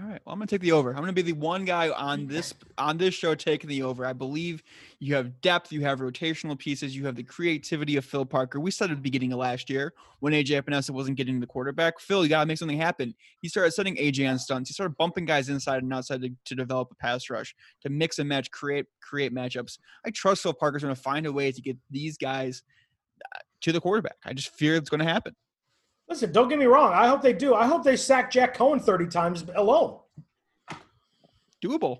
All 0.00 0.08
right. 0.08 0.20
Well, 0.24 0.32
I'm 0.32 0.38
gonna 0.38 0.46
take 0.46 0.60
the 0.60 0.70
over. 0.70 0.90
I'm 0.90 1.00
gonna 1.00 1.12
be 1.12 1.22
the 1.22 1.32
one 1.32 1.64
guy 1.64 1.88
on 1.90 2.28
this 2.28 2.54
on 2.76 2.98
this 2.98 3.14
show 3.14 3.34
taking 3.34 3.68
the 3.68 3.82
over. 3.82 4.06
I 4.06 4.12
believe 4.12 4.62
you 5.00 5.16
have 5.16 5.40
depth, 5.40 5.72
you 5.72 5.80
have 5.80 5.98
rotational 5.98 6.56
pieces, 6.56 6.94
you 6.94 7.04
have 7.06 7.16
the 7.16 7.24
creativity 7.24 7.96
of 7.96 8.04
Phil 8.04 8.24
Parker. 8.24 8.60
We 8.60 8.70
said 8.70 8.90
at 8.92 8.96
the 8.98 9.02
beginning 9.02 9.32
of 9.32 9.40
last 9.40 9.68
year 9.68 9.94
when 10.20 10.32
AJ 10.34 10.62
Epenesa 10.62 10.90
wasn't 10.90 11.16
getting 11.16 11.40
the 11.40 11.48
quarterback. 11.48 11.98
Phil, 11.98 12.22
you 12.22 12.28
gotta 12.28 12.46
make 12.46 12.58
something 12.58 12.78
happen. 12.78 13.12
He 13.40 13.48
started 13.48 13.72
setting 13.72 13.96
AJ 13.96 14.30
on 14.30 14.38
stunts. 14.38 14.70
He 14.70 14.74
started 14.74 14.96
bumping 14.98 15.24
guys 15.24 15.48
inside 15.48 15.82
and 15.82 15.92
outside 15.92 16.22
to, 16.22 16.30
to 16.44 16.54
develop 16.54 16.92
a 16.92 16.94
pass 16.94 17.28
rush, 17.28 17.56
to 17.82 17.88
mix 17.88 18.20
and 18.20 18.28
match, 18.28 18.52
create 18.52 18.86
create 19.02 19.34
matchups. 19.34 19.78
I 20.06 20.10
trust 20.10 20.42
Phil 20.42 20.52
Parker's 20.52 20.82
gonna 20.82 20.94
find 20.94 21.26
a 21.26 21.32
way 21.32 21.50
to 21.50 21.60
get 21.60 21.76
these 21.90 22.16
guys 22.16 22.62
uh, 23.34 23.40
to 23.62 23.72
the 23.72 23.80
quarterback. 23.80 24.16
I 24.24 24.32
just 24.32 24.54
fear 24.54 24.76
it's 24.76 24.90
gonna 24.90 25.02
happen. 25.02 25.34
Listen, 26.08 26.32
don't 26.32 26.48
get 26.48 26.58
me 26.58 26.64
wrong. 26.66 26.92
I 26.92 27.06
hope 27.08 27.20
they 27.22 27.32
do. 27.34 27.54
I 27.54 27.66
hope 27.66 27.84
they 27.84 27.96
sack 27.96 28.30
Jack 28.30 28.56
Coan 28.56 28.80
thirty 28.82 29.06
times 29.06 29.44
alone. 29.54 29.98
Doable. 31.64 31.98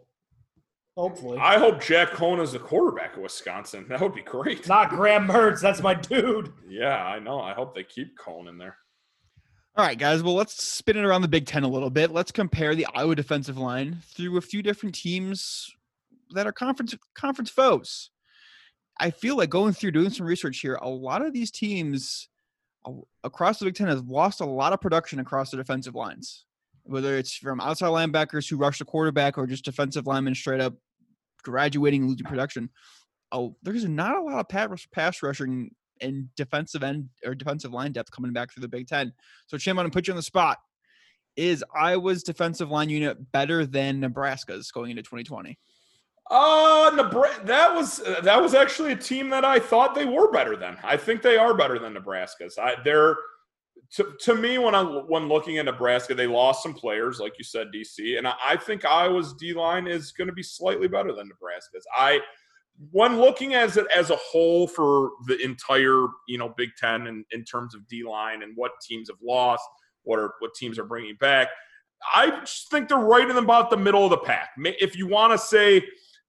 Hopefully, 0.96 1.38
I 1.38 1.58
hope 1.58 1.80
Jack 1.80 2.10
Coan 2.10 2.40
is 2.42 2.52
the 2.52 2.58
quarterback 2.58 3.16
of 3.16 3.22
Wisconsin. 3.22 3.86
That 3.88 4.00
would 4.00 4.14
be 4.14 4.22
great. 4.22 4.66
not 4.66 4.90
Graham 4.90 5.28
Mertz. 5.28 5.60
That's 5.60 5.80
my 5.82 5.94
dude. 5.94 6.52
Yeah, 6.68 6.96
I 7.04 7.18
know. 7.20 7.40
I 7.40 7.52
hope 7.54 7.74
they 7.74 7.84
keep 7.84 8.18
Coan 8.18 8.48
in 8.48 8.58
there. 8.58 8.76
All 9.76 9.84
right, 9.84 9.98
guys. 9.98 10.24
Well, 10.24 10.34
let's 10.34 10.60
spin 10.64 10.96
it 10.96 11.04
around 11.04 11.22
the 11.22 11.28
Big 11.28 11.46
Ten 11.46 11.62
a 11.62 11.68
little 11.68 11.90
bit. 11.90 12.10
Let's 12.10 12.32
compare 12.32 12.74
the 12.74 12.86
Iowa 12.94 13.14
defensive 13.14 13.56
line 13.58 13.98
through 14.12 14.36
a 14.38 14.40
few 14.40 14.60
different 14.60 14.94
teams 14.96 15.68
that 16.30 16.46
are 16.48 16.52
conference 16.52 16.96
conference 17.14 17.50
foes. 17.50 18.10
I 18.98 19.10
feel 19.10 19.36
like 19.36 19.50
going 19.50 19.74
through 19.74 19.92
doing 19.92 20.10
some 20.10 20.26
research 20.26 20.58
here, 20.58 20.74
a 20.82 20.88
lot 20.88 21.24
of 21.24 21.32
these 21.32 21.52
teams 21.52 22.28
a- 22.28 22.37
across 23.24 23.58
the 23.58 23.64
Big 23.64 23.74
Ten 23.74 23.88
has 23.88 24.02
lost 24.02 24.40
a 24.40 24.46
lot 24.46 24.72
of 24.72 24.80
production 24.80 25.18
across 25.18 25.50
the 25.50 25.56
defensive 25.56 25.94
lines, 25.94 26.44
whether 26.84 27.16
it's 27.16 27.34
from 27.36 27.60
outside 27.60 27.88
linebackers 27.88 28.48
who 28.48 28.56
rush 28.56 28.78
the 28.78 28.84
quarterback 28.84 29.38
or 29.38 29.46
just 29.46 29.64
defensive 29.64 30.06
linemen 30.06 30.34
straight 30.34 30.60
up 30.60 30.74
graduating 31.42 32.02
and 32.02 32.10
losing 32.10 32.26
production. 32.26 32.70
Oh, 33.32 33.56
there's 33.62 33.84
not 33.84 34.16
a 34.16 34.22
lot 34.22 34.38
of 34.38 34.48
pass, 34.48 34.86
pass 34.92 35.22
rushing 35.22 35.70
and 36.00 36.28
defensive 36.36 36.82
end 36.82 37.08
or 37.24 37.34
defensive 37.34 37.72
line 37.72 37.92
depth 37.92 38.10
coming 38.10 38.32
back 38.32 38.52
through 38.52 38.62
the 38.62 38.68
Big 38.68 38.86
Ten. 38.86 39.12
So, 39.46 39.58
Chim, 39.58 39.78
I'm 39.78 39.84
going 39.84 39.90
to 39.90 39.96
put 39.96 40.06
you 40.06 40.12
on 40.12 40.16
the 40.16 40.22
spot. 40.22 40.58
Is 41.36 41.64
Iowa's 41.74 42.22
defensive 42.22 42.70
line 42.70 42.88
unit 42.88 43.32
better 43.32 43.64
than 43.64 44.00
Nebraska's 44.00 44.70
going 44.70 44.90
into 44.90 45.02
2020? 45.02 45.58
Uh, 46.30 46.90
Nebraska, 46.94 47.46
that 47.46 47.74
was 47.74 48.02
that 48.22 48.40
was 48.40 48.54
actually 48.54 48.92
a 48.92 48.96
team 48.96 49.30
that 49.30 49.44
I 49.44 49.58
thought 49.58 49.94
they 49.94 50.04
were 50.04 50.30
better 50.30 50.56
than. 50.56 50.76
I 50.82 50.96
think 50.96 51.22
they 51.22 51.38
are 51.38 51.54
better 51.54 51.78
than 51.78 51.94
Nebraska's. 51.94 52.58
I 52.58 52.74
they're 52.84 53.16
to, 53.92 54.12
to 54.20 54.34
me 54.34 54.58
when 54.58 54.74
I 54.74 54.82
when 54.82 55.28
looking 55.28 55.56
at 55.56 55.64
Nebraska, 55.64 56.14
they 56.14 56.26
lost 56.26 56.62
some 56.62 56.74
players, 56.74 57.18
like 57.18 57.32
you 57.38 57.44
said, 57.44 57.68
DC, 57.74 58.18
and 58.18 58.28
I, 58.28 58.34
I 58.46 58.56
think 58.56 58.84
Iowa's 58.84 59.32
D 59.34 59.54
line 59.54 59.86
is 59.86 60.12
going 60.12 60.28
to 60.28 60.34
be 60.34 60.42
slightly 60.42 60.88
better 60.88 61.14
than 61.14 61.28
Nebraska's. 61.28 61.86
I 61.96 62.20
when 62.90 63.18
looking 63.18 63.54
as 63.54 63.78
it 63.78 63.86
as 63.96 64.10
a 64.10 64.16
whole 64.16 64.68
for 64.68 65.12
the 65.26 65.42
entire 65.42 66.06
you 66.28 66.36
know 66.36 66.52
Big 66.58 66.70
Ten 66.78 67.06
in, 67.06 67.24
in 67.30 67.44
terms 67.44 67.74
of 67.74 67.88
D 67.88 68.04
line 68.04 68.42
and 68.42 68.52
what 68.54 68.72
teams 68.86 69.08
have 69.08 69.18
lost, 69.22 69.64
what 70.02 70.18
are 70.18 70.34
what 70.40 70.54
teams 70.54 70.78
are 70.78 70.84
bringing 70.84 71.16
back, 71.18 71.48
I 72.14 72.40
just 72.40 72.70
think 72.70 72.88
they're 72.88 72.98
right 72.98 73.28
in 73.28 73.38
about 73.38 73.70
the 73.70 73.78
middle 73.78 74.04
of 74.04 74.10
the 74.10 74.18
pack. 74.18 74.50
If 74.58 74.96
you 74.96 75.06
want 75.06 75.32
to 75.32 75.38
say 75.38 75.82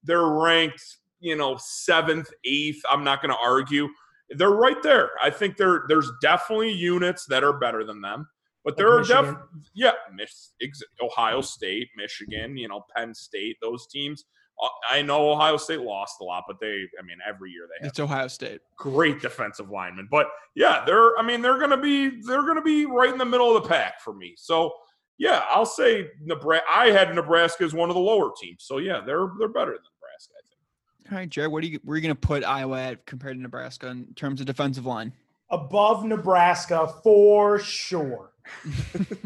they're 0.04 0.26
ranked, 0.26 0.98
you 1.20 1.36
know, 1.36 1.56
seventh, 1.58 2.30
eighth. 2.44 2.80
I'm 2.90 3.04
not 3.04 3.22
going 3.22 3.32
to 3.34 3.40
argue. 3.40 3.88
They're 4.30 4.50
right 4.50 4.82
there. 4.82 5.10
I 5.22 5.30
think 5.30 5.56
there 5.56 5.82
there's 5.88 6.10
definitely 6.22 6.70
units 6.72 7.26
that 7.26 7.42
are 7.44 7.52
better 7.58 7.82
than 7.84 8.00
them, 8.00 8.28
but 8.64 8.76
there 8.76 8.88
Like 8.88 9.10
are 9.10 9.22
Michigan. 9.22 9.34
def 9.34 9.70
yeah, 9.74 9.92
Mich- 10.14 10.50
ex- 10.62 10.82
Ohio 11.02 11.40
State, 11.40 11.88
Michigan, 11.96 12.56
you 12.56 12.68
know, 12.68 12.84
Penn 12.96 13.12
State, 13.14 13.56
those 13.60 13.86
teams. 13.88 14.24
Uh, 14.62 14.68
I 14.90 15.02
know 15.02 15.30
Ohio 15.32 15.56
State 15.56 15.80
lost 15.80 16.16
a 16.20 16.24
lot, 16.24 16.44
but 16.46 16.60
they, 16.60 16.84
I 16.98 17.02
mean, 17.02 17.16
every 17.26 17.50
year 17.50 17.66
they 17.66 17.82
have 17.84 17.90
It's 17.90 17.98
Ohio 17.98 18.28
State. 18.28 18.60
great 18.76 19.20
defensive 19.20 19.70
lineman, 19.70 20.06
But 20.10 20.28
yeah, 20.54 20.84
they're 20.86 21.18
I 21.18 21.22
mean, 21.22 21.42
they're 21.42 21.58
gonna 21.58 21.76
be 21.80 22.20
they're 22.22 22.46
gonna 22.46 22.62
be 22.62 22.86
right 22.86 23.10
in 23.10 23.18
the 23.18 23.24
middle 23.24 23.56
of 23.56 23.62
the 23.62 23.68
pack 23.68 24.00
for 24.00 24.12
me. 24.14 24.34
So 24.36 24.72
yeah, 25.20 25.44
I'll 25.50 25.66
say 25.66 26.08
Nebraska. 26.22 26.64
I 26.74 26.86
had 26.86 27.14
Nebraska 27.14 27.62
as 27.62 27.74
one 27.74 27.90
of 27.90 27.94
the 27.94 28.00
lower 28.00 28.32
teams. 28.40 28.64
So 28.64 28.78
yeah, 28.78 29.02
they're 29.04 29.28
they're 29.38 29.48
better 29.48 29.72
than 29.72 29.82
Nebraska. 30.00 30.32
I 30.32 30.42
think. 30.48 31.12
All 31.12 31.18
right, 31.18 31.28
Jared, 31.28 31.52
where 31.52 31.60
do 31.60 31.68
you 31.68 31.78
where 31.84 31.94
are 31.94 31.98
you 31.98 32.02
going 32.02 32.16
to 32.16 32.20
put 32.20 32.42
Iowa 32.42 32.80
at 32.80 33.04
compared 33.04 33.36
to 33.36 33.42
Nebraska 33.42 33.88
in 33.88 34.14
terms 34.14 34.40
of 34.40 34.46
defensive 34.46 34.86
line? 34.86 35.12
Above 35.50 36.06
Nebraska 36.06 36.90
for 37.02 37.58
sure. 37.58 38.32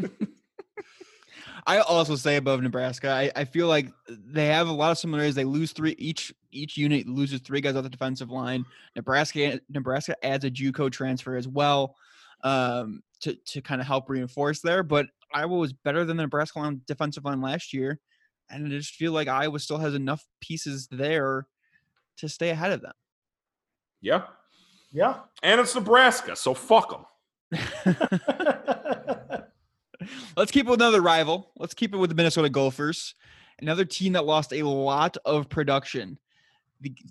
I 1.67 1.79
also 1.79 2.17
say 2.17 2.35
above 2.35 2.61
Nebraska. 2.61 3.09
I, 3.09 3.31
I 3.33 3.45
feel 3.45 3.67
like 3.67 3.87
they 4.09 4.47
have 4.47 4.67
a 4.67 4.73
lot 4.73 4.91
of 4.91 4.97
similarities. 4.97 5.33
They 5.33 5.45
lose 5.45 5.71
three 5.71 5.95
each 5.97 6.33
each 6.51 6.75
unit 6.75 7.07
loses 7.07 7.39
three 7.39 7.61
guys 7.61 7.77
off 7.77 7.83
the 7.83 7.89
defensive 7.89 8.29
line. 8.29 8.65
Nebraska 8.97 9.61
Nebraska 9.69 10.13
adds 10.25 10.43
a 10.43 10.51
JUCO 10.51 10.91
transfer 10.91 11.37
as 11.37 11.47
well 11.47 11.95
um, 12.43 13.01
to 13.21 13.33
to 13.33 13.61
kind 13.61 13.79
of 13.79 13.87
help 13.87 14.09
reinforce 14.09 14.59
there. 14.59 14.83
But 14.83 15.07
Iowa 15.35 15.57
was 15.57 15.73
better 15.73 16.05
than 16.05 16.15
the 16.15 16.23
Nebraska 16.23 16.59
line, 16.59 16.79
defensive 16.87 17.25
line 17.25 17.41
last 17.41 17.73
year, 17.73 17.99
and 18.49 18.65
I 18.65 18.69
just 18.69 18.95
feel 18.95 19.11
like 19.11 19.27
Iowa 19.27 19.59
still 19.59 19.77
has 19.79 19.93
enough 19.93 20.23
pieces 20.39 20.87
there 20.89 21.45
to 22.17 22.29
stay 22.29 22.51
ahead 22.51 22.71
of 22.71 22.81
them. 22.81 22.93
Yeah, 24.01 24.23
Yeah. 24.93 25.19
and 25.43 25.59
it's 25.59 25.75
Nebraska, 25.75 26.35
so 26.37 26.53
fuck 26.53 26.89
them. 26.89 27.05
Let's 30.37 30.51
keep 30.51 30.67
it 30.67 30.69
with 30.69 30.79
another 30.81 31.01
rival. 31.01 31.51
Let's 31.57 31.73
keep 31.73 31.93
it 31.93 31.97
with 31.97 32.09
the 32.11 32.15
Minnesota 32.15 32.49
Gophers, 32.49 33.15
another 33.59 33.83
team 33.85 34.13
that 34.13 34.25
lost 34.25 34.53
a 34.53 34.63
lot 34.63 35.17
of 35.25 35.49
production. 35.49 36.17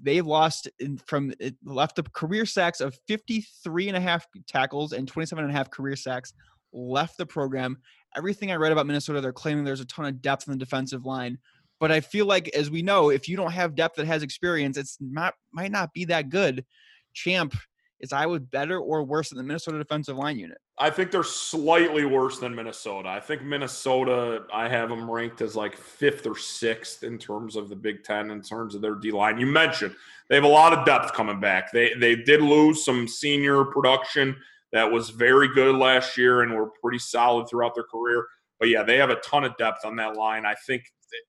They've 0.02 0.24
lost 0.24 0.68
in, 0.78 0.98
from 0.98 1.32
it 1.40 1.56
left 1.64 1.96
the 1.96 2.02
career 2.04 2.46
sacks 2.46 2.80
of 2.80 2.96
53 3.08 3.88
and 3.88 3.96
a 3.96 4.00
half 4.00 4.26
tackles 4.46 4.92
and 4.92 5.08
27 5.08 5.44
and 5.44 5.52
a 5.52 5.56
half 5.56 5.70
career 5.70 5.96
sacks 5.96 6.32
left 6.72 7.16
the 7.16 7.26
program. 7.26 7.78
Everything 8.16 8.52
I 8.52 8.56
read 8.56 8.72
about 8.72 8.86
Minnesota, 8.86 9.20
they're 9.20 9.32
claiming 9.32 9.64
there's 9.64 9.80
a 9.80 9.86
ton 9.86 10.06
of 10.06 10.22
depth 10.22 10.46
in 10.46 10.52
the 10.52 10.58
defensive 10.58 11.04
line. 11.04 11.38
But 11.80 11.90
I 11.90 12.00
feel 12.00 12.26
like, 12.26 12.48
as 12.48 12.70
we 12.70 12.82
know, 12.82 13.10
if 13.10 13.28
you 13.28 13.36
don't 13.36 13.52
have 13.52 13.74
depth 13.74 13.96
that 13.96 14.06
has 14.06 14.22
experience, 14.22 14.76
it's 14.76 14.96
not 15.00 15.34
might 15.52 15.72
not 15.72 15.92
be 15.92 16.04
that 16.06 16.28
good. 16.28 16.64
Champ, 17.12 17.54
is 18.00 18.12
Iowa 18.12 18.40
better 18.40 18.78
or 18.78 19.02
worse 19.02 19.30
than 19.30 19.38
the 19.38 19.44
Minnesota 19.44 19.78
defensive 19.78 20.16
line 20.16 20.38
unit? 20.38 20.58
I 20.78 20.90
think 20.90 21.10
they're 21.10 21.22
slightly 21.22 22.04
worse 22.04 22.38
than 22.38 22.54
Minnesota. 22.54 23.08
I 23.08 23.20
think 23.20 23.42
Minnesota, 23.42 24.44
I 24.52 24.68
have 24.68 24.88
them 24.88 25.08
ranked 25.10 25.40
as 25.40 25.54
like 25.54 25.76
fifth 25.76 26.26
or 26.26 26.36
sixth 26.36 27.02
in 27.04 27.18
terms 27.18 27.56
of 27.56 27.68
the 27.68 27.76
Big 27.76 28.02
Ten, 28.02 28.30
in 28.30 28.42
terms 28.42 28.74
of 28.74 28.82
their 28.82 28.96
D 28.96 29.10
line. 29.10 29.38
You 29.38 29.46
mentioned 29.46 29.94
they 30.28 30.34
have 30.34 30.44
a 30.44 30.48
lot 30.48 30.72
of 30.72 30.84
depth 30.84 31.12
coming 31.12 31.40
back. 31.40 31.72
They 31.72 31.94
they 31.94 32.16
did 32.16 32.42
lose 32.42 32.84
some 32.84 33.06
senior 33.06 33.64
production 33.64 34.36
that 34.74 34.90
was 34.90 35.10
very 35.10 35.46
good 35.54 35.76
last 35.76 36.18
year 36.18 36.42
and 36.42 36.52
were 36.52 36.70
pretty 36.82 36.98
solid 36.98 37.48
throughout 37.48 37.76
their 37.76 37.84
career. 37.84 38.26
But 38.58 38.68
yeah, 38.68 38.82
they 38.82 38.96
have 38.96 39.10
a 39.10 39.20
ton 39.20 39.44
of 39.44 39.56
depth 39.56 39.84
on 39.84 39.94
that 39.96 40.16
line. 40.16 40.44
I 40.44 40.54
think 40.66 40.82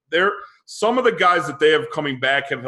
they're 0.09 0.31
some 0.65 0.97
of 0.97 1.03
the 1.03 1.11
guys 1.11 1.45
that 1.45 1.59
they 1.59 1.69
have 1.69 1.85
coming 1.93 2.19
back 2.19 2.49
have 2.49 2.65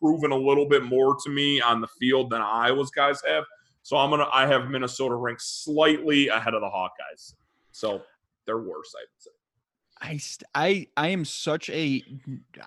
proven 0.00 0.30
a 0.30 0.36
little 0.36 0.68
bit 0.68 0.84
more 0.84 1.16
to 1.24 1.30
me 1.30 1.60
on 1.60 1.80
the 1.80 1.88
field 1.98 2.30
than 2.30 2.40
Iowa's 2.40 2.92
guys 2.92 3.20
have. 3.26 3.42
So 3.82 3.96
I'm 3.96 4.10
gonna 4.10 4.28
I 4.32 4.46
have 4.46 4.70
Minnesota 4.70 5.16
ranked 5.16 5.42
slightly 5.42 6.28
ahead 6.28 6.54
of 6.54 6.60
the 6.60 6.68
Hawkeyes. 6.68 7.34
So 7.72 8.02
they're 8.46 8.58
worse, 8.58 8.94
I 8.96 9.02
would 9.02 10.20
say. 10.20 10.50
I 10.54 10.54
I 10.54 10.86
I 10.96 11.08
am 11.08 11.24
such 11.24 11.68
a 11.70 12.04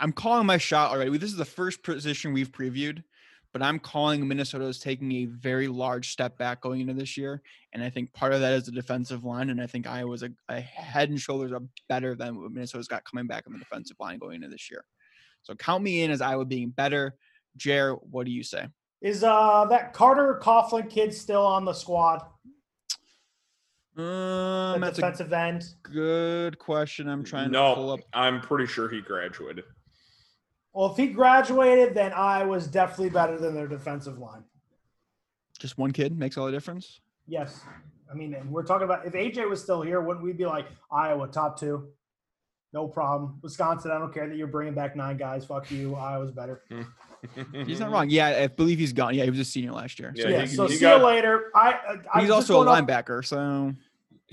I'm 0.02 0.12
calling 0.12 0.46
my 0.46 0.58
shot 0.58 0.92
already. 0.92 1.18
This 1.18 1.32
is 1.32 1.38
the 1.38 1.46
first 1.46 1.82
position 1.82 2.34
we've 2.34 2.52
previewed 2.52 3.04
but 3.54 3.62
I'm 3.62 3.80
calling 3.80 4.28
Minnesota 4.28 4.66
is 4.66 4.80
taking 4.80 5.12
a 5.12 5.26
very 5.26 5.68
large 5.68 6.10
step 6.10 6.38
back 6.40 6.60
going 6.60 6.82
into 6.82 6.94
this 6.96 7.16
year. 7.16 7.42
And 7.72 7.84
I 7.84 7.90
think 7.90 8.12
part 8.12 8.34
of 8.34 8.42
that 8.42 8.54
is 8.54 8.64
the 8.66 8.72
defensive 8.72 9.24
line. 9.24 9.52
And 9.52 9.62
I 9.62 9.68
think 9.68 9.86
Iowa's 9.88 10.24
a, 10.24 10.32
a 10.50 10.60
head 10.60 11.10
and 11.10 11.22
shoulders 11.22 11.54
up 11.54 11.62
better 11.88 12.16
than 12.16 12.42
what 12.42 12.52
Minnesota's 12.52 12.88
got 12.88 13.06
coming 13.06 13.28
back 13.28 13.44
on 13.46 13.54
the 13.54 13.60
defensive 13.60 13.96
line 14.00 14.18
going 14.18 14.38
into 14.38 14.50
this 14.50 14.72
year. 14.72 14.84
So 15.44 15.54
count 15.54 15.84
me 15.84 16.02
in 16.02 16.10
as 16.10 16.20
Iowa 16.20 16.46
being 16.46 16.70
better. 16.72 17.16
Jer, 17.56 17.94
what 17.94 18.26
do 18.26 18.32
you 18.32 18.44
say? 18.44 18.68
Is 19.02 19.24
uh 19.24 19.66
that 19.70 19.94
Carter 19.94 20.40
Coughlin 20.42 20.90
kid 20.90 21.14
still 21.14 21.46
on 21.46 21.64
the 21.66 21.74
squad? 21.74 22.22
Um, 23.96 24.04
The 24.06 24.78
that's 24.82 24.98
a 24.98 25.02
defensive 25.02 25.34
end. 25.34 25.66
good 25.84 26.58
question. 26.58 27.08
I'm 27.08 27.24
trying 27.24 27.52
to 27.52 27.60
pull 27.76 27.88
No, 27.88 27.94
up. 27.94 28.00
I'm 28.14 28.42
pretty 28.42 28.66
sure 28.66 28.90
he 28.90 29.02
graduated. 29.02 29.66
Well, 30.74 30.92
if 30.92 30.98
he 30.98 31.08
graduated, 31.08 31.94
then 31.94 32.14
I 32.14 32.44
was 32.44 32.68
definitely 32.68 33.10
better 33.10 33.38
than 33.38 33.54
their 33.54 33.68
defensive 33.68 34.18
line. 34.18 34.44
Just 35.60 35.78
one 35.78 35.92
kid 35.92 36.18
makes 36.18 36.38
all 36.38 36.46
the 36.48 36.52
difference. 36.52 37.00
Yes. 37.28 37.62
I 38.12 38.16
mean, 38.16 38.34
and 38.34 38.52
we're 38.52 38.64
talking 38.64 38.86
about 38.86 39.06
if 39.06 39.14
AJ 39.14 39.50
was 39.50 39.62
still 39.62 39.82
here, 39.82 40.02
wouldn't 40.02 40.26
we 40.26 40.34
be 40.34 40.46
like 40.46 40.66
Iowa 40.92 41.28
top 41.28 41.60
two? 41.60 41.90
No 42.74 42.88
problem. 42.88 43.38
Wisconsin, 43.44 43.92
I 43.92 44.00
don't 44.00 44.12
care 44.12 44.28
that 44.28 44.36
you're 44.36 44.48
bringing 44.48 44.74
back 44.74 44.96
nine 44.96 45.16
guys. 45.16 45.46
Fuck 45.46 45.70
you. 45.72 45.94
Iowa's 45.96 46.32
better. 46.32 46.64
He's 47.66 47.80
not 47.80 47.92
wrong. 47.92 48.10
Yeah, 48.10 48.28
I 48.30 48.48
believe 48.48 48.80
he's 48.80 48.92
gone. 48.94 49.14
Yeah, 49.16 49.24
he 49.24 49.30
was 49.30 49.40
a 49.40 49.46
senior 49.46 49.72
last 49.72 49.98
year. 50.00 50.12
Yeah, 50.16 50.24
So 50.24 50.30
Yeah. 50.30 50.42
he- 50.42 50.48
so 50.48 50.68
he 50.68 50.74
see 50.76 50.82
got- 50.82 51.00
you 51.00 51.06
later. 51.06 51.52
I. 51.56 52.02
I 52.14 52.20
he's 52.20 52.28
just 52.30 52.32
also 52.50 52.62
a 52.62 52.66
going 52.66 52.82
off- 52.84 52.88
linebacker. 52.88 53.24
So 53.26 53.74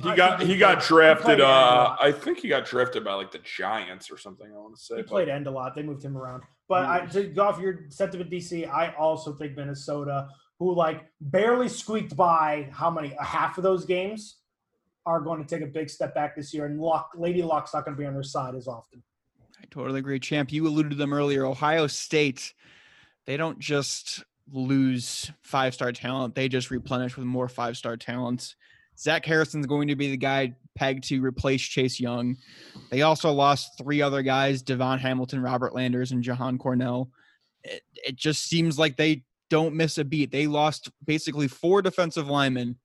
He 0.03 0.15
got 0.15 0.41
he 0.41 0.49
he 0.49 0.57
got 0.57 0.83
drafted. 0.83 1.25
played 1.25 1.41
Uh, 1.41 1.97
end 1.99 1.99
a 2.01 2.03
I 2.03 2.13
think 2.13 2.39
he 2.39 2.49
got 2.49 2.65
drafted 2.65 3.05
by 3.05 3.15
like 3.15 3.31
the 3.31 3.39
Giants 3.39 4.11
or 4.11 4.17
something. 4.17 4.47
I 4.47 4.59
want 4.59 4.77
to 4.77 4.81
say. 4.81 4.97
He 4.97 5.03
but- 5.03 5.09
played 5.09 5.29
end 5.29 5.47
a 5.47 5.51
lot. 5.51 5.75
They 5.75 5.83
moved 5.83 6.05
him 6.05 6.17
around. 6.17 6.43
But 6.69 6.87
I, 6.87 7.07
to 7.07 7.25
go 7.25 7.49
off 7.49 7.59
your 7.61 7.87
sentiment, 7.89 8.31
DC, 8.31 8.69
I 8.71 8.95
also 8.95 9.33
think 9.33 9.57
Minnesota, 9.57 10.29
who 10.61 10.73
like 10.73 11.05
barely 11.21 11.69
squeaked 11.69 12.17
by 12.17 12.69
how 12.73 12.91
many 12.91 13.13
a 13.19 13.25
half 13.25 13.59
of 13.59 13.65
those 13.65 13.85
games, 13.85 14.37
are 15.07 15.21
going 15.21 15.45
to 15.45 15.49
take 15.49 15.67
a 15.67 15.71
big 15.71 15.91
step 15.91 16.15
back 16.15 16.37
this 16.37 16.55
year. 16.55 16.67
And 16.67 16.81
Luck, 16.81 17.11
Lady 17.17 17.43
Luck's 17.43 17.75
not 17.75 17.85
going 17.85 17.97
to 17.97 18.01
be 18.01 18.07
on 18.07 18.15
their 18.15 18.23
side 18.23 18.55
as 18.55 18.69
often. 18.69 19.03
I 19.61 19.65
totally 19.71 19.99
agree. 19.99 20.21
Champ, 20.21 20.53
you 20.53 20.67
alluded 20.67 20.93
to 20.93 20.97
them 20.97 21.13
earlier. 21.13 21.45
Ohio 21.45 21.87
State, 21.87 22.55
they 23.27 23.37
don't 23.37 23.59
just 23.59 24.25
lose 24.53 25.31
five 25.43 25.75
star 25.75 25.93
talent, 25.93 26.35
they 26.35 26.49
just 26.49 26.71
replenish 26.71 27.17
with 27.17 27.27
more 27.27 27.49
five 27.49 27.77
star 27.77 27.97
talent. 27.97 28.55
Zach 29.01 29.25
Harrison's 29.25 29.67
going 29.67 29.89
to 29.89 29.97
be 29.97 30.11
the 30.11 30.17
guy 30.17 30.55
pegged 30.75 31.05
to 31.09 31.21
replace 31.21 31.63
Chase 31.63 31.99
Young. 31.99 32.37
They 32.91 33.03
also 33.03 33.33
lost 33.33 33.79
three 33.79 34.03
other 34.03 34.23
guys 34.23 34.63
DaVon 34.63 34.99
Hamilton, 34.99 35.41
Robert 35.43 35.75
Landers, 35.75 36.13
and 36.13 36.23
Jashon 36.23 36.59
Cornell. 36.59 37.11
It, 37.65 37.83
it 37.95 38.17
just 38.17 38.45
seems 38.45 38.79
like 38.79 38.97
they 38.97 39.25
don't 39.49 39.75
miss 39.75 39.99
a 39.99 40.05
beat. 40.05 40.31
They 40.31 40.47
lost 40.47 40.91
basically 41.05 41.49
four 41.49 41.83
defensive 41.83 42.29
linemen, 42.29 42.77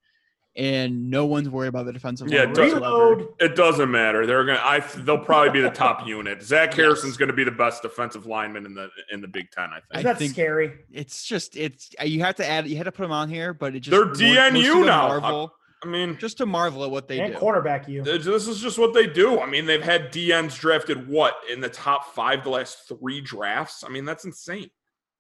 and 0.57 1.09
no 1.09 1.25
one's 1.25 1.49
worried 1.49 1.67
about 1.67 1.85
the 1.85 1.91
defensive 1.93 2.29
Yeah, 2.29 2.41
line. 2.41 2.49
it 2.49 2.55
does- 2.55 2.73
whatsoever. 2.73 3.05
Reload. 3.15 3.27
It 3.41 3.55
doesn't 3.55 3.91
matter. 3.91 4.25
They're 4.25 4.45
gonna. 4.45 4.61
I. 4.63 4.79
They'll 4.79 5.17
probably 5.17 5.51
be 5.51 5.61
the 5.61 5.69
top 5.69 6.07
unit. 6.07 6.41
Zach 6.41 6.73
Harrison's 6.73 7.17
going 7.17 7.27
to 7.29 7.35
be 7.35 7.43
the 7.43 7.51
best 7.51 7.81
defensive 7.81 8.25
lineman 8.25 8.65
in 8.65 8.73
the 8.73 8.89
in 9.11 9.19
the 9.21 9.27
Big 9.27 9.51
Ten. 9.51 9.65
I 9.69 9.77
I 9.77 9.79
think. 9.79 9.83
Isn't 9.95 10.03
that 10.05 10.17
think- 10.17 10.31
scary? 10.31 10.73
It's 10.91 11.25
just 11.25 11.55
it's 11.57 11.89
uh, 11.99 12.05
you 12.05 12.21
have 12.21 12.35
to 12.35 12.47
add 12.49 12.67
you 12.67 12.77
had 12.77 12.83
to 12.85 12.91
put 12.93 13.03
them 13.03 13.11
on 13.11 13.27
here, 13.29 13.53
but 13.53 13.75
it 13.75 13.81
just 13.81 13.91
They're 13.91 14.05
DNU 14.07 14.85
now. 14.85 15.07
Marvel, 15.09 15.53
I 15.85 15.89
mean, 15.89 16.17
just 16.17 16.37
to 16.39 16.45
marvel 16.45 16.83
at 16.83 16.91
what 16.91 17.07
they 17.07 17.17
do. 17.17 17.23
and 17.23 17.33
do. 17.33 17.39
cornerback 17.39 17.87
you. 17.87 18.03
this 18.03 18.25
is 18.47 18.59
just 18.59 18.77
what 18.79 18.93
they 18.93 19.05
do. 19.07 19.39
I 19.39 19.45
mean, 19.45 19.65
they've 19.65 19.83
had 19.83 20.11
DNs 20.11 20.57
drafted 20.59 21.07
what 21.07 21.35
in 21.51 21.61
the 21.61 21.69
top 21.69 22.13
five 22.13 22.43
the 22.43 22.49
last 22.49 22.87
three 22.87 23.21
drafts. 23.21 23.83
I 23.83 23.89
mean, 23.89 24.05
that's 24.05 24.25
insane. 24.25 24.69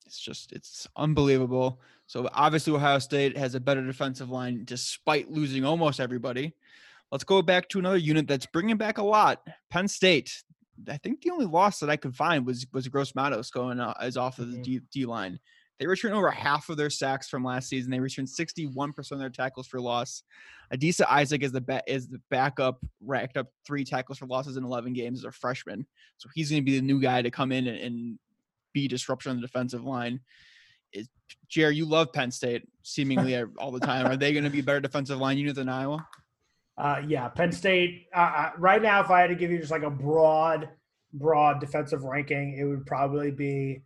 It's 0.05 0.19
just 0.19 0.51
it's 0.51 0.87
unbelievable. 0.95 1.81
So 2.07 2.29
obviously 2.33 2.73
Ohio 2.73 2.99
State 2.99 3.35
has 3.37 3.55
a 3.55 3.59
better 3.59 3.83
defensive 3.85 4.29
line 4.29 4.61
despite 4.65 5.31
losing 5.31 5.65
almost 5.65 5.99
everybody. 5.99 6.53
Let's 7.11 7.23
go 7.23 7.41
back 7.41 7.69
to 7.69 7.79
another 7.79 7.97
unit 7.97 8.27
that's 8.27 8.45
bringing 8.45 8.77
back 8.77 8.97
a 8.97 9.03
lot. 9.03 9.41
Penn 9.69 9.87
State. 9.87 10.43
I 10.89 10.97
think 10.97 11.21
the 11.21 11.31
only 11.31 11.45
loss 11.45 11.79
that 11.79 11.89
I 11.89 11.95
could 11.95 12.15
find 12.15 12.45
was 12.45 12.67
was 12.73 12.87
Gross 12.87 13.15
Matos 13.15 13.49
going 13.49 13.79
uh, 13.79 13.93
as 13.99 14.17
off 14.17 14.39
of 14.39 14.51
the 14.51 14.57
Mhm. 14.57 14.63
D, 14.63 14.79
D 14.91 15.05
line. 15.05 15.39
They 15.79 15.87
returned 15.87 16.15
over 16.15 16.31
half 16.31 16.69
of 16.69 16.77
their 16.77 16.89
sacks 16.89 17.27
from 17.27 17.43
last 17.43 17.67
season. 17.67 17.91
They 17.91 17.99
returned 17.99 18.29
61% 18.29 19.11
of 19.11 19.19
their 19.19 19.29
tackles 19.29 19.67
for 19.67 19.81
loss. 19.81 20.23
Adisa 20.73 21.05
Isaac 21.09 21.43
is 21.43 21.51
the 21.51 21.61
ba- 21.61 21.83
is 21.85 22.07
the 22.07 22.21
backup, 22.29 22.79
racked 23.01 23.37
up 23.37 23.47
three 23.67 23.83
tackles 23.83 24.17
for 24.17 24.25
losses 24.25 24.57
in 24.57 24.63
11 24.63 24.93
games 24.93 25.19
as 25.19 25.25
a 25.25 25.31
freshman. 25.31 25.85
So 26.17 26.29
he's 26.33 26.49
going 26.49 26.61
to 26.61 26.65
be 26.65 26.77
the 26.79 26.85
new 26.85 27.01
guy 27.01 27.21
to 27.21 27.29
come 27.29 27.51
in 27.51 27.67
and, 27.67 27.77
and 27.77 28.19
be 28.73 28.87
disruption 28.87 29.31
on 29.31 29.35
the 29.37 29.41
defensive 29.41 29.83
line. 29.83 30.21
Is 30.93 31.09
Jer, 31.49 31.71
you 31.71 31.85
love 31.85 32.13
Penn 32.13 32.31
State 32.31 32.63
seemingly 32.83 33.35
all 33.57 33.71
the 33.71 33.79
time. 33.79 34.05
Are 34.07 34.17
they 34.17 34.31
going 34.31 34.45
to 34.45 34.49
be 34.49 34.59
a 34.59 34.63
better 34.63 34.79
defensive 34.79 35.19
line 35.19 35.37
unit 35.37 35.55
than 35.55 35.67
Iowa? 35.67 36.07
Uh, 36.77 37.01
yeah, 37.05 37.27
Penn 37.27 37.51
State. 37.51 38.07
Uh, 38.15 38.19
uh, 38.19 38.51
right 38.57 38.81
now, 38.81 39.01
if 39.01 39.09
I 39.09 39.21
had 39.21 39.27
to 39.27 39.35
give 39.35 39.51
you 39.51 39.59
just 39.59 39.71
like 39.71 39.83
a 39.83 39.89
broad, 39.89 40.69
broad 41.13 41.59
defensive 41.59 42.03
ranking, 42.03 42.57
it 42.57 42.63
would 42.63 42.85
probably 42.85 43.31
be 43.31 43.81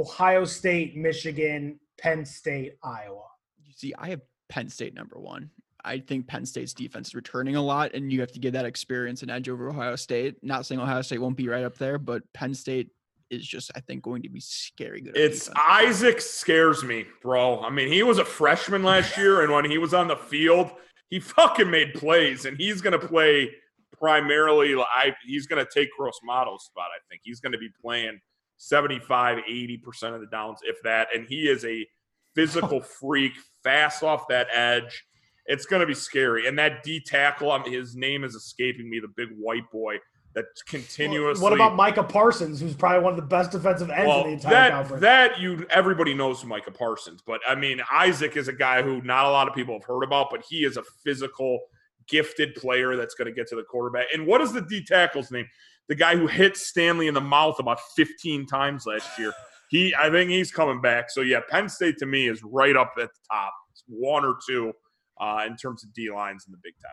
Ohio 0.00 0.44
State, 0.44 0.96
Michigan, 0.96 1.78
Penn 1.98 2.24
State, 2.24 2.76
Iowa. 2.82 3.26
You 3.62 3.72
see, 3.76 3.92
I 3.98 4.08
have 4.08 4.22
Penn 4.48 4.68
State 4.68 4.94
number 4.94 5.18
one. 5.18 5.50
I 5.84 5.98
think 5.98 6.26
Penn 6.26 6.46
State's 6.46 6.74
defense 6.74 7.08
is 7.08 7.14
returning 7.14 7.56
a 7.56 7.62
lot, 7.62 7.94
and 7.94 8.12
you 8.12 8.20
have 8.20 8.32
to 8.32 8.38
give 8.38 8.54
that 8.54 8.64
experience 8.64 9.22
an 9.22 9.30
edge 9.30 9.48
over 9.48 9.68
Ohio 9.68 9.96
State. 9.96 10.36
Not 10.42 10.66
saying 10.66 10.80
Ohio 10.80 11.02
State 11.02 11.20
won't 11.20 11.36
be 11.36 11.48
right 11.48 11.64
up 11.64 11.76
there, 11.76 11.98
but 11.98 12.22
Penn 12.32 12.54
State 12.54 12.88
is 13.30 13.46
just, 13.46 13.70
I 13.74 13.80
think, 13.80 14.02
going 14.02 14.22
to 14.22 14.28
be 14.28 14.40
scary 14.40 15.02
good. 15.02 15.16
It's 15.16 15.46
defense. 15.46 15.64
Isaac 15.68 16.20
scares 16.20 16.82
me, 16.82 17.04
bro. 17.22 17.60
I 17.60 17.70
mean, 17.70 17.88
he 17.88 18.02
was 18.02 18.18
a 18.18 18.24
freshman 18.24 18.82
last 18.82 19.16
year, 19.16 19.42
and 19.42 19.52
when 19.52 19.70
he 19.70 19.78
was 19.78 19.94
on 19.94 20.08
the 20.08 20.16
field, 20.16 20.70
he 21.08 21.20
fucking 21.20 21.70
made 21.70 21.94
plays, 21.94 22.44
and 22.46 22.56
he's 22.56 22.80
going 22.80 22.98
to 22.98 23.06
play 23.06 23.50
primarily. 23.98 24.74
I 24.74 25.14
he's 25.26 25.46
going 25.46 25.64
to 25.64 25.70
take 25.72 25.88
Gross 25.96 26.18
Matos's 26.24 26.64
spot. 26.64 26.86
I 26.94 27.00
think 27.08 27.22
he's 27.24 27.40
going 27.40 27.52
to 27.52 27.58
be 27.58 27.68
playing 27.82 28.20
75, 28.60 29.38
80 29.48 29.76
percent 29.78 30.14
of 30.14 30.20
the 30.20 30.26
downs, 30.26 30.60
if 30.62 30.76
that. 30.82 31.08
And 31.14 31.26
he 31.26 31.48
is 31.48 31.64
a 31.64 31.86
physical 32.34 32.80
freak, 33.00 33.32
fast 33.64 34.02
off 34.02 34.28
that 34.28 34.48
edge. 34.54 35.04
It's 35.46 35.64
going 35.64 35.80
to 35.80 35.86
be 35.86 35.94
scary. 35.94 36.46
And 36.46 36.58
that 36.58 36.82
D 36.82 37.00
tackle, 37.00 37.50
I 37.50 37.62
mean, 37.62 37.72
his 37.72 37.96
name 37.96 38.22
is 38.22 38.34
escaping 38.34 38.88
me. 38.88 39.00
The 39.00 39.08
big 39.08 39.30
white 39.38 39.68
boy 39.72 39.96
that 40.34 40.44
continuously. 40.66 41.42
What 41.42 41.54
about 41.54 41.74
Micah 41.74 42.04
Parsons, 42.04 42.60
who's 42.60 42.74
probably 42.74 43.02
one 43.02 43.14
of 43.14 43.16
the 43.16 43.26
best 43.26 43.50
defensive 43.50 43.88
ends 43.88 44.14
in 44.14 44.22
the 44.22 44.32
entire 44.34 44.52
that 44.52 44.70
conference? 44.72 45.00
that 45.00 45.40
you 45.40 45.66
everybody 45.70 46.12
knows 46.12 46.44
Micah 46.44 46.70
Parsons, 46.70 47.22
but 47.26 47.40
I 47.48 47.54
mean 47.54 47.80
Isaac 47.90 48.36
is 48.36 48.48
a 48.48 48.52
guy 48.52 48.82
who 48.82 49.00
not 49.00 49.24
a 49.24 49.30
lot 49.30 49.48
of 49.48 49.54
people 49.54 49.74
have 49.74 49.84
heard 49.84 50.02
about, 50.02 50.28
but 50.30 50.44
he 50.48 50.64
is 50.64 50.76
a 50.76 50.82
physical, 51.02 51.60
gifted 52.06 52.54
player 52.56 52.94
that's 52.94 53.14
going 53.14 53.26
to 53.26 53.32
get 53.32 53.48
to 53.48 53.56
the 53.56 53.62
quarterback. 53.62 54.06
And 54.12 54.26
what 54.26 54.42
is 54.42 54.52
the 54.52 54.60
D 54.60 54.84
tackle's 54.84 55.30
name? 55.30 55.46
The 55.90 55.96
guy 55.96 56.16
who 56.16 56.26
hit 56.28 56.56
Stanley 56.56 57.08
in 57.08 57.14
the 57.14 57.20
mouth 57.20 57.58
about 57.58 57.80
15 57.96 58.46
times 58.46 58.86
last 58.86 59.18
year. 59.18 59.32
He, 59.70 59.92
I 59.94 60.08
think 60.08 60.30
he's 60.30 60.50
coming 60.52 60.80
back. 60.80 61.10
So 61.10 61.20
yeah, 61.20 61.40
Penn 61.50 61.68
State 61.68 61.98
to 61.98 62.06
me 62.06 62.28
is 62.28 62.42
right 62.44 62.76
up 62.76 62.92
at 62.96 63.08
the 63.12 63.20
top, 63.30 63.52
it's 63.72 63.82
one 63.88 64.24
or 64.24 64.36
two 64.48 64.72
uh, 65.20 65.42
in 65.46 65.56
terms 65.56 65.82
of 65.84 65.92
D 65.92 66.08
lines 66.10 66.44
in 66.46 66.52
the 66.52 66.58
Big 66.62 66.74
Ten. 66.80 66.92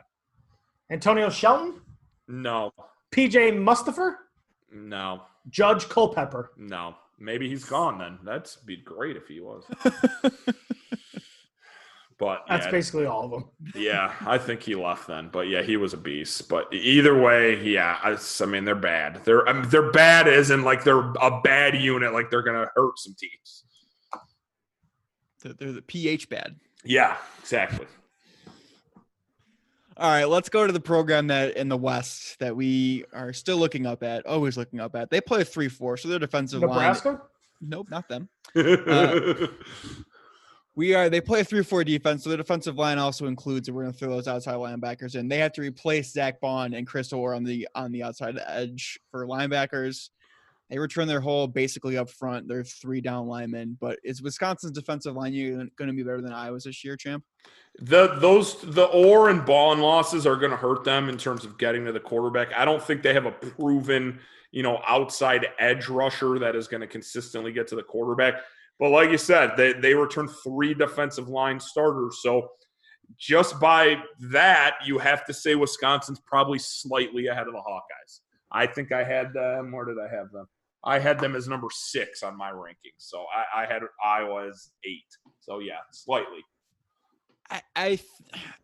Antonio 0.90 1.30
Shelton, 1.30 1.80
No, 2.28 2.72
PJ 3.12 3.54
Mustipher, 3.64 4.16
no, 4.72 5.22
Judge 5.50 5.88
Culpepper. 5.88 6.52
no. 6.58 6.96
Maybe 7.20 7.50
he's 7.50 7.66
gone 7.66 7.98
then. 7.98 8.20
That'd 8.24 8.48
be 8.68 8.78
great 8.78 9.16
if 9.18 9.28
he 9.28 9.40
was. 9.40 9.64
But 12.20 12.46
That's 12.50 12.66
yeah, 12.66 12.72
basically 12.72 13.06
all 13.06 13.26
of 13.26 13.32
them. 13.32 13.46
Yeah, 13.76 14.12
I 14.26 14.40
think 14.40 14.62
he 14.64 14.74
left 14.74 15.08
then. 15.08 15.30
But 15.32 15.50
yeah, 15.50 15.62
he 15.62 15.78
was 15.78 15.94
a 15.94 15.98
beast. 15.98 16.50
But 16.50 16.74
either 16.74 17.20
way, 17.20 17.64
yeah, 17.64 18.00
I, 18.04 18.18
I 18.42 18.46
mean 18.48 18.66
they're 18.66 18.74
bad. 18.74 19.24
They're 19.24 19.48
I 19.48 19.54
mean, 19.54 19.70
they're 19.70 19.92
bad 19.92 20.28
as 20.28 20.50
in 20.50 20.64
like 20.64 20.84
they're 20.84 21.12
a 21.22 21.42
bad 21.44 21.76
unit, 21.76 22.14
like 22.14 22.32
they're 22.32 22.42
gonna 22.42 22.70
hurt 22.76 22.98
some 22.98 23.16
teams. 23.20 23.64
They're- 25.44 25.54
they're 25.54 25.72
the 25.72 25.82
pH 25.84 26.30
bad. 26.30 26.56
Yeah, 26.84 27.18
exactly. 27.40 27.86
All 30.00 30.12
right, 30.12 30.26
let's 30.26 30.50
go 30.50 30.66
to 30.66 30.74
the 30.74 30.80
program 30.80 31.28
that 31.28 31.58
in 31.58 31.70
the 31.70 31.78
West 31.78 32.38
that 32.40 32.56
we 32.56 33.06
are 33.14 33.34
still 33.34 33.58
looking 33.58 33.86
up 33.86 34.04
at, 34.04 34.26
always 34.26 34.56
looking 34.58 34.80
up 34.80 34.96
at. 34.96 35.10
They 35.10 35.22
play 35.22 35.44
three 35.44 35.70
four, 35.70 35.98
so 35.98 36.08
their 36.08 36.20
defensive 36.20 36.62
line. 36.62 36.70
Nebraska? 36.70 37.22
Nope, 37.62 37.90
not 37.92 38.08
them. 38.10 38.30
Uh, 38.56 39.48
We 40.78 40.94
are. 40.94 41.10
They 41.10 41.22
play 41.22 41.40
a 41.40 41.44
three-four 41.44 41.84
defense, 41.84 42.24
so 42.24 42.30
the 42.30 42.38
defensive 42.38 42.78
line 42.78 43.00
also 43.00 43.26
includes. 43.26 43.68
And 43.68 43.76
we're 43.76 43.82
going 43.82 43.94
to 43.94 44.00
throw 44.00 44.12
those 44.12 44.28
outside 44.28 44.56
linebackers 44.56 45.16
in. 45.16 45.28
They 45.28 45.40
have 45.40 45.52
to 45.54 45.62
replace 45.62 46.14
Zack 46.14 46.40
Baun 46.40 46.76
and 46.76 46.86
Chris 46.86 47.12
Orr 47.12 47.34
on 47.34 47.44
the 47.44 47.68
on 47.74 47.92
the 47.92 48.04
outside 48.04 48.40
edge 48.46 49.00
for 49.10 49.26
linebackers. 49.26 50.12
They 50.70 50.78
return 50.78 51.08
their 51.08 51.20
whole 51.20 51.48
basically 51.48 51.98
up 51.98 52.12
front. 52.12 52.48
They're 52.48 52.64
three 52.64 53.02
down 53.02 53.26
linemen. 53.26 53.76
But 53.82 53.98
is 54.04 54.22
Wisconsin's 54.22 54.74
defensive 54.74 55.16
line 55.16 55.34
going 55.34 55.88
to 55.88 55.94
be 55.94 56.04
better 56.04 56.22
than 56.22 56.32
Iowa's 56.32 56.66
this 56.66 56.84
year, 56.84 56.96
champ? 56.96 57.24
the 57.80 58.16
those 58.20 58.62
the 58.62 58.86
Orr 58.86 59.30
and 59.30 59.46
Bond 59.46 59.82
losses 59.82 60.26
are 60.26 60.36
gonna 60.36 60.56
hurt 60.56 60.84
them 60.84 61.10
in 61.10 61.18
terms 61.18 61.46
of 61.46 61.58
getting 61.58 61.86
to 61.86 61.92
the 61.92 62.00
quarterback. 62.00 62.54
I 62.56 62.66
don't 62.66 62.82
think 62.82 63.04
they 63.04 63.14
have 63.14 63.26
a 63.26 63.32
proven, 63.32 64.20
you 64.52 64.64
know, 64.64 64.82
outside 64.88 65.48
edge 65.60 65.88
rusher 65.88 66.40
that 66.40 66.56
is 66.56 66.68
gonna 66.68 66.88
consistently 66.88 67.52
get 67.52 67.68
to 67.70 67.76
the 67.76 67.84
quarterback. 67.84 68.36
But 68.80 68.90
like 68.90 69.10
you 69.10 69.18
said, 69.18 69.54
they, 69.58 69.74
they 69.74 69.94
returned 69.94 70.30
three 70.44 70.74
defensive 70.74 71.30
line 71.30 71.60
starters. 71.60 72.20
So 72.22 72.52
just 73.18 73.60
by 73.60 74.02
that, 74.20 74.78
you 74.86 74.98
have 75.00 75.26
to 75.26 75.34
say 75.34 75.56
Wisconsin's 75.56 76.20
probably 76.20 76.60
slightly 76.60 77.28
ahead 77.28 77.48
of 77.48 77.54
the 77.54 77.60
Hawkeyes. 77.60 78.20
I 78.52 78.68
think 78.68 78.92
I 78.92 79.04
had 79.04 79.34
them. 79.34 79.72
Where 79.72 79.86
did 79.86 79.98
I 80.00 80.14
have 80.14 80.32
them? 80.32 80.48
I 80.84 81.00
had 81.00 81.20
them 81.20 81.36
as 81.36 81.48
number 81.48 81.68
six 81.72 82.24
on 82.24 82.38
my 82.38 82.52
rankings. 82.52 82.98
So 82.98 83.26
I, 83.36 83.64
I 83.64 83.66
had 83.66 83.82
Iowa 84.04 84.48
as 84.48 84.70
eight. 84.86 85.06
So 85.40 85.60
yeah, 85.60 85.80
slightly. 85.92 86.46
I, 87.50 87.62
I 87.76 88.00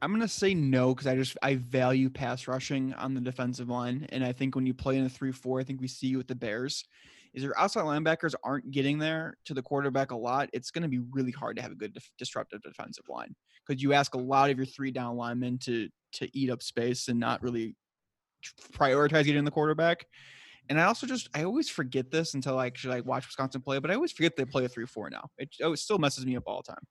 I'm 0.01 0.11
gonna 0.11 0.27
say 0.27 0.53
no 0.53 0.93
because 0.93 1.07
I 1.07 1.15
just 1.15 1.37
I 1.41 1.55
value 1.55 2.09
pass 2.09 2.47
rushing 2.47 2.93
on 2.93 3.13
the 3.13 3.21
defensive 3.21 3.69
line, 3.69 4.05
and 4.09 4.23
I 4.23 4.33
think 4.33 4.55
when 4.55 4.65
you 4.65 4.73
play 4.73 4.97
in 4.97 5.05
a 5.05 5.09
three 5.09 5.31
four, 5.31 5.59
I 5.59 5.63
think 5.63 5.81
we 5.81 5.87
see 5.87 6.07
you 6.07 6.17
with 6.17 6.27
the 6.27 6.35
Bears 6.35 6.85
is 7.33 7.43
your 7.43 7.57
outside 7.57 7.83
linebackers 7.83 8.35
aren't 8.43 8.69
getting 8.71 8.99
there 8.99 9.37
to 9.45 9.53
the 9.53 9.61
quarterback 9.61 10.11
a 10.11 10.15
lot. 10.15 10.49
It's 10.53 10.71
going 10.71 10.83
to 10.83 10.87
be 10.87 10.99
really 11.11 11.31
hard 11.31 11.55
to 11.57 11.61
have 11.61 11.71
a 11.71 11.75
good 11.75 11.97
disruptive 12.17 12.61
defensive 12.61 13.05
line 13.09 13.35
because 13.65 13.81
you 13.81 13.93
ask 13.93 14.13
a 14.13 14.19
lot 14.19 14.49
of 14.49 14.57
your 14.57 14.65
three 14.65 14.91
down 14.91 15.15
linemen 15.15 15.57
to 15.59 15.89
to 16.13 16.37
eat 16.37 16.51
up 16.51 16.61
space 16.61 17.07
and 17.07 17.19
not 17.19 17.41
really 17.41 17.75
prioritize 18.73 19.25
getting 19.25 19.45
the 19.45 19.51
quarterback. 19.51 20.05
And 20.69 20.79
I 20.79 20.83
also 20.83 21.07
just 21.07 21.29
I 21.33 21.43
always 21.43 21.69
forget 21.69 22.11
this 22.11 22.35
until 22.35 22.59
I 22.59 22.67
actually 22.67 22.95
like 22.95 23.05
watch 23.05 23.25
Wisconsin 23.27 23.61
play, 23.61 23.79
but 23.79 23.91
I 23.91 23.95
always 23.95 24.11
forget 24.11 24.35
they 24.35 24.45
play 24.45 24.65
a 24.65 24.69
three 24.69 24.85
four 24.85 25.09
now. 25.09 25.29
It, 25.37 25.49
oh, 25.61 25.73
it 25.73 25.77
still 25.77 25.97
messes 25.97 26.25
me 26.25 26.35
up 26.35 26.43
all 26.45 26.61
the 26.65 26.71
time. 26.71 26.85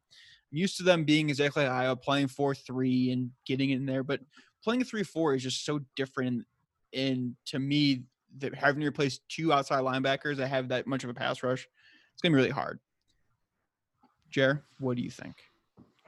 I'm 0.52 0.58
used 0.58 0.76
to 0.78 0.82
them 0.82 1.04
being 1.04 1.30
exactly 1.30 1.62
like 1.62 1.72
Iowa 1.72 1.96
playing 1.96 2.28
four 2.28 2.54
three 2.54 3.12
and 3.12 3.30
getting 3.46 3.70
in 3.70 3.86
there, 3.86 4.02
but 4.02 4.20
playing 4.62 4.82
a 4.82 4.84
three 4.84 5.04
four 5.04 5.34
is 5.34 5.42
just 5.42 5.64
so 5.64 5.80
different. 5.96 6.44
And 6.92 7.36
to 7.46 7.58
me, 7.58 8.02
that 8.38 8.54
having 8.54 8.80
to 8.80 8.86
replace 8.86 9.20
two 9.28 9.52
outside 9.52 9.82
linebackers 9.82 10.36
that 10.36 10.48
have 10.48 10.68
that 10.68 10.86
much 10.86 11.04
of 11.04 11.10
a 11.10 11.14
pass 11.14 11.42
rush, 11.42 11.68
it's 12.12 12.22
gonna 12.22 12.32
be 12.32 12.36
really 12.36 12.50
hard. 12.50 12.78
Jer, 14.30 14.64
what 14.78 14.96
do 14.96 15.02
you 15.02 15.10
think? 15.10 15.34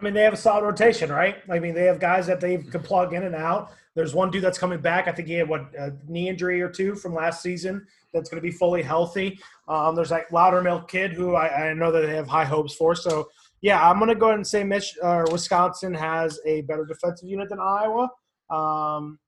I 0.01 0.05
mean, 0.05 0.15
they 0.15 0.23
have 0.23 0.33
a 0.33 0.37
solid 0.37 0.65
rotation, 0.65 1.11
right? 1.11 1.37
I 1.49 1.59
mean, 1.59 1.75
they 1.75 1.85
have 1.85 2.01
guys 2.01 2.27
that 2.27 2.41
they 2.41 2.59
can 2.59 2.83
plug 2.83 3.15
in 3.15 3.23
and 3.23 3.35
out. 3.35 3.73
There's 3.95 4.13
one 4.13 4.31
dude 4.31 4.43
that's 4.43 4.59
coming 4.59 4.81
back. 4.81 5.07
I 5.07 5.13
think 5.13 5.29
he 5.29 5.35
had 5.35 5.49
what 5.49 5.73
a 5.79 5.93
knee 6.09 6.29
injury 6.29 6.61
or 6.61 6.69
two 6.69 6.97
from 6.97 7.15
last 7.15 7.43
season. 7.43 7.87
That's 8.13 8.29
going 8.29 8.43
to 8.43 8.47
be 8.47 8.51
fully 8.51 8.83
healthy. 8.83 9.39
Um, 9.69 9.95
there's 9.95 10.11
like 10.11 10.29
Loudermilk 10.31 10.89
kid 10.89 11.13
who 11.13 11.35
I, 11.35 11.71
I, 11.71 11.75
know 11.75 11.93
that 11.93 12.01
they 12.01 12.15
have 12.15 12.27
high 12.27 12.45
hopes 12.45 12.75
for. 12.75 12.95
So 12.95 13.29
yeah, 13.61 13.89
I'm 13.89 13.99
going 13.99 14.09
to 14.09 14.15
go 14.15 14.27
ahead 14.27 14.39
and 14.39 14.47
say 14.47 14.65
Mich- 14.65 14.99
uh, 15.03 15.25
Wisconsin 15.31 15.95
has 15.95 16.41
a 16.45 16.63
better 16.63 16.85
defensive 16.85 17.29
unit 17.29 17.49
than 17.49 17.61
Iowa. 17.61 18.11
Um, 18.51 19.19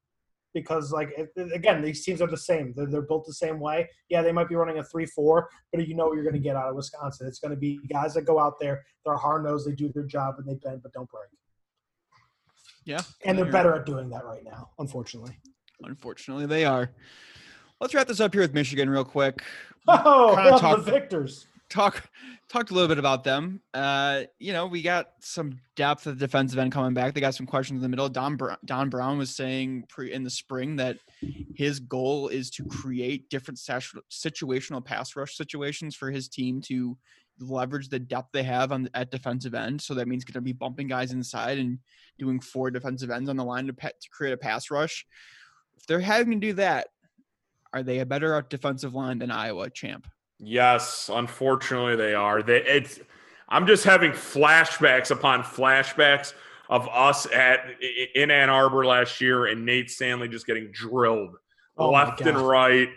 because 0.57 0.91
like 0.91 1.11
again 1.53 1.83
these 1.83 2.03
teams 2.03 2.23
are 2.23 2.27
the 2.27 2.37
same. 2.37 2.73
They're, 2.75 2.87
they're 2.87 3.03
built 3.03 3.27
the 3.27 3.35
same 3.35 3.61
way. 3.61 3.89
Yeah 4.09 4.23
they 4.23 4.33
might 4.33 4.49
be 4.49 4.55
running 4.55 4.79
a 4.79 4.83
3-4 4.83 5.45
but 5.71 5.87
you 5.87 5.95
know 5.95 6.07
what 6.07 6.15
you're 6.15 6.25
going 6.25 6.33
to 6.35 6.41
get 6.41 6.57
out 6.57 6.71
of 6.71 6.75
wisconsin. 6.77 7.27
It's 7.27 7.39
going 7.39 7.51
to 7.51 7.59
be 7.59 7.79
guys 7.93 8.15
that 8.15 8.23
go 8.23 8.41
out 8.41 8.55
there 8.59 8.83
they're 9.05 9.17
hard-nosed 9.17 9.69
they 9.69 9.75
do 9.75 9.93
their 9.93 10.05
job 10.05 10.37
and 10.39 10.49
they 10.49 10.55
bend 10.55 10.83
but 10.83 10.93
don't 10.95 11.11
break. 11.11 11.29
Yeah. 12.85 13.03
And 13.25 13.37
they're 13.37 13.45
better 13.45 13.75
at 13.75 13.85
doing 13.85 14.09
that 14.11 14.25
right 14.25 14.45
now 14.45 14.71
unfortunately. 14.79 15.37
Unfortunately 15.83 16.47
they 16.47 16.65
are. 16.65 16.91
Let's 17.79 17.93
wrap 17.95 18.09
this 18.09 18.21
up 18.21 18.33
here 18.33 18.43
with 18.43 18.55
michigan 18.55 18.89
real 18.89 19.05
quick. 19.05 19.43
Oh 19.89 20.35
talk, 20.59 20.85
the 20.85 20.91
victors. 20.91 21.47
talk 21.69 22.11
talked 22.49 22.71
a 22.71 22.75
little 22.75 22.89
bit 22.89 22.99
about 22.99 23.25
them. 23.25 23.61
Uh, 23.75 24.23
you 24.39 24.53
know, 24.53 24.67
we 24.67 24.83
got 24.83 25.09
some 25.21 25.59
depth 25.75 26.07
at 26.07 26.19
the 26.19 26.27
defensive 26.27 26.59
end 26.59 26.73
coming 26.73 26.95
back. 26.95 27.15
They 27.15 27.21
got 27.21 27.35
some 27.35 27.47
questions 27.47 27.79
in 27.79 27.83
the 27.83 27.89
middle. 27.89 28.09
Don 28.09 28.37
Brown, 28.37 28.57
Don 28.65 28.89
Brown 28.89 29.19
was 29.19 29.35
saying 29.35 29.85
pre, 29.89 30.13
in 30.13 30.23
the 30.23 30.31
spring 30.31 30.77
that 30.77 30.99
his 31.55 31.81
goal 31.81 32.29
is 32.29 32.51
to 32.51 32.65
create 32.65 33.29
different 33.31 33.59
situational 33.59 34.85
pass 34.85 35.17
rush 35.17 35.37
situations 35.37 35.97
for 35.97 36.11
his 36.11 36.29
team 36.29 36.61
to 36.63 36.97
leverage 37.39 37.89
the 37.89 37.99
depth 37.99 38.31
they 38.33 38.43
have 38.43 38.73
on 38.73 38.89
at 38.95 39.11
defensive 39.11 39.55
end. 39.55 39.83
So 39.83 39.95
that 39.95 40.09
means 40.09 40.25
going 40.25 40.35
to 40.35 40.41
be 40.41 40.53
bumping 40.53 40.87
guys 40.87 41.13
inside 41.13 41.59
and 41.59 41.79
doing 42.19 42.41
four 42.41 42.71
defensive 42.71 43.11
ends 43.11 43.29
on 43.29 43.37
the 43.37 43.45
line 43.45 43.67
to, 43.67 43.73
to 43.73 44.09
create 44.11 44.33
a 44.33 44.39
pass 44.39 44.71
rush. 44.71 45.07
If 45.77 45.87
they're 45.87 46.01
having 46.01 46.41
to 46.41 46.47
do 46.47 46.53
that, 46.55 46.89
are 47.73 47.83
they 47.83 47.99
a 47.99 48.07
better 48.07 48.43
defensive 48.49 48.95
line 48.95 49.19
than 49.19 49.31
Iowa 49.31 49.69
champ? 49.69 50.07
Yes, 50.39 51.11
unfortunately 51.13 51.97
they 51.97 52.15
are. 52.15 52.43
They 52.43 52.63
it's 52.63 53.01
I'm 53.49 53.67
just 53.67 53.85
having 53.85 54.13
flashbacks 54.13 55.11
upon 55.11 55.43
flashbacks 55.43 56.35
of 56.69 56.89
us 56.89 57.27
at 57.33 57.61
in 58.15 58.31
Ann 58.31 58.51
Arbor 58.51 58.85
last 58.85 59.21
year 59.21 59.47
and 59.47 59.65
Nate 59.65 59.91
Stanley 59.91 60.29
just 60.29 60.47
getting 60.47 60.71
drilled 60.73 61.37
oh 61.79 61.91
left 61.91 62.21
and 62.21 62.37
right, 62.39 62.89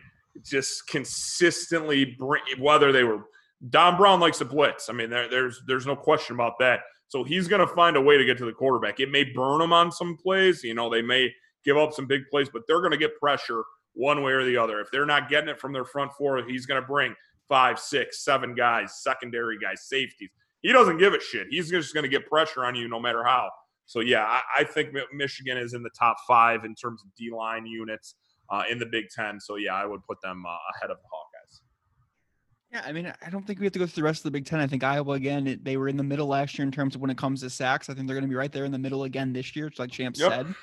just 0.43 0.87
consistently 0.87 2.17
bring 2.17 2.41
whether 2.57 2.91
they 2.91 3.03
were 3.03 3.23
Don 3.69 3.97
Brown 3.97 4.19
likes 4.19 4.37
to 4.39 4.45
blitz. 4.45 4.89
I 4.89 4.93
mean, 4.93 5.09
there, 5.09 5.29
there's 5.29 5.61
there's 5.67 5.85
no 5.85 5.95
question 5.95 6.35
about 6.35 6.59
that. 6.59 6.81
So 7.07 7.23
he's 7.23 7.47
going 7.47 7.65
to 7.65 7.73
find 7.73 7.97
a 7.97 8.01
way 8.01 8.17
to 8.17 8.25
get 8.25 8.37
to 8.37 8.45
the 8.45 8.53
quarterback. 8.53 8.99
It 8.99 9.09
may 9.09 9.23
burn 9.23 9.59
them 9.59 9.73
on 9.73 9.91
some 9.91 10.15
plays. 10.15 10.63
You 10.63 10.75
know, 10.75 10.89
they 10.89 11.01
may 11.01 11.33
give 11.65 11.75
up 11.75 11.91
some 11.93 12.05
big 12.05 12.21
plays, 12.29 12.49
but 12.49 12.63
they're 12.67 12.79
going 12.79 12.91
to 12.91 12.97
get 12.97 13.17
pressure 13.19 13.63
one 13.93 14.21
way 14.23 14.31
or 14.31 14.45
the 14.45 14.55
other. 14.55 14.79
If 14.79 14.91
they're 14.91 15.05
not 15.05 15.27
getting 15.27 15.49
it 15.49 15.59
from 15.59 15.73
their 15.73 15.85
front 15.85 16.11
four, 16.13 16.41
he's 16.47 16.65
going 16.65 16.81
to 16.81 16.87
bring 16.87 17.15
five, 17.49 17.79
six, 17.79 18.23
seven 18.23 18.55
guys, 18.55 19.01
secondary 19.01 19.57
guys, 19.59 19.87
safeties. 19.87 20.29
He 20.61 20.71
doesn't 20.71 20.97
give 20.97 21.13
a 21.13 21.19
shit. 21.19 21.47
He's 21.49 21.69
just 21.69 21.93
going 21.93 22.03
to 22.03 22.09
get 22.09 22.27
pressure 22.27 22.63
on 22.63 22.75
you 22.75 22.87
no 22.87 22.99
matter 22.99 23.23
how. 23.23 23.49
So 23.85 24.01
yeah, 24.01 24.23
I, 24.23 24.41
I, 24.59 24.63
think 24.63 24.95
Michigan 25.13 25.57
is 25.57 25.73
in 25.73 25.81
the 25.81 25.89
top 25.97 26.17
five 26.27 26.63
in 26.63 26.75
terms 26.75 27.01
of 27.01 27.09
D 27.17 27.31
line 27.31 27.65
units 27.65 28.15
uh, 28.51 28.63
in 28.69 28.77
the 28.77 28.85
Big 28.85 29.05
Ten. 29.09 29.39
So 29.39 29.55
yeah, 29.55 29.73
I 29.73 29.85
would 29.85 30.03
put 30.07 30.21
them 30.21 30.43
uh, 30.45 30.55
ahead 30.75 30.91
of 30.91 30.97
the 30.97 31.03
Hawkeyes. 31.03 31.61
Yeah, 32.71 32.83
I 32.85 32.91
mean, 32.91 33.11
I 33.25 33.29
don't 33.31 33.47
think 33.47 33.59
we 33.59 33.65
have 33.65 33.73
to 33.73 33.79
go 33.79 33.87
through 33.87 34.03
the 34.03 34.05
rest 34.05 34.19
of 34.19 34.23
the 34.25 34.31
Big 34.31 34.45
Ten. 34.45 34.59
I 34.59 34.67
think 34.67 34.83
Iowa 34.83 35.13
again, 35.13 35.47
it, 35.47 35.65
they 35.65 35.75
were 35.75 35.87
in 35.87 35.97
the 35.97 36.03
middle 36.03 36.27
last 36.27 36.59
year 36.59 36.65
in 36.65 36.71
terms 36.71 36.93
of 36.93 37.01
when 37.01 37.09
it 37.09 37.17
comes 37.17 37.41
to 37.41 37.49
sacks. 37.49 37.89
I 37.89 37.95
think 37.95 38.05
they're 38.05 38.15
going 38.15 38.25
to 38.25 38.29
be 38.29 38.35
right 38.35 38.51
there 38.51 38.65
in 38.65 38.71
the 38.71 38.77
middle 38.77 39.05
again 39.05 39.33
this 39.33 39.55
year. 39.55 39.65
It's 39.65 39.79
like 39.79 39.89
Champ 39.89 40.17
yep. 40.19 40.31
said, 40.31 40.55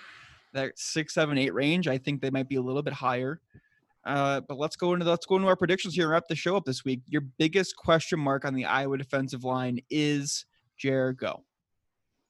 that 0.52 0.78
six, 0.78 1.14
seven, 1.14 1.36
eight 1.36 1.52
range. 1.52 1.88
I 1.88 1.98
think 1.98 2.22
they 2.22 2.30
might 2.30 2.48
be 2.48 2.56
a 2.56 2.62
little 2.62 2.82
bit 2.82 2.92
higher. 2.92 3.40
Uh, 4.06 4.40
but 4.42 4.56
let's 4.56 4.76
go 4.76 4.92
into 4.92 5.04
let's 5.04 5.26
go 5.26 5.34
into 5.34 5.48
our 5.48 5.56
predictions 5.56 5.94
here 5.94 6.04
and 6.04 6.12
wrap 6.12 6.28
the 6.28 6.36
show 6.36 6.56
up 6.56 6.64
this 6.64 6.84
week. 6.84 7.00
Your 7.08 7.22
biggest 7.38 7.76
question 7.76 8.20
mark 8.20 8.44
on 8.44 8.54
the 8.54 8.64
Iowa 8.64 8.96
defensive 8.96 9.42
line 9.42 9.80
is 9.90 10.46
Jared 10.78 11.18
Go. 11.18 11.42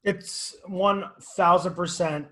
It's 0.02 0.56
one 0.66 1.04
thousand 1.36 1.74
percent. 1.74 2.28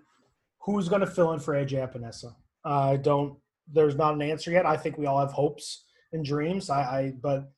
Who's 0.62 0.88
going 0.88 1.02
to 1.02 1.06
fill 1.06 1.34
in 1.34 1.40
for 1.40 1.54
AJ 1.54 1.72
Epenesa? 1.72 2.34
I 2.64 2.94
uh, 2.94 2.96
don't. 2.96 3.36
There's 3.70 3.96
not 3.96 4.14
an 4.14 4.22
answer 4.22 4.50
yet. 4.50 4.64
I 4.64 4.78
think 4.78 4.96
we 4.96 5.04
all 5.04 5.20
have 5.20 5.32
hopes 5.32 5.84
and 6.14 6.24
dreams. 6.24 6.70
I, 6.70 6.80
I 6.80 7.12
but 7.20 7.50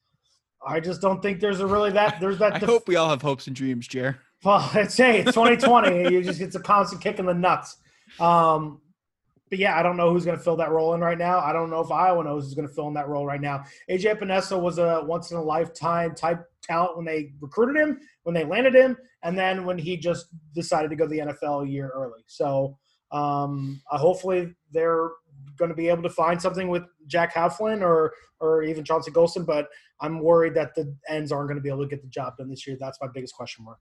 I 0.67 0.81
just 0.81 1.01
don't 1.01 1.23
think 1.23 1.39
there's 1.39 1.61
a 1.61 1.67
really 1.67 1.93
that 1.93 2.19
there's 2.21 2.39
that. 2.39 2.55
I 2.55 2.59
def- 2.59 2.69
hope 2.69 2.89
we 2.89 2.97
all 2.97 3.11
have 3.11 3.23
hopes 3.23 3.47
and 3.47 3.55
dreams, 3.55 3.87
Jer. 3.87 4.19
Well, 4.43 4.69
it's 4.75 4.97
hey, 4.97 5.21
it's 5.21 5.35
2020. 5.35 6.13
you 6.13 6.25
just 6.25 6.41
it's 6.41 6.57
a 6.57 6.61
constant 6.61 7.01
kick 7.01 7.21
in 7.21 7.27
the 7.27 7.35
nuts. 7.35 7.77
Um, 8.19 8.81
but 9.49 9.59
yeah, 9.59 9.79
I 9.79 9.83
don't 9.83 9.97
know 9.97 10.13
who's 10.13 10.25
going 10.25 10.37
to 10.37 10.43
fill 10.43 10.57
that 10.57 10.71
role 10.71 10.95
in 10.95 11.01
right 11.01 11.19
now. 11.19 11.39
I 11.39 11.53
don't 11.53 11.71
know 11.71 11.81
if 11.81 11.91
Iowa 11.91 12.25
knows 12.25 12.45
who's 12.45 12.55
going 12.55 12.67
to 12.67 12.75
fill 12.75 12.89
in 12.89 12.95
that 12.95 13.09
role 13.09 13.27
right 13.27 13.41
now. 13.41 13.65
AJ 13.89 14.19
Epenesa 14.19 14.61
was 14.61 14.79
a 14.79 15.03
once 15.05 15.31
in 15.31 15.37
a 15.37 15.43
lifetime 15.43 16.15
type 16.15 16.45
talent 16.63 16.97
when 16.97 17.07
they 17.07 17.33
recruited 17.41 17.77
him, 17.77 18.01
when 18.25 18.35
they 18.35 18.45
landed 18.45 18.75
him, 18.75 18.97
and 19.23 19.39
then 19.39 19.65
when 19.65 19.79
he 19.79 19.97
just 19.97 20.27
decided 20.55 20.91
to 20.91 20.97
go 20.97 21.05
to 21.05 21.11
the 21.11 21.19
NFL 21.19 21.65
a 21.65 21.69
year 21.69 21.91
early. 21.95 22.23
So 22.27 22.77
um, 23.13 23.81
uh, 23.91 23.99
hopefully 23.99 24.55
they're 24.73 25.11
going 25.57 25.69
to 25.69 25.77
be 25.77 25.89
able 25.89 26.03
to 26.03 26.11
find 26.11 26.41
something 26.41 26.69
with 26.69 26.83
Jack 27.07 27.35
Heflin 27.35 27.83
or 27.83 28.13
or 28.41 28.63
even 28.63 28.85
Chauncey 28.85 29.11
Golston. 29.11 29.47
But 29.47 29.69
I'm 30.01 30.21
worried 30.21 30.55
that 30.55 30.75
the 30.75 30.95
ends 31.09 31.31
aren't 31.31 31.49
going 31.49 31.57
to 31.57 31.63
be 31.63 31.69
able 31.69 31.85
to 31.85 31.89
get 31.89 32.03
the 32.03 32.09
job 32.09 32.37
done 32.37 32.51
this 32.51 32.67
year. 32.67 32.77
That's 32.79 32.99
my 33.01 33.09
biggest 33.13 33.35
question 33.35 33.65
mark. 33.65 33.79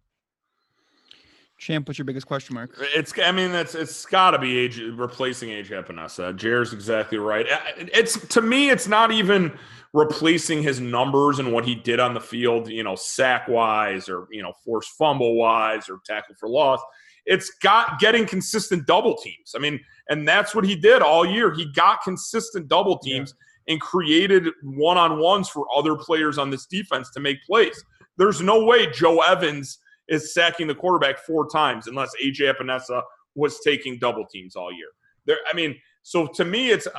Champ, 1.57 1.87
what's 1.87 1.97
your 1.97 2.05
biggest 2.05 2.27
question 2.27 2.53
mark? 2.53 2.75
It's, 2.93 3.13
I 3.17 3.31
mean, 3.31 3.51
it's 3.51 3.75
it's 3.75 4.05
got 4.05 4.31
to 4.31 4.39
be 4.39 4.57
age 4.57 4.79
replacing 4.79 5.49
AJ 5.49 5.85
Epenesa. 5.85 6.35
Jer's 6.35 6.73
exactly 6.73 7.17
right. 7.17 7.45
It's 7.77 8.19
to 8.27 8.41
me, 8.41 8.69
it's 8.69 8.87
not 8.87 9.11
even 9.11 9.57
replacing 9.93 10.61
his 10.61 10.81
numbers 10.81 11.39
and 11.39 11.53
what 11.53 11.63
he 11.63 11.73
did 11.73 12.01
on 12.01 12.13
the 12.13 12.19
field, 12.19 12.67
you 12.67 12.83
know, 12.83 12.95
sack 12.95 13.47
wise 13.47 14.09
or 14.09 14.27
you 14.31 14.41
know, 14.41 14.51
forced 14.65 14.91
fumble 14.97 15.35
wise 15.35 15.87
or 15.89 15.99
tackle 16.05 16.35
for 16.35 16.49
loss. 16.49 16.81
It's 17.25 17.49
got 17.61 17.99
getting 17.99 18.25
consistent 18.25 18.85
double 18.85 19.15
teams. 19.15 19.53
I 19.55 19.59
mean, 19.59 19.79
and 20.09 20.27
that's 20.27 20.53
what 20.53 20.65
he 20.65 20.75
did 20.75 21.01
all 21.01 21.25
year. 21.25 21.53
He 21.53 21.71
got 21.71 22.03
consistent 22.03 22.67
double 22.67 22.99
teams 22.99 23.33
yeah. 23.65 23.73
and 23.73 23.81
created 23.81 24.49
one 24.61 24.97
on 24.97 25.19
ones 25.19 25.47
for 25.47 25.65
other 25.75 25.95
players 25.95 26.37
on 26.37 26.49
this 26.49 26.65
defense 26.65 27.09
to 27.11 27.21
make 27.21 27.37
plays. 27.45 27.83
There's 28.17 28.41
no 28.41 28.65
way 28.65 28.91
Joe 28.91 29.21
Evans 29.21 29.79
is 30.07 30.33
sacking 30.33 30.67
the 30.67 30.75
quarterback 30.75 31.19
four 31.19 31.47
times 31.49 31.87
unless 31.87 32.11
AJ 32.23 32.53
Epenesa 32.53 33.01
was 33.35 33.59
taking 33.61 33.97
double 33.99 34.25
teams 34.25 34.55
all 34.55 34.71
year. 34.71 34.89
There, 35.25 35.37
I 35.51 35.55
mean, 35.55 35.75
so 36.03 36.27
to 36.27 36.45
me, 36.45 36.69
it's 36.69 36.87
uh, 36.87 36.91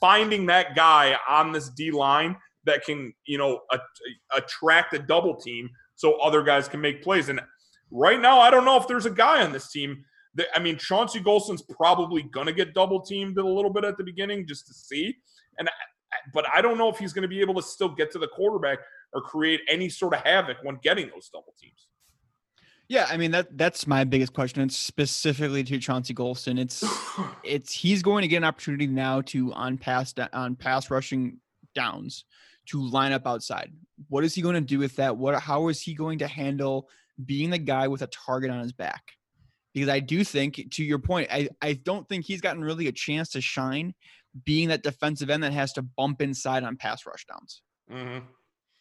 finding 0.00 0.46
that 0.46 0.74
guy 0.74 1.16
on 1.28 1.52
this 1.52 1.70
D 1.70 1.90
line 1.90 2.36
that 2.64 2.84
can, 2.84 3.12
you 3.26 3.38
know, 3.38 3.60
a- 3.72 4.36
attract 4.36 4.92
a 4.94 4.98
double 4.98 5.34
team 5.34 5.70
so 5.94 6.20
other 6.20 6.42
guys 6.42 6.68
can 6.68 6.80
make 6.80 7.02
plays. 7.02 7.28
And 7.28 7.40
right 7.90 8.20
now, 8.20 8.38
I 8.38 8.50
don't 8.50 8.64
know 8.64 8.76
if 8.76 8.86
there's 8.86 9.06
a 9.06 9.10
guy 9.10 9.42
on 9.42 9.52
this 9.52 9.70
team. 9.70 10.04
That, 10.34 10.48
I 10.54 10.60
mean, 10.60 10.76
Chauncey 10.76 11.20
Golston's 11.20 11.62
probably 11.62 12.22
going 12.22 12.46
to 12.46 12.52
get 12.52 12.74
double 12.74 13.00
teamed 13.00 13.38
a 13.38 13.46
little 13.46 13.72
bit 13.72 13.84
at 13.84 13.96
the 13.96 14.04
beginning 14.04 14.46
just 14.46 14.66
to 14.66 14.74
see. 14.74 15.16
And 15.58 15.68
but 16.32 16.44
I 16.52 16.60
don't 16.60 16.78
know 16.78 16.88
if 16.88 16.98
he's 16.98 17.12
going 17.12 17.22
to 17.22 17.28
be 17.28 17.40
able 17.40 17.54
to 17.54 17.62
still 17.62 17.88
get 17.88 18.10
to 18.12 18.18
the 18.18 18.28
quarterback 18.28 18.78
or 19.12 19.22
create 19.22 19.60
any 19.68 19.88
sort 19.88 20.14
of 20.14 20.20
havoc 20.20 20.58
when 20.62 20.78
getting 20.82 21.08
those 21.08 21.30
double 21.32 21.54
teams. 21.58 21.86
Yeah, 22.90 23.06
I 23.08 23.18
mean 23.18 23.30
that 23.30 23.56
that's 23.56 23.86
my 23.86 24.02
biggest 24.02 24.32
question. 24.32 24.62
It's 24.62 24.76
specifically 24.76 25.62
to 25.62 25.78
Chauncey 25.78 26.12
Golston. 26.12 26.58
It's 26.58 26.82
it's 27.44 27.72
he's 27.72 28.02
going 28.02 28.22
to 28.22 28.28
get 28.28 28.38
an 28.38 28.44
opportunity 28.44 28.88
now 28.88 29.20
to 29.26 29.52
on 29.52 29.78
pass 29.78 30.12
on 30.32 30.56
pass 30.56 30.90
rushing 30.90 31.38
downs 31.72 32.24
to 32.66 32.82
line 32.82 33.12
up 33.12 33.28
outside. 33.28 33.70
What 34.08 34.24
is 34.24 34.34
he 34.34 34.42
going 34.42 34.56
to 34.56 34.60
do 34.60 34.80
with 34.80 34.96
that? 34.96 35.16
What 35.16 35.40
how 35.40 35.68
is 35.68 35.80
he 35.80 35.94
going 35.94 36.18
to 36.18 36.26
handle 36.26 36.88
being 37.24 37.50
the 37.50 37.58
guy 37.58 37.86
with 37.86 38.02
a 38.02 38.08
target 38.08 38.50
on 38.50 38.58
his 38.58 38.72
back? 38.72 39.12
Because 39.72 39.88
I 39.88 40.00
do 40.00 40.24
think, 40.24 40.60
to 40.72 40.82
your 40.82 40.98
point, 40.98 41.28
I, 41.30 41.48
I 41.62 41.74
don't 41.74 42.08
think 42.08 42.24
he's 42.24 42.40
gotten 42.40 42.64
really 42.64 42.88
a 42.88 42.92
chance 42.92 43.28
to 43.30 43.40
shine 43.40 43.94
being 44.44 44.66
that 44.70 44.82
defensive 44.82 45.30
end 45.30 45.44
that 45.44 45.52
has 45.52 45.72
to 45.74 45.82
bump 45.82 46.20
inside 46.20 46.64
on 46.64 46.76
pass 46.76 47.06
rush 47.06 47.24
downs. 47.26 47.62
Mm-hmm. 47.88 48.26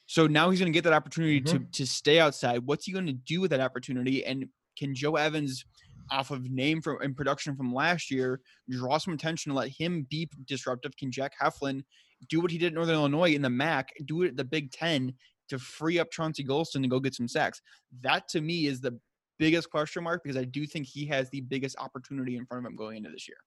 So 0.09 0.25
now 0.25 0.49
he's 0.49 0.59
going 0.59 0.71
to 0.73 0.75
get 0.75 0.85
that 0.85 0.93
opportunity 0.93 1.39
Mm-hmm. 1.39 1.65
to 1.65 1.71
to 1.71 1.85
stay 1.85 2.19
outside. 2.19 2.65
What's 2.65 2.85
he 2.85 2.91
going 2.91 3.05
to 3.05 3.13
do 3.13 3.41
with 3.41 3.51
that 3.51 3.59
opportunity? 3.59 4.25
And 4.25 4.47
can 4.75 4.95
Joe 4.95 5.17
Evans, 5.17 5.63
off 6.09 6.31
of 6.31 6.49
name 6.49 6.81
from 6.81 6.99
and 7.01 7.15
production 7.15 7.55
from 7.55 7.71
last 7.71 8.09
year, 8.09 8.41
draw 8.71 8.97
some 8.97 9.13
attention 9.13 9.51
to 9.51 9.55
let 9.55 9.69
him 9.69 10.07
be 10.09 10.27
disruptive? 10.45 10.97
Can 10.97 11.11
Jack 11.11 11.33
Heflin 11.39 11.83
do 12.27 12.41
what 12.41 12.49
he 12.49 12.57
did 12.57 12.67
at 12.67 12.73
Northern 12.73 12.95
Illinois 12.95 13.35
in 13.35 13.43
the 13.43 13.51
MAC, 13.51 13.89
do 14.05 14.23
it 14.23 14.29
at 14.29 14.35
the 14.35 14.43
Big 14.43 14.71
Ten 14.71 15.13
to 15.49 15.59
free 15.59 15.99
up 15.99 16.09
Chauncey 16.09 16.43
Golston 16.43 16.81
to 16.81 16.87
go 16.87 16.99
get 16.99 17.13
some 17.13 17.27
sacks? 17.27 17.61
That 18.01 18.27
to 18.29 18.41
me 18.41 18.65
is 18.65 18.81
the 18.81 18.97
biggest 19.37 19.69
question 19.69 20.03
mark 20.03 20.23
because 20.23 20.37
I 20.37 20.45
do 20.45 20.65
think 20.65 20.87
he 20.87 21.05
has 21.05 21.29
the 21.29 21.41
biggest 21.41 21.77
opportunity 21.77 22.35
in 22.35 22.47
front 22.47 22.65
of 22.65 22.71
him 22.71 22.75
going 22.75 22.97
into 22.97 23.11
this 23.11 23.27
year. 23.27 23.37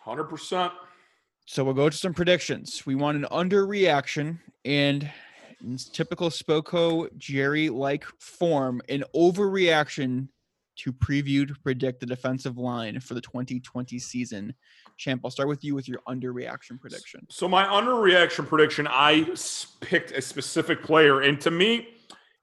Hundred 0.00 0.24
percent. 0.24 0.72
So 1.50 1.64
we'll 1.64 1.72
go 1.72 1.88
to 1.88 1.96
some 1.96 2.12
predictions. 2.12 2.84
We 2.84 2.94
want 2.94 3.16
an 3.16 3.24
underreaction 3.32 4.38
and 4.66 5.10
in 5.62 5.78
typical 5.78 6.28
Spoko 6.28 7.08
Jerry 7.16 7.70
like 7.70 8.04
form, 8.20 8.82
an 8.90 9.02
overreaction 9.16 10.28
to 10.76 10.92
preview 10.92 11.48
to 11.48 11.54
predict 11.62 12.00
the 12.00 12.06
defensive 12.06 12.58
line 12.58 13.00
for 13.00 13.14
the 13.14 13.22
2020 13.22 13.98
season. 13.98 14.52
Champ, 14.98 15.22
I'll 15.24 15.30
start 15.30 15.48
with 15.48 15.64
you 15.64 15.74
with 15.74 15.88
your 15.88 16.00
underreaction 16.06 16.78
prediction. 16.78 17.26
So 17.30 17.48
my 17.48 17.64
underreaction 17.64 18.46
prediction, 18.46 18.86
I 18.86 19.26
picked 19.80 20.10
a 20.10 20.20
specific 20.20 20.82
player, 20.82 21.22
and 21.22 21.40
to 21.40 21.50
me, 21.50 21.88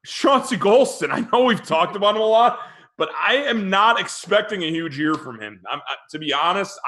Chauncey 0.03 0.57
Golston. 0.57 1.11
I 1.11 1.19
know 1.31 1.43
we've 1.43 1.63
talked 1.63 1.95
about 1.95 2.15
him 2.15 2.23
a 2.23 2.25
lot, 2.25 2.57
but 2.97 3.09
I 3.15 3.35
am 3.35 3.69
not 3.69 3.99
expecting 3.99 4.63
a 4.63 4.71
huge 4.71 4.97
year 4.97 5.13
from 5.13 5.39
him. 5.39 5.61
I'm, 5.69 5.79
I, 5.79 5.95
to 6.09 6.17
be 6.17 6.33
honest, 6.33 6.79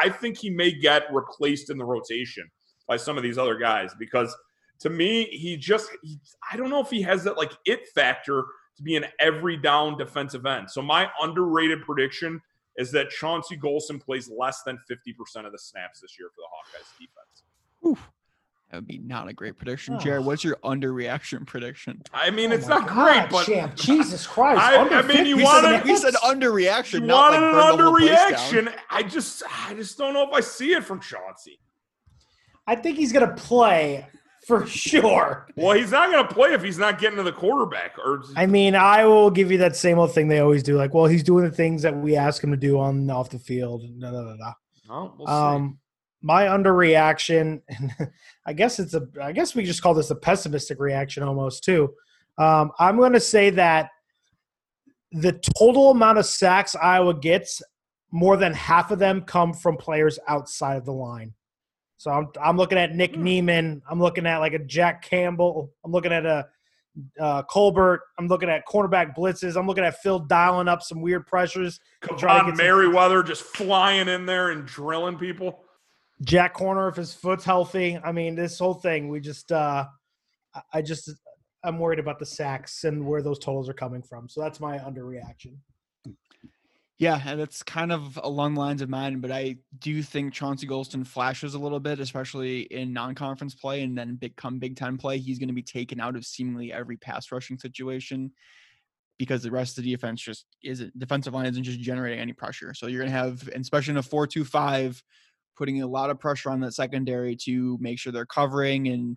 I, 0.00 0.08
think 0.08 0.38
he 0.38 0.50
may 0.50 0.72
get 0.72 1.04
replaced 1.12 1.70
in 1.70 1.78
the 1.78 1.84
rotation 1.84 2.44
by 2.88 2.96
some 2.96 3.16
of 3.16 3.22
these 3.22 3.38
other 3.38 3.56
guys 3.56 3.92
because 3.98 4.36
to 4.80 4.90
me, 4.90 5.24
he 5.24 5.56
just 5.56 5.90
he, 6.02 6.18
I 6.50 6.56
don't 6.56 6.70
know 6.70 6.80
if 6.80 6.90
he 6.90 7.02
has 7.02 7.24
that 7.24 7.36
like 7.36 7.52
it 7.66 7.88
factor 7.94 8.44
to 8.76 8.82
be 8.82 8.96
an 8.96 9.06
every 9.20 9.56
down 9.56 9.96
defensive 9.96 10.44
end. 10.44 10.70
So 10.70 10.82
my 10.82 11.08
underrated 11.20 11.82
prediction 11.82 12.40
is 12.76 12.90
that 12.92 13.10
Chauncey 13.10 13.56
Golston 13.56 14.02
plays 14.02 14.30
less 14.36 14.62
than 14.64 14.78
50% 14.90 15.46
of 15.46 15.52
the 15.52 15.58
snaps 15.58 16.00
this 16.00 16.16
year 16.18 16.28
for 16.30 16.40
the 16.40 16.80
Hawkeyes 16.80 16.98
defense. 16.98 17.42
That 18.72 18.78
would 18.78 18.86
be 18.88 18.96
not 18.98 19.28
a 19.28 19.34
great 19.34 19.58
prediction. 19.58 20.00
Jared, 20.00 20.24
what's 20.24 20.42
your 20.42 20.56
underreaction 20.64 21.46
prediction? 21.46 22.00
I 22.14 22.30
mean, 22.30 22.52
Oh 22.52 22.54
it's 22.54 22.66
not 22.66 22.88
God, 22.88 23.28
great, 23.28 23.30
but 23.30 23.44
champ, 23.46 23.76
Jesus 23.76 24.26
Christ. 24.34 24.62
I- 24.62 24.76
I 24.78 25.02
mean, 25.02 25.26
you 25.26 25.36
50 25.36 25.44
wanted- 25.44 25.84
We 25.84 25.94
said 25.96 26.14
snaps? 26.14 26.24
underreaction, 26.26 26.92
you 26.94 27.06
not 27.06 27.32
like 27.32 27.40
wanted 27.42 27.52
burn 27.52 27.70
an 27.72 27.76
the 27.76 27.82
whole 27.84 27.96
place 27.98 28.10
down. 28.10 28.64
underreaction. 28.64 28.74
I 28.88 29.02
just, 29.02 29.42
I 29.68 29.74
just 29.74 29.98
don't 29.98 30.14
know 30.14 30.26
if 30.26 30.32
I 30.32 30.40
see 30.40 30.72
it 30.72 30.84
from 30.84 31.00
Chauncey. 31.00 31.60
I 32.66 32.76
think 32.76 32.96
he's 32.96 33.12
going 33.12 33.28
to 33.28 33.34
play 33.34 34.06
for 34.46 34.66
sure. 34.66 35.48
Well, 35.54 35.76
he's 35.76 35.90
not 35.90 36.10
going 36.10 36.26
to 36.26 36.32
play 36.34 36.54
if 36.54 36.62
he's 36.62 36.78
not 36.78 36.98
getting 36.98 37.18
to 37.18 37.22
the 37.24 37.32
quarterback. 37.32 37.98
Or 37.98 38.22
I 38.36 38.46
mean, 38.46 38.74
I 38.74 39.04
will 39.04 39.30
give 39.30 39.50
you 39.52 39.58
that 39.58 39.76
same 39.76 39.98
old 39.98 40.14
thing 40.14 40.28
they 40.28 40.38
always 40.38 40.62
do. 40.62 40.76
Like, 40.76 40.94
well, 40.94 41.04
he's 41.06 41.22
doing 41.22 41.44
the 41.44 41.50
things 41.50 41.82
that 41.82 41.94
we 41.94 42.16
ask 42.16 42.42
him 42.42 42.52
to 42.52 42.56
do 42.56 42.78
on 42.80 43.10
off 43.10 43.28
the 43.28 43.38
field. 43.38 43.82
Da, 44.00 44.10
da, 44.10 44.22
da, 44.22 44.36
da. 44.36 44.52
Oh, 44.88 45.14
we'll 45.18 45.26
see. 45.26 45.32
Um, 45.32 45.78
my 46.22 46.44
underreaction, 46.46 47.60
and 47.68 47.92
I 48.46 48.52
guess 48.52 48.78
it's 48.78 48.94
a, 48.94 49.06
I 49.20 49.32
guess 49.32 49.54
we 49.54 49.64
just 49.64 49.82
call 49.82 49.94
this 49.94 50.10
a 50.10 50.14
pessimistic 50.14 50.80
reaction 50.80 51.22
almost 51.22 51.64
too. 51.64 51.92
Um, 52.38 52.72
I'm 52.78 52.96
going 52.96 53.12
to 53.12 53.20
say 53.20 53.50
that 53.50 53.90
the 55.12 55.32
total 55.58 55.90
amount 55.90 56.18
of 56.18 56.26
sacks 56.26 56.74
Iowa 56.74 57.14
gets, 57.14 57.60
more 58.10 58.36
than 58.36 58.52
half 58.52 58.90
of 58.90 58.98
them 58.98 59.22
come 59.22 59.52
from 59.52 59.76
players 59.76 60.18
outside 60.28 60.76
of 60.76 60.84
the 60.84 60.92
line. 60.92 61.34
So 61.96 62.10
I'm, 62.10 62.28
I'm 62.42 62.56
looking 62.56 62.78
at 62.78 62.94
Nick 62.94 63.16
Niemann. 63.16 63.80
I'm 63.88 64.00
looking 64.00 64.26
at 64.26 64.38
like 64.38 64.54
a 64.54 64.58
Jack 64.58 65.02
Campbell. 65.02 65.70
I'm 65.84 65.92
looking 65.92 66.12
at 66.12 66.26
a 66.26 66.46
uh, 67.20 67.42
Colbert. 67.44 68.02
I'm 68.18 68.26
looking 68.26 68.50
at 68.50 68.66
cornerback 68.66 69.16
blitzes. 69.16 69.56
I'm 69.56 69.66
looking 69.66 69.84
at 69.84 70.00
Phil 70.02 70.18
dialing 70.18 70.68
up 70.68 70.82
some 70.82 71.00
weird 71.00 71.26
pressures. 71.26 71.80
Come 72.00 72.16
on, 72.40 72.46
get 72.46 72.56
some- 72.56 72.66
just 73.22 73.42
flying 73.42 74.08
in 74.08 74.26
there 74.26 74.50
and 74.50 74.66
drilling 74.66 75.16
people. 75.16 75.64
Jack 76.24 76.56
Koerner 76.56 76.88
if 76.88 76.96
his 76.96 77.14
foot's 77.14 77.44
healthy. 77.44 77.98
I 78.02 78.12
mean, 78.12 78.34
this 78.34 78.58
whole 78.58 78.74
thing, 78.74 79.08
we 79.08 79.20
just 79.20 79.50
uh 79.52 79.86
I- 80.72 80.82
just 80.82 81.10
I'm 81.64 81.78
worried 81.78 81.98
about 81.98 82.18
the 82.18 82.26
sacks 82.26 82.84
and 82.84 83.06
where 83.06 83.22
those 83.22 83.38
totals 83.38 83.68
are 83.68 83.74
coming 83.74 84.02
from. 84.02 84.28
So 84.28 84.40
that's 84.40 84.60
my 84.60 84.78
underreaction. 84.78 85.56
Yeah, 86.98 87.20
and 87.26 87.40
it's 87.40 87.64
kind 87.64 87.90
of 87.90 88.18
along 88.22 88.54
the 88.54 88.60
lines 88.60 88.82
of 88.82 88.88
mine, 88.88 89.20
but 89.20 89.32
I 89.32 89.56
do 89.80 90.02
think 90.04 90.32
Chauncey 90.32 90.68
Golston 90.68 91.04
flashes 91.04 91.54
a 91.54 91.58
little 91.58 91.80
bit, 91.80 91.98
especially 91.98 92.60
in 92.62 92.92
non-conference 92.92 93.56
play, 93.56 93.82
and 93.82 93.98
then 93.98 94.14
big 94.14 94.36
come 94.36 94.60
Big 94.60 94.76
Ten 94.76 94.96
play, 94.98 95.18
he's 95.18 95.38
going 95.40 95.48
to 95.48 95.54
be 95.54 95.64
taken 95.64 96.00
out 96.00 96.14
of 96.14 96.24
seemingly 96.24 96.72
every 96.72 96.96
pass 96.96 97.32
rushing 97.32 97.58
situation 97.58 98.30
because 99.18 99.42
the 99.42 99.50
rest 99.50 99.78
of 99.78 99.84
the 99.84 99.92
defense 99.92 100.20
just 100.20 100.46
isn't 100.62 100.96
defensive 100.96 101.34
line 101.34 101.46
isn't 101.46 101.64
just 101.64 101.80
generating 101.80 102.20
any 102.20 102.32
pressure. 102.32 102.72
So 102.72 102.86
you're 102.86 103.00
going 103.00 103.10
to 103.10 103.18
have, 103.18 103.48
especially 103.54 103.92
in 103.92 103.98
a 103.98 104.02
four-two-five, 104.02 105.02
putting 105.56 105.82
a 105.82 105.86
lot 105.86 106.10
of 106.10 106.18
pressure 106.18 106.50
on 106.50 106.60
that 106.60 106.74
secondary 106.74 107.36
to 107.36 107.78
make 107.80 107.98
sure 107.98 108.12
they're 108.12 108.26
covering 108.26 108.88
and 108.88 109.16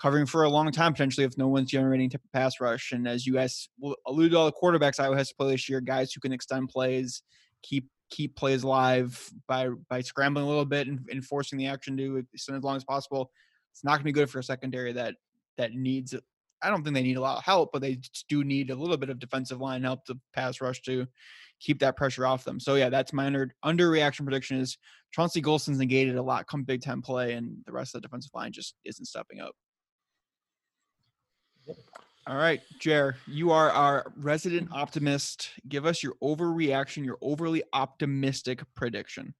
covering 0.00 0.26
for 0.26 0.44
a 0.44 0.48
long 0.48 0.70
time 0.72 0.92
potentially 0.92 1.24
if 1.24 1.38
no 1.38 1.48
one's 1.48 1.70
generating 1.70 2.10
type 2.10 2.22
of 2.24 2.32
pass 2.32 2.60
rush. 2.60 2.92
And 2.92 3.06
as 3.06 3.26
you 3.26 3.34
guys 3.34 3.68
will 3.78 3.96
allude 4.06 4.32
to 4.32 4.38
all 4.38 4.46
the 4.46 4.52
quarterbacks 4.52 5.00
Iowa 5.00 5.16
has 5.16 5.28
to 5.28 5.34
play 5.36 5.50
this 5.50 5.68
year, 5.68 5.80
guys 5.80 6.12
who 6.12 6.20
can 6.20 6.32
extend 6.32 6.68
plays, 6.68 7.22
keep 7.62 7.88
keep 8.10 8.36
plays 8.36 8.62
live 8.64 9.30
by 9.48 9.68
by 9.88 10.00
scrambling 10.00 10.44
a 10.44 10.48
little 10.48 10.64
bit 10.64 10.86
and, 10.86 11.00
and 11.10 11.24
forcing 11.24 11.58
the 11.58 11.66
action 11.66 11.96
to 11.96 12.24
extend 12.32 12.56
as 12.56 12.64
long 12.64 12.76
as 12.76 12.84
possible. 12.84 13.30
It's 13.72 13.84
not 13.84 13.92
going 13.92 14.00
to 14.00 14.04
be 14.04 14.12
good 14.12 14.30
for 14.30 14.38
a 14.38 14.44
secondary 14.44 14.92
that 14.92 15.14
that 15.58 15.72
needs. 15.72 16.14
I 16.62 16.70
don't 16.70 16.82
think 16.82 16.94
they 16.94 17.02
need 17.02 17.18
a 17.18 17.20
lot 17.20 17.36
of 17.36 17.44
help, 17.44 17.70
but 17.72 17.82
they 17.82 18.00
do 18.28 18.42
need 18.42 18.70
a 18.70 18.74
little 18.74 18.96
bit 18.96 19.10
of 19.10 19.18
defensive 19.18 19.60
line 19.60 19.82
help 19.82 20.06
to 20.06 20.18
pass 20.32 20.60
rush 20.60 20.80
to 20.82 21.06
keep 21.60 21.78
that 21.80 21.96
pressure 21.96 22.26
off 22.26 22.44
them. 22.44 22.58
So 22.58 22.74
yeah, 22.74 22.88
that's 22.88 23.12
my 23.12 23.26
under 23.26 23.54
underreaction 23.64 24.24
prediction 24.24 24.58
is 24.58 24.78
Chauncey 25.16 25.40
Golston's 25.40 25.78
negated 25.78 26.16
a 26.16 26.22
lot 26.22 26.46
come 26.46 26.62
Big 26.62 26.82
Ten 26.82 27.00
play, 27.00 27.32
and 27.32 27.56
the 27.64 27.72
rest 27.72 27.94
of 27.94 28.02
the 28.02 28.06
defensive 28.06 28.32
line 28.34 28.52
just 28.52 28.74
isn't 28.84 29.06
stepping 29.06 29.40
up. 29.40 29.56
All 32.26 32.36
right, 32.36 32.60
Jer, 32.80 33.16
you 33.26 33.50
are 33.50 33.70
our 33.70 34.12
resident 34.18 34.68
optimist. 34.72 35.52
Give 35.68 35.86
us 35.86 36.02
your 36.02 36.12
overreaction, 36.22 37.02
your 37.02 37.16
overly 37.22 37.62
optimistic 37.72 38.62
prediction. 38.74 39.34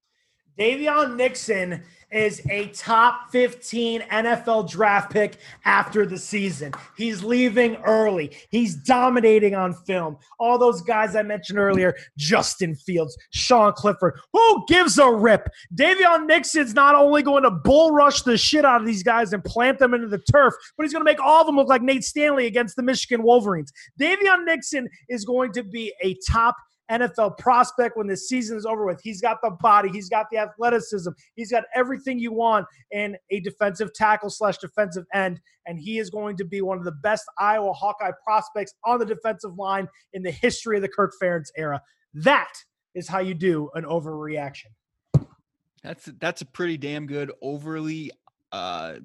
Daviyon 0.59 1.15
Nixon 1.15 1.83
is 2.11 2.41
a 2.49 2.67
top 2.67 3.29
15 3.31 4.01
NFL 4.01 4.69
draft 4.69 5.11
pick 5.11 5.37
after 5.65 6.05
the 6.05 6.17
season. 6.17 6.73
He's 6.95 7.21
leaving 7.23 7.75
early. 7.77 8.35
He's 8.49 8.75
dominating 8.75 9.55
on 9.55 9.73
film. 9.73 10.17
All 10.39 10.57
those 10.57 10.81
guys 10.81 11.15
I 11.15 11.21
mentioned 11.21 11.59
earlier 11.59 11.95
Justin 12.17 12.75
Fields, 12.75 13.17
Sean 13.31 13.73
Clifford. 13.73 14.17
Who 14.33 14.65
gives 14.67 14.97
a 14.97 15.11
rip? 15.11 15.49
Daviyon 15.75 16.27
Nixon's 16.27 16.73
not 16.73 16.95
only 16.95 17.23
going 17.23 17.43
to 17.43 17.51
bull 17.51 17.91
rush 17.91 18.21
the 18.21 18.37
shit 18.37 18.63
out 18.65 18.81
of 18.81 18.87
these 18.87 19.03
guys 19.03 19.33
and 19.33 19.43
plant 19.43 19.79
them 19.79 19.93
into 19.93 20.07
the 20.07 20.19
turf, 20.31 20.53
but 20.77 20.83
he's 20.83 20.93
going 20.93 21.05
to 21.05 21.11
make 21.11 21.19
all 21.19 21.41
of 21.41 21.47
them 21.47 21.57
look 21.57 21.67
like 21.67 21.81
Nate 21.81 22.03
Stanley 22.03 22.45
against 22.45 22.77
the 22.77 22.83
Michigan 22.83 23.21
Wolverines. 23.21 23.71
Daviyon 23.99 24.45
Nixon 24.45 24.87
is 25.09 25.25
going 25.25 25.51
to 25.53 25.63
be 25.63 25.93
a 26.01 26.17
top 26.27 26.55
NFL 26.91 27.37
prospect 27.37 27.97
when 27.97 28.07
the 28.07 28.17
season 28.17 28.57
is 28.57 28.65
over 28.65 28.85
with. 28.85 29.01
He's 29.03 29.21
got 29.21 29.37
the 29.41 29.51
body, 29.51 29.89
he's 29.89 30.09
got 30.09 30.27
the 30.31 30.37
athleticism, 30.37 31.11
he's 31.35 31.51
got 31.51 31.63
everything 31.75 32.19
you 32.19 32.31
want 32.31 32.65
in 32.91 33.17
a 33.31 33.39
defensive 33.41 33.93
tackle 33.93 34.29
slash 34.29 34.57
defensive 34.57 35.05
end, 35.13 35.39
and 35.65 35.79
he 35.79 35.99
is 35.99 36.09
going 36.09 36.37
to 36.37 36.45
be 36.45 36.61
one 36.61 36.77
of 36.77 36.83
the 36.83 36.91
best 36.91 37.25
Iowa 37.37 37.73
Hawkeye 37.73 38.11
prospects 38.23 38.73
on 38.85 38.99
the 38.99 39.05
defensive 39.05 39.57
line 39.57 39.87
in 40.13 40.23
the 40.23 40.31
history 40.31 40.77
of 40.77 40.81
the 40.81 40.89
Kirk 40.89 41.13
Ferentz 41.21 41.49
era. 41.57 41.81
That 42.13 42.53
is 42.95 43.07
how 43.07 43.19
you 43.19 43.33
do 43.33 43.69
an 43.75 43.83
overreaction. 43.83 44.71
That's 45.83 46.05
that's 46.19 46.41
a 46.41 46.45
pretty 46.45 46.77
damn 46.77 47.05
good 47.05 47.31
overly 47.41 48.11
uh 48.51 48.95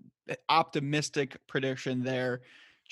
optimistic 0.49 1.37
prediction 1.47 2.03
there. 2.03 2.41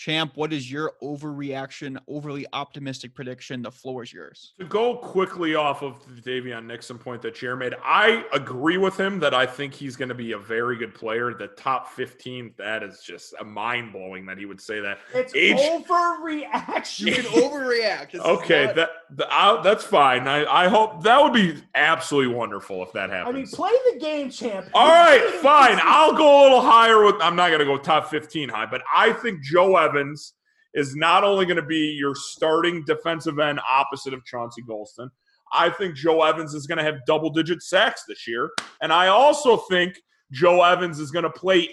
Champ, 0.00 0.32
what 0.34 0.50
is 0.50 0.72
your 0.72 0.94
overreaction, 1.02 1.98
overly 2.08 2.46
optimistic 2.54 3.14
prediction? 3.14 3.60
The 3.60 3.70
floor 3.70 4.02
is 4.02 4.10
yours. 4.10 4.54
To 4.58 4.64
go 4.64 4.96
quickly 4.96 5.54
off 5.54 5.82
of 5.82 5.98
the 6.06 6.22
Daviyon 6.22 6.64
Nixon 6.64 6.96
point 6.96 7.20
that 7.20 7.34
Chair 7.34 7.54
made, 7.54 7.74
I 7.84 8.24
agree 8.32 8.78
with 8.78 8.98
him 8.98 9.20
that 9.20 9.34
I 9.34 9.44
think 9.44 9.74
he's 9.74 9.96
going 9.96 10.08
to 10.08 10.14
be 10.14 10.32
a 10.32 10.38
very 10.38 10.78
good 10.78 10.94
player. 10.94 11.34
The 11.34 11.48
top 11.48 11.90
15, 11.90 12.54
that 12.56 12.82
is 12.82 13.02
just 13.02 13.34
a 13.40 13.44
mind 13.44 13.92
blowing 13.92 14.24
that 14.24 14.38
he 14.38 14.46
would 14.46 14.62
say 14.62 14.80
that. 14.80 15.00
It's 15.12 15.34
Age- 15.34 15.58
overreaction. 15.58 17.00
You 17.00 17.14
can 17.16 17.24
overreact. 17.26 18.12
This 18.12 18.22
is 18.22 18.26
Okay, 18.26 18.64
not- 18.64 18.76
that 18.76 18.88
the, 18.94 18.99
I, 19.18 19.60
that's 19.62 19.84
fine. 19.84 20.28
I, 20.28 20.44
I 20.44 20.68
hope 20.68 21.02
that 21.02 21.22
would 21.22 21.32
be 21.32 21.62
absolutely 21.74 22.34
wonderful 22.34 22.82
if 22.82 22.92
that 22.92 23.10
happens. 23.10 23.34
I 23.34 23.38
mean, 23.38 23.46
play 23.48 23.72
the 23.92 23.98
game, 23.98 24.30
champ. 24.30 24.66
All 24.74 24.88
right, 24.88 25.22
fine. 25.42 25.78
I'll 25.82 26.14
go 26.16 26.40
a 26.40 26.44
little 26.44 26.60
higher 26.60 27.04
with. 27.04 27.16
I'm 27.20 27.36
not 27.36 27.48
going 27.48 27.60
to 27.60 27.64
go 27.64 27.78
top 27.78 28.10
15 28.10 28.48
high, 28.48 28.66
but 28.66 28.82
I 28.94 29.12
think 29.12 29.42
Joe 29.42 29.76
Evans 29.76 30.34
is 30.74 30.94
not 30.94 31.24
only 31.24 31.46
going 31.46 31.56
to 31.56 31.66
be 31.66 31.96
your 31.98 32.14
starting 32.14 32.84
defensive 32.84 33.38
end 33.38 33.60
opposite 33.68 34.14
of 34.14 34.24
Chauncey 34.24 34.62
Golston. 34.62 35.08
I 35.52 35.68
think 35.70 35.96
Joe 35.96 36.22
Evans 36.22 36.54
is 36.54 36.66
going 36.66 36.78
to 36.78 36.84
have 36.84 36.96
double 37.06 37.30
digit 37.30 37.62
sacks 37.62 38.04
this 38.06 38.28
year, 38.28 38.50
and 38.82 38.92
I 38.92 39.08
also 39.08 39.56
think 39.56 39.96
Joe 40.32 40.62
Evans 40.62 41.00
is 41.00 41.10
going 41.10 41.24
to 41.24 41.30
play 41.30 41.68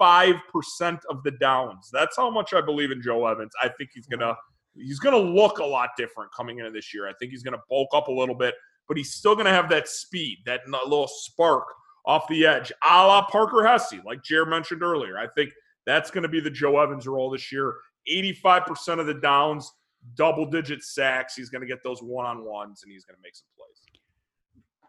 85% 0.00 1.00
of 1.10 1.22
the 1.24 1.32
downs. 1.40 1.90
That's 1.92 2.16
how 2.16 2.30
much 2.30 2.54
I 2.54 2.60
believe 2.60 2.92
in 2.92 3.02
Joe 3.02 3.26
Evans. 3.26 3.50
I 3.60 3.70
think 3.76 3.90
he's 3.92 4.06
going 4.06 4.20
to 4.20 4.36
he's 4.80 4.98
going 4.98 5.14
to 5.14 5.30
look 5.30 5.58
a 5.58 5.64
lot 5.64 5.90
different 5.96 6.32
coming 6.32 6.58
into 6.58 6.70
this 6.70 6.92
year. 6.94 7.08
I 7.08 7.12
think 7.18 7.30
he's 7.30 7.42
going 7.42 7.54
to 7.54 7.62
bulk 7.68 7.88
up 7.92 8.08
a 8.08 8.12
little 8.12 8.34
bit, 8.34 8.54
but 8.86 8.96
he's 8.96 9.14
still 9.14 9.34
going 9.34 9.46
to 9.46 9.52
have 9.52 9.68
that 9.70 9.88
speed, 9.88 10.38
that 10.46 10.60
little 10.68 11.08
spark 11.08 11.64
off 12.06 12.26
the 12.28 12.46
edge, 12.46 12.72
a 12.82 13.06
la 13.06 13.26
Parker 13.26 13.64
Hesse, 13.64 13.94
like 14.04 14.22
Jared 14.22 14.48
mentioned 14.48 14.82
earlier. 14.82 15.18
I 15.18 15.26
think 15.36 15.50
that's 15.84 16.10
going 16.10 16.22
to 16.22 16.28
be 16.28 16.40
the 16.40 16.50
Joe 16.50 16.78
Evans 16.78 17.06
role 17.06 17.30
this 17.30 17.52
year. 17.52 17.74
85% 18.10 18.98
of 19.00 19.06
the 19.06 19.14
downs, 19.14 19.70
double 20.14 20.46
digit 20.46 20.82
sacks. 20.82 21.34
He's 21.34 21.50
going 21.50 21.60
to 21.60 21.66
get 21.66 21.82
those 21.82 22.02
one 22.02 22.24
on 22.24 22.44
ones 22.44 22.82
and 22.82 22.92
he's 22.92 23.04
going 23.04 23.16
to 23.16 23.22
make 23.22 23.36
some 23.36 23.48
plays. 23.56 23.68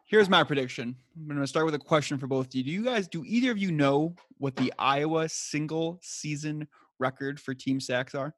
Here's 0.06 0.30
my 0.30 0.44
prediction. 0.44 0.96
I'm 1.16 1.28
going 1.28 1.40
to 1.40 1.46
start 1.46 1.66
with 1.66 1.76
a 1.76 1.80
question 1.80 2.18
for 2.18 2.26
both 2.26 2.48
of 2.48 2.56
you. 2.56 2.64
Do 2.64 2.72
you 2.72 2.84
guys, 2.84 3.08
do 3.08 3.24
either 3.26 3.52
of 3.52 3.58
you 3.58 3.72
know 3.72 4.16
what 4.38 4.56
the 4.56 4.74
Iowa 4.80 5.30
single 5.30 6.00
season 6.02 6.68
record 6.98 7.40
for 7.40 7.54
team 7.54 7.80
sacks 7.80 8.16
are? 8.16 8.34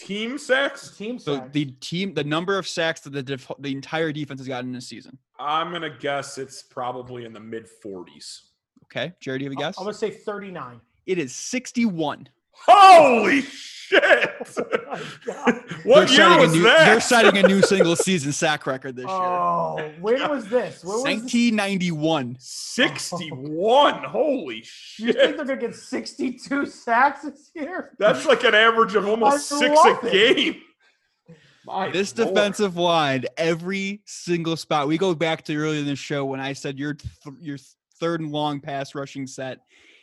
Team 0.00 0.38
sacks? 0.38 0.96
Team 0.96 1.18
So 1.18 1.36
sack. 1.36 1.52
the 1.52 1.66
team, 1.80 2.14
the 2.14 2.24
number 2.24 2.56
of 2.58 2.66
sacks 2.66 3.00
that 3.02 3.10
the 3.10 3.22
def- 3.22 3.50
the 3.58 3.72
entire 3.72 4.12
defense 4.12 4.40
has 4.40 4.48
gotten 4.48 4.70
in 4.70 4.76
a 4.76 4.80
season. 4.80 5.18
I'm 5.38 5.70
going 5.70 5.82
to 5.82 5.90
guess 5.90 6.38
it's 6.38 6.62
probably 6.62 7.24
in 7.24 7.32
the 7.32 7.40
mid 7.40 7.68
40s. 7.84 8.40
Okay, 8.84 9.12
Jared, 9.20 9.40
do 9.40 9.44
you 9.44 9.50
have 9.50 9.56
a 9.58 9.60
guess? 9.60 9.78
I'm 9.78 9.84
gonna 9.84 9.94
say 9.94 10.10
39. 10.10 10.80
It 11.06 11.18
is 11.18 11.34
61. 11.34 12.28
Holy 12.66 13.42
shit! 13.42 13.70
Oh 14.52 14.64
my 14.92 15.00
God. 15.26 15.64
what 15.84 16.08
they're 16.08 16.30
year 16.30 16.38
was 16.38 16.52
a 16.52 16.56
new, 16.56 16.62
that? 16.62 16.84
They're 16.84 17.00
setting 17.00 17.44
a 17.44 17.48
new 17.48 17.60
single 17.72 17.96
season 17.96 18.30
sack 18.30 18.64
record 18.66 18.94
this 18.94 19.06
year. 19.06 19.14
Oh, 19.16 19.92
when 20.00 20.30
was 20.30 20.46
this? 20.48 20.84
When 20.84 20.92
was 20.94 21.02
this? 21.04 21.22
1991. 21.24 22.36
61. 22.38 24.04
Holy 24.04 24.62
shit. 24.64 25.06
You 25.06 25.12
think 25.12 25.36
they're 25.36 25.44
gonna 25.44 25.60
get 25.60 25.74
62 25.74 26.66
sacks 26.66 27.22
this 27.22 27.50
year? 27.54 27.96
That's 27.98 28.26
like 28.26 28.44
an 28.44 28.54
average 28.54 28.94
of 28.94 29.08
almost 29.08 29.52
I 29.52 29.58
six 29.58 29.80
a 29.84 30.06
it. 30.06 30.12
game. 30.12 30.62
My 31.66 31.90
This 31.90 32.16
lord. 32.16 32.34
defensive 32.34 32.76
line, 32.76 33.24
every 33.36 34.02
single 34.06 34.56
spot. 34.56 34.86
We 34.88 34.98
go 34.98 35.14
back 35.16 35.44
to 35.46 35.56
earlier 35.56 35.80
in 35.80 35.86
the 35.86 35.96
show 35.96 36.24
when 36.24 36.38
I 36.40 36.52
said 36.52 36.78
your 36.78 36.94
th- 36.94 37.12
your 37.40 37.58
third 37.98 38.20
and 38.20 38.30
long 38.30 38.60
pass 38.60 38.94
rushing 38.94 39.26
set 39.26 39.58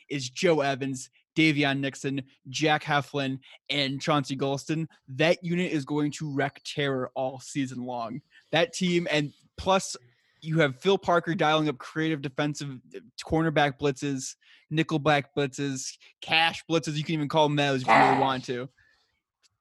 is 0.09 0.29
Joe 0.29 0.59
Evans, 0.61 1.09
Daviyon 1.37 1.79
Nixon, 1.79 2.23
Jack 2.49 2.83
Heflin, 2.83 3.39
and 3.69 4.01
Chauncey 4.01 4.35
Golston. 4.35 4.87
That 5.07 5.43
unit 5.43 5.71
is 5.71 5.85
going 5.85 6.11
to 6.13 6.33
wreck 6.33 6.61
terror 6.65 7.11
all 7.15 7.39
season 7.39 7.85
long. 7.85 8.21
That 8.51 8.73
team, 8.73 9.07
and 9.11 9.31
plus 9.57 9.95
you 10.41 10.59
have 10.59 10.79
Phil 10.79 10.97
Parker 10.97 11.35
dialing 11.35 11.69
up 11.69 11.77
creative 11.77 12.21
defensive 12.21 12.79
uh, 12.95 12.99
cornerback 13.25 13.79
blitzes, 13.79 14.35
nickelback 14.73 15.25
blitzes, 15.37 15.97
cash 16.21 16.63
blitzes. 16.69 16.95
You 16.95 17.03
can 17.03 17.13
even 17.13 17.29
call 17.29 17.47
them 17.47 17.55
those 17.55 17.83
if 17.83 17.87
you 17.87 17.93
really 17.93 18.19
want 18.19 18.43
to 18.45 18.67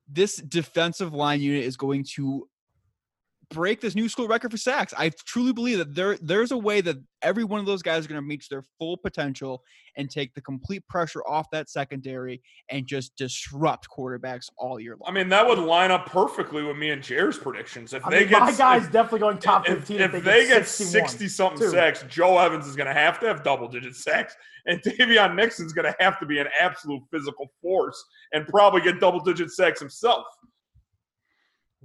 this 0.09 0.37
defensive 0.37 1.13
line 1.13 1.41
unit 1.41 1.65
is 1.65 1.77
going 1.77 2.05
to 2.05 2.49
break 3.51 3.81
this 3.81 3.95
new 3.95 4.09
school 4.09 4.29
record 4.29 4.51
for 4.51 4.57
sacks. 4.57 4.93
I 4.97 5.11
truly 5.27 5.53
believe 5.53 5.79
that 5.79 5.95
there 5.95 6.19
there's 6.21 6.51
a 6.51 6.59
way 6.59 6.81
that 6.81 6.97
every 7.23 7.45
one 7.45 7.61
of 7.61 7.67
those 7.67 7.83
guys 7.83 8.05
are 8.05 8.09
going 8.09 8.21
to 8.21 8.27
reach 8.27 8.49
their 8.49 8.63
full 8.79 8.97
potential 8.97 9.63
and 9.97 10.11
take 10.11 10.35
the 10.35 10.41
complete 10.41 10.87
pressure 10.89 11.23
off 11.27 11.47
that 11.53 11.71
secondary 11.71 12.43
and 12.71 12.87
just 12.87 13.17
disrupt 13.17 13.89
quarterbacks 13.89 14.49
all 14.59 14.79
year 14.79 14.97
long. 15.01 15.09
I 15.09 15.13
mean, 15.13 15.29
that 15.31 15.47
would 15.47 15.59
line 15.59 15.91
up 15.91 16.07
perfectly 16.07 16.63
with 16.63 16.77
me 16.77 16.91
and 16.91 17.03
Jared's 17.03 17.39
predictions. 17.39 17.93
If 17.93 18.07
I 18.07 18.11
they 18.11 18.21
mean, 18.21 18.29
get 18.29 18.41
my 18.41 18.53
guy's 18.53 18.87
if, 18.87 18.93
definitely 18.93 19.21
going 19.21 19.39
top 19.39 19.69
if, 19.69 19.79
15. 19.79 20.01
if 20.01 20.13
they, 20.13 20.21
they 20.21 20.47
get 20.49 20.69
60 20.69 21.29
something 21.29 21.59
too. 21.59 21.71
sacks, 21.71 22.05
Joe 22.09 22.39
Evans 22.39 22.67
is 22.67 22.77
going 22.77 22.89
to 22.89 22.95
have 22.95 23.19
to 23.21 23.27
have 23.27 23.43
double 23.43 23.69
digit 23.69 23.97
sacks, 23.97 24.35
and 24.67 24.83
Daviyon 24.83 25.35
Nixon's 25.35 25.73
going 25.73 25.87
to 25.87 25.97
have 25.99 26.19
to 26.21 26.27
be 26.27 26.39
an 26.39 26.49
absolute 26.61 27.03
physical 27.11 27.47
force 27.63 28.03
and 28.33 28.47
probably 28.47 28.81
get 28.81 29.01
double 29.01 29.21
digit 29.21 29.51
sacks 29.51 29.81
himself. 29.81 30.27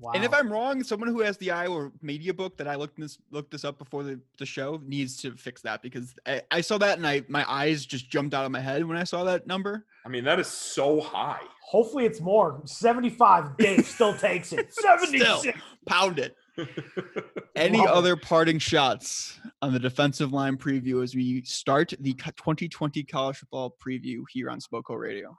Wow. 0.02 0.14
And 0.16 0.24
if 0.26 0.34
I'm 0.34 0.52
wrong, 0.52 0.84
someone 0.84 1.10
who 1.10 1.22
has 1.22 1.38
the 1.38 1.52
Iowa 1.52 1.92
media 2.02 2.34
book 2.34 2.58
that 2.58 2.68
I 2.68 2.74
looked 2.74 3.00
this 3.00 3.20
looked 3.30 3.52
this 3.52 3.64
up 3.64 3.78
before 3.78 4.02
the, 4.02 4.20
the 4.40 4.48
show 4.48 4.82
needs 4.84 5.16
to 5.18 5.34
fix 5.38 5.62
that 5.62 5.84
because 5.84 6.16
I, 6.26 6.42
I 6.50 6.62
saw 6.62 6.80
that 6.80 6.98
and 6.98 7.06
I 7.06 7.24
my 7.28 7.46
eyes 7.50 7.86
just 7.86 8.10
jumped 8.10 8.34
out 8.34 8.44
of 8.44 8.52
my 8.52 8.62
head 8.62 8.84
when 8.84 8.98
I 8.98 9.04
saw 9.04 9.24
that 9.26 9.46
number. 9.46 9.86
I 10.04 10.10
mean, 10.10 10.24
that 10.24 10.40
is 10.40 10.48
so 10.48 11.00
high. 11.02 11.42
Hopefully 11.64 12.06
it's 12.06 12.20
more. 12.20 12.62
75. 12.66 13.58
Dave 13.58 13.86
still 13.88 14.16
takes 14.16 14.52
it. 14.54 14.74
76. 14.74 15.56
Pound 15.86 16.18
it. 16.18 16.36
Any 17.56 17.78
Love 17.78 17.88
it. 17.88 17.92
other 17.92 18.16
parting 18.16 18.58
shots 18.58 19.40
on 19.62 19.72
the 19.74 19.80
defensive 19.80 20.34
line 20.34 20.58
preview 20.58 21.04
as 21.04 21.14
we 21.16 21.44
start 21.44 21.94
the 22.00 22.14
2020 22.14 23.04
college 23.04 23.38
football 23.38 23.76
preview 23.86 24.24
here 24.32 24.50
on 24.50 24.60
Spoko 24.60 24.98
Radio? 24.98 25.38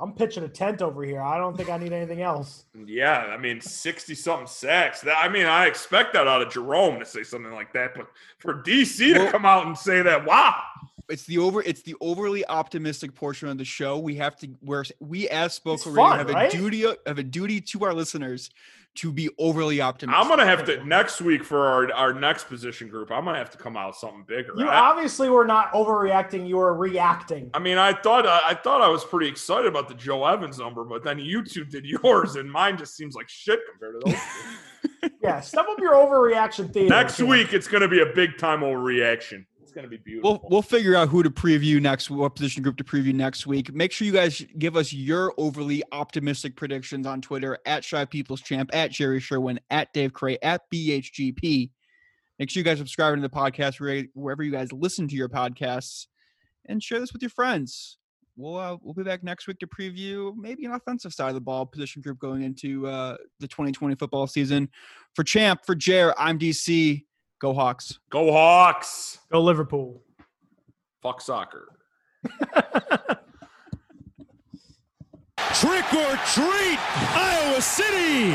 I'm 0.00 0.12
pitching 0.12 0.44
a 0.44 0.48
tent 0.48 0.82
over 0.82 1.02
here. 1.02 1.20
I 1.20 1.38
don't 1.38 1.56
think 1.56 1.70
I 1.70 1.76
need 1.76 1.92
anything 1.92 2.22
else. 2.22 2.66
Yeah, 2.86 3.18
I 3.18 3.36
mean, 3.36 3.60
60 3.60 4.14
something 4.14 4.46
sacks. 4.46 5.00
That, 5.00 5.16
I 5.20 5.28
mean, 5.28 5.46
I 5.46 5.66
expect 5.66 6.12
that 6.12 6.28
out 6.28 6.42
of 6.42 6.52
Jerome 6.52 7.00
to 7.00 7.04
say 7.04 7.22
something 7.24 7.52
like 7.52 7.72
that, 7.72 7.94
but 7.96 8.08
for 8.38 8.62
DC 8.62 9.12
to 9.14 9.18
Well- 9.18 9.32
come 9.32 9.44
out 9.44 9.66
and 9.66 9.76
say 9.76 10.02
that, 10.02 10.24
wow. 10.24 10.62
It's 11.08 11.24
the 11.24 11.38
over. 11.38 11.62
It's 11.62 11.82
the 11.82 11.94
overly 12.00 12.44
optimistic 12.46 13.14
portion 13.14 13.48
of 13.48 13.58
the 13.58 13.64
show. 13.64 13.96
We 13.96 14.16
have 14.16 14.34
to. 14.38 14.48
Where 14.60 14.84
we 14.98 15.28
as 15.28 15.56
Spoko 15.56 15.74
It's 15.74 15.86
Radio 15.86 16.04
fun, 16.04 16.18
have 16.18 16.30
right? 16.30 16.52
a 16.52 16.56
duty. 16.56 16.84
Have 17.06 17.18
a 17.18 17.22
duty 17.22 17.60
to 17.60 17.84
our 17.84 17.94
listeners 17.94 18.50
to 18.96 19.12
be 19.12 19.30
overly 19.38 19.80
optimistic. 19.80 20.20
I'm 20.20 20.28
gonna 20.28 20.46
have 20.46 20.64
to 20.66 20.84
next 20.84 21.20
week 21.20 21.44
for 21.44 21.66
our, 21.66 21.92
our 21.92 22.12
next 22.12 22.48
position 22.48 22.88
group. 22.88 23.10
I'm 23.10 23.24
gonna 23.24 23.38
have 23.38 23.50
to 23.50 23.58
come 23.58 23.76
out 23.76 23.88
with 23.88 23.96
something 23.96 24.24
bigger. 24.26 24.52
You 24.56 24.68
I, 24.68 24.90
obviously 24.90 25.28
were 25.28 25.46
not 25.46 25.72
overreacting. 25.72 26.48
You 26.48 26.56
were 26.56 26.74
reacting. 26.74 27.50
I 27.54 27.58
mean, 27.58 27.78
I 27.78 27.92
thought 27.92 28.26
I, 28.26 28.40
I 28.48 28.54
thought 28.54 28.80
I 28.82 28.88
was 28.88 29.04
pretty 29.04 29.28
excited 29.28 29.66
about 29.66 29.88
the 29.88 29.94
Joe 29.94 30.24
Evans 30.24 30.58
number, 30.58 30.84
but 30.84 31.02
then 31.02 31.18
you 31.18 31.44
two 31.44 31.64
did 31.64 31.84
yours, 31.84 32.36
and 32.36 32.50
mine 32.50 32.76
just 32.76 32.96
seems 32.96 33.14
like 33.14 33.28
shit 33.28 33.60
compared 33.70 34.00
to 34.00 34.10
those. 34.10 34.14
two. 34.14 34.20
Yeah, 35.22 35.40
step 35.40 35.66
up 35.68 35.78
your 35.78 35.94
overreaction 35.94 36.72
theater. 36.72 36.88
next 36.88 37.20
week, 37.20 37.52
it's 37.52 37.68
gonna 37.68 37.88
be 37.88 38.00
a 38.00 38.06
big 38.06 38.38
time 38.38 38.60
overreaction. 38.60 39.44
It's 39.76 39.82
gonna 39.82 39.88
be 39.88 39.98
beautiful. 39.98 40.30
We'll 40.30 40.50
we'll 40.50 40.62
figure 40.62 40.96
out 40.96 41.10
who 41.10 41.22
to 41.22 41.28
preview 41.28 41.82
next, 41.82 42.08
what 42.08 42.34
position 42.34 42.62
group 42.62 42.78
to 42.78 42.84
preview 42.84 43.12
next 43.12 43.46
week. 43.46 43.74
Make 43.74 43.92
sure 43.92 44.06
you 44.06 44.12
guys 44.12 44.42
give 44.56 44.74
us 44.74 44.90
your 44.90 45.34
overly 45.36 45.82
optimistic 45.92 46.56
predictions 46.56 47.06
on 47.06 47.20
Twitter 47.20 47.58
at 47.66 47.84
Shy 47.84 48.06
People's 48.06 48.40
Champ, 48.40 48.70
at 48.72 48.90
Jerry 48.90 49.20
Sherwin, 49.20 49.60
at 49.68 49.92
Dave 49.92 50.14
Cray, 50.14 50.38
at 50.40 50.62
BHGP. 50.72 51.70
Make 52.38 52.48
sure 52.48 52.60
you 52.60 52.64
guys 52.64 52.78
subscribe 52.78 53.16
to 53.16 53.20
the 53.20 53.28
podcast 53.28 54.08
wherever 54.14 54.42
you 54.42 54.50
guys 54.50 54.72
listen 54.72 55.08
to 55.08 55.14
your 55.14 55.28
podcasts, 55.28 56.06
and 56.64 56.82
share 56.82 56.98
this 56.98 57.12
with 57.12 57.20
your 57.20 57.28
friends. 57.28 57.98
We'll 58.34 58.56
uh, 58.56 58.78
we'll 58.80 58.94
be 58.94 59.02
back 59.02 59.22
next 59.22 59.46
week 59.46 59.58
to 59.58 59.66
preview 59.66 60.34
maybe 60.38 60.64
an 60.64 60.72
offensive 60.72 61.12
side 61.12 61.28
of 61.28 61.34
the 61.34 61.42
ball 61.42 61.66
position 61.66 62.00
group 62.00 62.18
going 62.18 62.44
into 62.44 62.86
uh, 62.86 63.18
the 63.40 63.48
2020 63.48 63.94
football 63.96 64.26
season. 64.26 64.70
For 65.14 65.22
Champ, 65.22 65.66
for 65.66 65.74
Jer, 65.74 66.14
I'm 66.16 66.38
DC. 66.38 67.02
Go 67.40 67.52
Hawks. 67.52 67.98
Go 68.10 68.32
Hawks! 68.32 69.18
Go 69.30 69.42
Liverpool. 69.42 70.02
Fuck 71.02 71.20
soccer. 71.20 71.68
Trick 75.54 75.92
or 75.94 76.16
treat, 76.34 76.78
Iowa 77.14 77.60
City. 77.62 78.32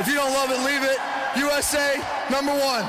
If 0.00 0.06
you 0.06 0.14
don't 0.14 0.32
love 0.32 0.50
it, 0.50 0.58
leave 0.64 0.82
it. 0.82 0.98
USA, 1.36 2.02
number 2.30 2.52
one. 2.52 2.84